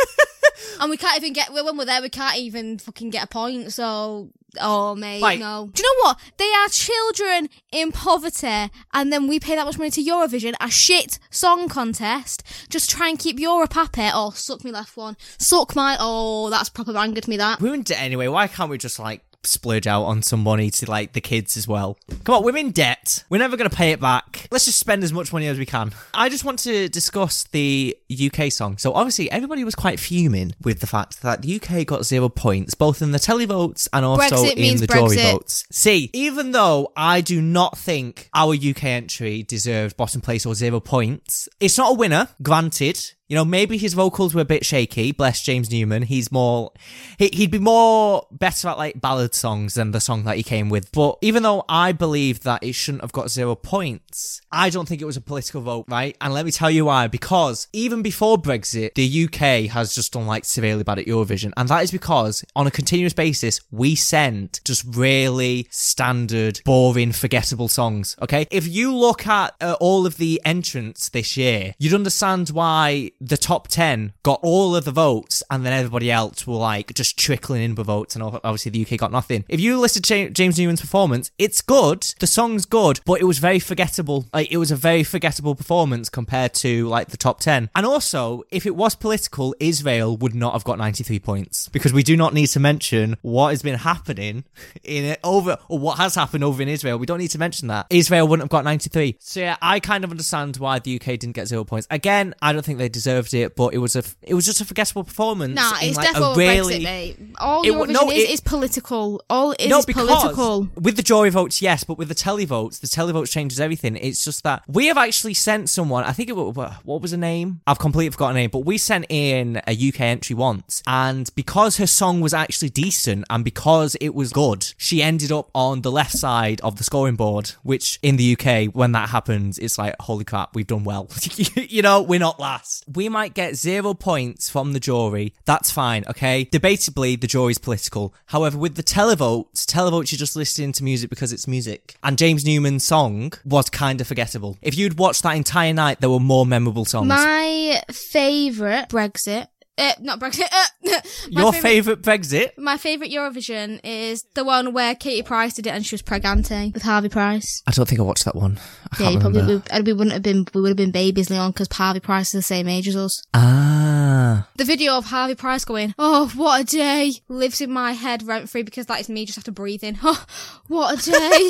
and 0.80 0.89
we 0.89 0.97
can't 0.97 1.18
even 1.18 1.34
get, 1.34 1.54
when 1.54 1.78
we're 1.78 1.86
there, 1.86 2.02
we 2.02 2.10
can't 2.10 2.38
even 2.38 2.78
fucking 2.78 3.10
get 3.10 3.24
a 3.24 3.28
point. 3.28 3.72
So, 3.74 4.30
oh, 4.60 4.95
mate, 4.95 5.22
Like- 5.22 5.39
no. 5.39 5.70
Do 5.74 5.84
you 5.84 5.89
know 5.89 6.10
what? 6.10 6.20
They 6.38 6.52
are 6.54 6.68
children 6.70 7.49
in 7.72 7.91
poverty, 7.91 8.72
and 8.93 9.12
then 9.14 9.28
we 9.28 9.39
pay 9.39 9.56
that 9.56 9.66
much 9.66 9.78
money 9.78 9.91
to 9.91 10.04
Eurovision, 10.04 10.54
a 10.60 10.70
shit 10.70 11.20
song 11.30 11.68
contest, 11.70 12.43
just 12.70 12.89
try 12.89 13.10
and 13.10 13.18
keep 13.20 13.39
Europe 13.39 13.74
happy. 13.74 14.10
Oh, 14.14 14.32
suck 14.32 14.64
me 14.64 14.72
left 14.72 14.97
one. 14.97 15.18
Suck 15.38 15.76
my, 15.76 15.97
oh, 15.99 16.49
that's 16.49 16.70
proper 16.70 16.95
angered 16.97 17.28
me, 17.28 17.38
that. 17.38 17.62
In 17.62 17.84
debt 17.84 18.02
anyway. 18.02 18.28
Why 18.28 18.47
can't 18.47 18.70
we 18.70 18.78
just 18.78 18.99
like 18.99 19.22
splurge 19.43 19.87
out 19.87 20.03
on 20.03 20.21
some 20.21 20.41
money 20.41 20.69
to 20.71 20.89
like 20.89 21.13
the 21.13 21.21
kids 21.21 21.57
as 21.57 21.67
well? 21.67 21.97
Come 22.23 22.35
on, 22.35 22.43
we're 22.43 22.57
in 22.57 22.71
debt. 22.71 23.23
We're 23.29 23.39
never 23.39 23.57
going 23.57 23.69
to 23.69 23.75
pay 23.75 23.91
it 23.91 23.99
back. 23.99 24.47
Let's 24.51 24.65
just 24.65 24.79
spend 24.79 25.03
as 25.03 25.13
much 25.13 25.33
money 25.33 25.47
as 25.47 25.57
we 25.57 25.65
can. 25.65 25.91
I 26.13 26.29
just 26.29 26.45
want 26.45 26.59
to 26.59 26.89
discuss 26.89 27.43
the 27.45 27.97
UK 28.11 28.51
song. 28.51 28.77
So 28.77 28.93
obviously, 28.93 29.31
everybody 29.31 29.63
was 29.63 29.75
quite 29.75 29.99
fuming 29.99 30.53
with 30.61 30.79
the 30.79 30.87
fact 30.87 31.21
that 31.21 31.41
the 31.41 31.61
UK 31.61 31.85
got 31.85 32.05
zero 32.05 32.29
points, 32.29 32.73
both 32.73 33.01
in 33.01 33.11
the 33.11 33.17
televotes 33.17 33.87
and 33.93 34.05
also 34.05 34.35
Brexit 34.35 34.57
in 34.57 34.77
the 34.77 34.87
jury 34.87 35.17
votes. 35.17 35.65
See, 35.71 36.09
even 36.13 36.51
though 36.51 36.91
I 36.95 37.21
do 37.21 37.41
not 37.41 37.77
think 37.77 38.29
our 38.33 38.53
UK 38.53 38.85
entry 38.85 39.43
deserved 39.43 39.97
bottom 39.97 40.21
place 40.21 40.45
or 40.45 40.55
zero 40.55 40.79
points, 40.79 41.47
it's 41.59 41.77
not 41.77 41.91
a 41.91 41.95
winner, 41.95 42.29
granted. 42.41 43.13
You 43.32 43.36
know, 43.36 43.45
maybe 43.45 43.77
his 43.77 43.93
vocals 43.93 44.36
were 44.36 44.41
a 44.41 44.45
bit 44.45 44.65
shaky. 44.65 45.13
Bless 45.13 45.41
James 45.41 45.71
Newman. 45.71 46.01
He's 46.01 46.34
more, 46.34 46.73
he, 47.17 47.29
he'd 47.32 47.49
be 47.49 47.59
more 47.59 48.27
better 48.29 48.67
at 48.67 48.77
like 48.77 48.99
ballad 48.99 49.34
songs 49.34 49.75
than 49.75 49.91
the 49.91 50.01
song 50.01 50.25
that 50.25 50.36
he 50.36 50.43
came 50.43 50.67
with. 50.67 50.91
But 50.91 51.17
even 51.21 51.41
though 51.41 51.63
I 51.69 51.93
believe 51.93 52.41
that 52.41 52.61
it 52.61 52.75
shouldn't 52.75 53.03
have 53.03 53.13
got 53.13 53.32
zero 53.32 53.55
points, 53.55 54.41
I 54.51 54.69
don't 54.69 54.86
think 54.86 55.01
it 55.01 55.05
was 55.05 55.15
a 55.15 55.21
political 55.21 55.61
vote, 55.61 55.86
right? 55.88 56.17
And 56.19 56.34
let 56.34 56.43
me 56.43 56.51
tell 56.51 56.69
you 56.69 56.84
why. 56.84 57.07
Because 57.07 57.69
even 57.71 58.01
before 58.01 58.38
Brexit, 58.38 58.95
the 58.95 59.23
UK 59.23 59.71
has 59.71 59.95
just 59.95 60.11
done 60.11 60.27
like 60.27 60.43
severely 60.43 60.84
bad 60.84 60.99
at 60.99 61.05
Eurovision. 61.05 61.53
And 61.55 61.69
that 61.69 61.84
is 61.84 61.91
because 61.91 62.43
on 62.53 62.67
a 62.67 62.71
continuous 62.71 63.13
basis, 63.13 63.61
we 63.71 63.95
send 63.95 64.59
just 64.65 64.84
really 64.93 65.69
standard, 65.71 66.59
boring, 66.65 67.13
forgettable 67.13 67.69
songs. 67.69 68.17
Okay. 68.21 68.45
If 68.51 68.67
you 68.67 68.93
look 68.93 69.25
at 69.25 69.55
uh, 69.61 69.77
all 69.79 70.05
of 70.05 70.17
the 70.17 70.41
entrants 70.43 71.07
this 71.07 71.38
year, 71.38 71.75
you'd 71.79 71.93
understand 71.93 72.49
why 72.49 73.11
the 73.22 73.38
top 73.38 73.67
10 73.67 74.13
got 74.24 74.39
all 74.41 74.76
of 74.76 74.84
the 74.84 74.91
votes 74.91 75.43
and 75.51 75.63
then 75.65 75.74
everybody 75.74 76.11
else 76.11 76.47
were 76.47 76.55
like 76.55 76.93
just 76.93 77.17
trickling 77.17 77.61
in 77.61 77.76
with 77.76 77.86
votes 77.86 78.15
and 78.15 78.24
obviously 78.24 78.72
the 78.72 78.82
UK 78.82 78.97
got 78.99 79.11
nothing. 79.11 79.45
If 79.47 79.59
you 79.59 79.80
listen 79.80 80.01
to 80.01 80.30
James 80.32 80.57
Newman's 80.57 80.82
performance, 80.82 81.32
it's 81.38 81.61
good. 81.61 82.01
The 82.19 82.28
song's 82.28 82.65
good, 82.65 82.99
but 83.05 83.22
it 83.22 83.26
was 83.26 83.39
very 83.39 83.59
forgettable. 83.59 84.26
Like 84.34 84.51
it 84.51 84.57
was 84.57 84.72
a 84.72 84.76
very 84.76 85.03
forgettable 85.03 85.55
performance 85.55 86.09
compared 86.09 86.53
to 86.55 86.88
like 86.88 87.09
the 87.09 87.17
top 87.17 87.39
10. 87.39 87.69
And 87.76 87.86
also, 87.86 88.43
if 88.49 88.65
it 88.65 88.76
was 88.76 88.95
political, 88.95 89.55
Israel 89.59 90.17
would 90.17 90.34
not 90.34 90.53
have 90.53 90.63
got 90.63 90.80
93 90.80 91.19
points 91.19 91.69
because 91.69 91.93
we 91.93 92.03
do 92.03 92.17
not 92.17 92.34
need 92.34 92.47
to 92.47 92.59
mention 92.59 93.17
what 93.22 93.49
has 93.49 93.61
been 93.61 93.78
happening 93.78 94.45
in 94.84 95.05
it 95.05 95.19
over 95.24 95.57
or 95.69 95.78
what 95.78 95.97
has 95.97 96.15
happened 96.15 96.43
over 96.43 96.61
in 96.61 96.67
Israel. 96.67 96.97
We 96.97 97.05
don't 97.05 97.19
need 97.19 97.30
to 97.30 97.39
mention 97.39 97.67
that. 97.67 97.86
Israel 97.89 98.28
wouldn't 98.28 98.45
have 98.45 98.49
got 98.49 98.63
93. 98.63 99.17
So 99.19 99.41
yeah, 99.41 99.57
I 99.61 99.80
kind 99.80 100.03
of 100.03 100.09
understand 100.11 100.57
why 100.57 100.80
the 100.80 100.95
UK 100.95 101.19
didn't 101.19 101.34
get 101.34 101.47
zero 101.47 101.63
points. 101.63 101.88
Again, 101.91 102.34
I 102.41 102.53
don't 102.53 102.65
think 102.65 102.80
they 102.80 102.89
deserved 103.12 103.34
it, 103.34 103.55
but 103.55 103.74
it 103.74 103.78
was 103.78 103.95
a 103.95 104.03
it 104.22 104.34
was 104.34 104.45
just 104.45 104.62
a 104.62 104.66
forgettable 104.66 105.03
performance. 105.03 105.55
Nah, 105.55 105.72
it's 105.82 105.97
like, 105.97 106.07
definitely 106.07 106.47
really, 106.47 106.80
Brexit, 106.80 106.84
mate. 106.84 107.18
All 107.39 107.64
It 107.64 107.72
Eurovision 107.72 107.89
no, 107.89 108.12
is, 108.12 108.24
it- 108.24 108.30
is 108.32 108.41
political. 108.41 109.24
All 109.30 109.51
it 109.51 109.62
is 109.62 109.70
no, 109.70 109.80
is 109.80 109.86
political. 109.86 110.68
with 110.76 110.95
the 110.95 111.03
jury 111.03 111.30
votes, 111.30 111.62
yes, 111.62 111.84
but 111.84 111.97
with 111.97 112.07
the 112.07 112.16
televotes, 112.16 112.80
the 112.80 112.88
televotes 112.88 113.32
changes 113.32 113.59
everything. 113.59 113.95
It's 113.95 114.24
just 114.24 114.43
that 114.43 114.64
we 114.68 114.88
have 114.88 114.97
actually 114.97 115.34
sent 115.34 115.70
someone. 115.70 116.03
I 116.03 116.12
think 116.14 116.30
it 116.30 116.34
was 116.36 116.55
what 116.84 117.01
was 117.01 117.12
her 117.12 117.18
name? 117.18 117.62
I've 117.68 117.80
completely 117.80 118.12
forgotten 118.12 118.36
her 118.36 118.41
name, 118.41 118.49
but 118.51 118.59
we 118.59 118.78
sent 118.78 119.05
in 119.09 119.62
a 119.68 119.74
UK 119.89 120.01
entry 120.01 120.36
once, 120.36 120.82
and 120.88 121.30
because 121.36 121.78
her 121.78 121.88
song 121.88 122.22
was 122.22 122.34
actually 122.34 122.70
decent 122.70 123.26
and 123.30 123.43
because 123.43 123.95
it 123.95 124.14
was 124.14 124.32
good, 124.32 124.74
she 124.78 125.01
ended 125.01 125.32
up 125.32 125.49
on 125.53 125.82
the 125.82 125.91
left 125.91 126.12
side 126.12 126.62
of 126.62 126.78
the 126.78 126.84
scoring 126.84 127.16
board. 127.16 127.51
Which 127.64 127.99
in 128.01 128.18
the 128.18 128.36
UK, 128.38 128.74
when 128.74 128.91
that 128.93 129.09
happens, 129.09 129.57
it's 129.57 129.78
like 129.78 129.95
holy 129.99 130.24
crap, 130.26 130.55
we've 130.55 130.68
done 130.68 130.84
well. 130.84 131.09
you 131.55 131.82
know, 131.82 132.01
we're 132.01 132.20
not 132.20 132.39
last. 132.39 132.86
We 132.93 133.01
might 133.10 133.34
get 133.34 133.56
zero 133.56 133.93
points 133.93 134.49
from 134.49 134.74
the 134.74 134.80
jury. 134.80 135.34
That's 135.45 135.72
fine, 135.72 136.04
okay? 136.08 136.45
Debatably, 136.52 137.20
the 137.20 137.28
jury's 137.28 137.58
political. 137.58 138.14
However, 138.28 138.58
with 138.58 138.76
the 138.76 138.84
televotes, 138.84 139.66
televotes, 139.66 140.12
you're 140.12 140.20
just 140.20 140.36
listening 140.36 140.72
to 140.74 140.84
music 140.84 141.10
because 141.10 141.32
it's 141.32 141.47
music. 141.47 141.95
And 142.04 142.18
James 142.18 142.45
Newman's 142.45 142.86
song 142.86 143.34
was 143.45 143.70
kind 143.70 144.02
of 144.02 144.08
forgettable. 144.08 144.58
If 144.62 144.78
you'd 144.78 144.99
watched 144.99 145.24
that 145.24 145.36
entire 145.36 145.74
night, 145.74 146.02
there 146.02 146.10
were 146.10 146.20
more 146.20 146.45
memorable 146.45 146.86
songs. 146.86 147.08
My 147.08 147.82
favourite 147.91 148.89
Brexit, 148.89 149.47
uh, 149.82 149.93
not 149.99 150.19
Brexit, 150.19 150.47
uh, 150.51 150.99
Your 151.29 151.53
favourite 151.53 152.01
Brexit? 152.01 152.57
My 152.57 152.77
favourite 152.77 153.11
Eurovision 153.11 153.79
is 153.84 154.23
the 154.34 154.43
one 154.43 154.73
where 154.73 154.95
Katie 154.95 155.23
Price 155.23 155.53
did 155.53 155.67
it 155.67 155.71
and 155.71 155.86
she 155.86 155.95
was 155.95 156.01
pregante 156.01 156.73
with 156.73 156.84
Harvey 156.84 157.09
Price. 157.09 157.63
I 157.67 157.71
don't 157.71 157.88
think 157.88 157.99
I 157.99 158.03
watched 158.03 158.25
that 158.25 158.36
one. 158.36 158.59
I 158.91 159.03
Yeah, 159.03 159.09
you 159.11 159.19
probably 159.19 159.61
and 159.71 159.86
we 159.86 159.93
wouldn't 159.93 160.13
have 160.13 160.21
been, 160.21 160.45
we 160.53 160.61
would 160.61 160.69
have 160.69 160.77
been 160.77 160.91
babies, 160.91 161.29
Leon, 161.29 161.51
because 161.51 161.67
Harvey 161.71 161.99
Price 161.99 162.27
is 162.27 162.34
the 162.34 162.41
same 162.41 162.67
age 162.67 162.88
as 162.88 162.95
us. 162.95 163.23
Ah. 163.34 164.47
The 164.55 164.63
video 164.63 164.97
of 164.97 165.05
Harvey 165.05 165.36
Price 165.36 165.65
going, 165.65 165.93
"Oh, 165.97 166.32
what 166.36 166.61
a 166.61 166.63
day!" 166.63 167.13
lives 167.27 167.61
in 167.61 167.71
my 167.71 167.93
head 167.93 168.23
rent 168.23 168.49
free 168.49 168.63
because 168.63 168.86
that 168.86 168.99
is 168.99 169.09
me 169.09 169.25
just 169.25 169.38
after 169.38 169.51
breathing. 169.51 169.97
Oh, 170.13 170.25
what 170.67 171.07
a 171.07 171.11
day! 171.11 171.49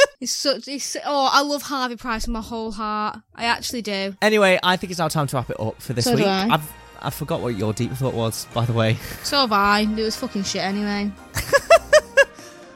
it's 0.20 0.32
such. 0.32 0.66
It's, 0.66 0.96
oh, 1.04 1.28
I 1.32 1.42
love 1.42 1.62
Harvey 1.62 1.96
Price 1.96 2.26
with 2.26 2.32
my 2.32 2.40
whole 2.40 2.72
heart. 2.72 3.18
I 3.34 3.44
actually 3.44 3.82
do. 3.82 4.16
Anyway, 4.22 4.58
I 4.62 4.76
think 4.76 4.90
it's 4.90 5.00
our 5.00 5.10
time 5.10 5.26
to 5.28 5.36
wrap 5.36 5.50
it 5.50 5.60
up 5.60 5.80
for 5.80 5.92
this 5.92 6.06
So 6.06 6.14
week. 6.14 6.26
I. 6.26 6.60
I 7.02 7.10
forgot 7.10 7.40
what 7.40 7.56
your 7.56 7.72
deep 7.72 7.92
thought 7.92 8.14
was, 8.14 8.46
by 8.52 8.66
the 8.66 8.72
way. 8.72 8.94
So 9.22 9.38
have 9.40 9.52
I. 9.52 9.80
It 9.80 9.96
was 9.96 10.16
fucking 10.16 10.44
shit 10.44 10.62
anyway. 10.62 11.10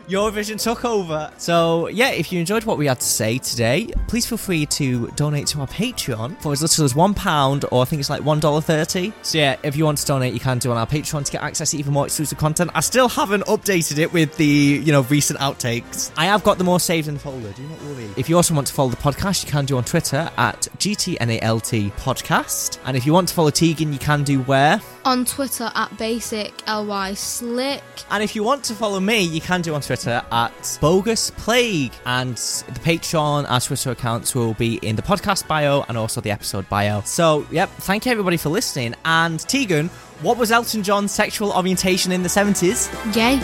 Eurovision 0.08 0.62
took 0.62 0.84
over. 0.84 1.30
So, 1.38 1.88
yeah, 1.88 2.10
if 2.10 2.32
you 2.32 2.40
enjoyed 2.40 2.64
what 2.64 2.78
we 2.78 2.86
had 2.86 3.00
to 3.00 3.06
say 3.06 3.38
today, 3.38 3.88
please 4.08 4.26
feel 4.26 4.38
free 4.38 4.66
to 4.66 5.08
donate 5.16 5.46
to 5.48 5.60
our 5.60 5.66
Patreon 5.66 6.40
for 6.40 6.52
as 6.52 6.62
little 6.62 6.84
as 6.84 6.92
£1 6.92 7.64
or 7.72 7.82
I 7.82 7.84
think 7.84 8.00
it's 8.00 8.10
like 8.10 8.22
$1.30. 8.22 9.12
So, 9.22 9.38
yeah, 9.38 9.56
if 9.62 9.76
you 9.76 9.84
want 9.84 9.98
to 9.98 10.06
donate, 10.06 10.34
you 10.34 10.40
can 10.40 10.58
do 10.58 10.70
on 10.70 10.76
our 10.76 10.86
Patreon 10.86 11.24
to 11.24 11.32
get 11.32 11.42
access 11.42 11.70
to 11.70 11.78
even 11.78 11.92
more 11.92 12.06
exclusive 12.06 12.38
content. 12.38 12.70
I 12.74 12.80
still 12.80 13.08
haven't 13.08 13.44
updated 13.44 13.98
it 13.98 14.12
with 14.12 14.36
the, 14.36 14.44
you 14.44 14.92
know, 14.92 15.02
recent 15.02 15.38
outtakes. 15.40 16.12
I 16.16 16.26
have 16.26 16.44
got 16.44 16.58
them 16.58 16.68
all 16.68 16.78
saved 16.78 17.08
in 17.08 17.14
the 17.14 17.20
folder, 17.20 17.52
do 17.52 17.62
not 17.62 17.82
worry. 17.82 18.08
If 18.16 18.28
you 18.28 18.36
also 18.36 18.54
want 18.54 18.66
to 18.66 18.72
follow 18.72 18.90
the 18.90 18.96
podcast, 18.96 19.44
you 19.44 19.50
can 19.50 19.64
do 19.64 19.76
on 19.76 19.84
Twitter 19.84 20.30
at 20.36 20.68
GTNALT 20.78 21.92
Podcast. 21.92 22.78
And 22.84 22.96
if 22.96 23.06
you 23.06 23.12
want 23.12 23.28
to 23.28 23.34
follow 23.34 23.50
Tegan, 23.50 23.92
you 23.92 23.98
can 23.98 24.22
do 24.22 24.40
where? 24.42 24.80
on 25.04 25.24
Twitter 25.24 25.70
at 25.74 25.96
basic 25.98 26.66
ly 26.66 27.14
slick. 27.14 27.82
And 28.10 28.22
if 28.22 28.34
you 28.34 28.42
want 28.42 28.64
to 28.64 28.74
follow 28.74 29.00
me, 29.00 29.22
you 29.22 29.40
can 29.40 29.62
do 29.62 29.74
on 29.74 29.80
Twitter 29.80 30.22
at 30.30 30.78
bogus 30.80 31.30
plague. 31.30 31.92
And 32.06 32.36
the 32.36 32.80
Patreon, 32.80 33.50
our 33.50 33.60
Twitter 33.60 33.90
accounts 33.90 34.34
will 34.34 34.54
be 34.54 34.76
in 34.76 34.96
the 34.96 35.02
podcast 35.02 35.46
bio 35.46 35.84
and 35.88 35.98
also 35.98 36.20
the 36.20 36.30
episode 36.30 36.68
bio. 36.68 37.02
So, 37.02 37.46
yep, 37.50 37.68
thank 37.70 38.06
you 38.06 38.12
everybody 38.12 38.36
for 38.36 38.48
listening. 38.48 38.94
And 39.04 39.40
Tegan, 39.40 39.88
what 40.22 40.38
was 40.38 40.50
Elton 40.50 40.82
John's 40.82 41.12
sexual 41.12 41.52
orientation 41.52 42.12
in 42.12 42.22
the 42.22 42.28
70s? 42.28 42.90
Gay. 43.12 43.34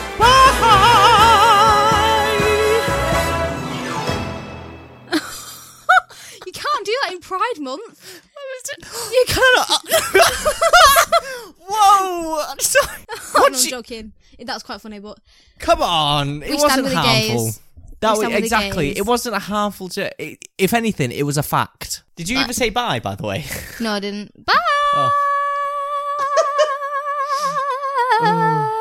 you 6.46 6.52
can't 6.52 6.86
do 6.86 6.96
that 7.04 7.12
in 7.12 7.20
Pride 7.20 7.58
Month. 7.58 8.22
You 9.12 9.24
cannot. 9.28 9.70
Uh, 9.70 9.78
Whoa! 11.68 12.44
I'm 12.50 12.58
sorry. 12.60 12.98
Oh, 13.10 13.30
What 13.40 13.52
no, 13.52 13.58
I'm 13.58 13.64
you- 13.64 13.70
joking. 13.70 14.12
That's 14.42 14.62
quite 14.62 14.80
funny, 14.80 14.98
but 15.00 15.18
Come 15.58 15.82
on, 15.82 16.42
it 16.42 16.50
We 16.50 16.58
stand 16.58 16.62
wasn't 16.62 16.84
with 16.84 16.92
the 16.94 16.98
harmful. 16.98 17.44
gays. 17.44 17.60
That 18.00 18.08
We 18.08 18.10
was 18.10 18.18
stand 18.20 18.32
with 18.32 18.40
the 18.40 18.44
exactly. 18.46 18.88
gays. 18.88 18.96
It 18.98 19.06
wasn't 19.06 19.36
a 19.36 19.38
harmful. 19.38 19.90
I 19.98 20.38
if 20.56 20.72
anything, 20.72 21.12
it 21.12 21.24
was 21.24 21.36
a 21.36 21.42
fact. 21.42 22.02
Did 22.16 22.28
you 22.30 22.36
But- 22.36 22.42
even 22.44 22.54
say 22.54 22.70
bye? 22.70 23.00
By 23.00 23.14
the 23.16 23.24
way. 23.26 23.44
no, 23.80 23.92
I 23.92 24.00
didn't. 24.00 24.32
Oh. 24.38 24.42
Bye. 24.46 25.10
Oh. 28.22 28.76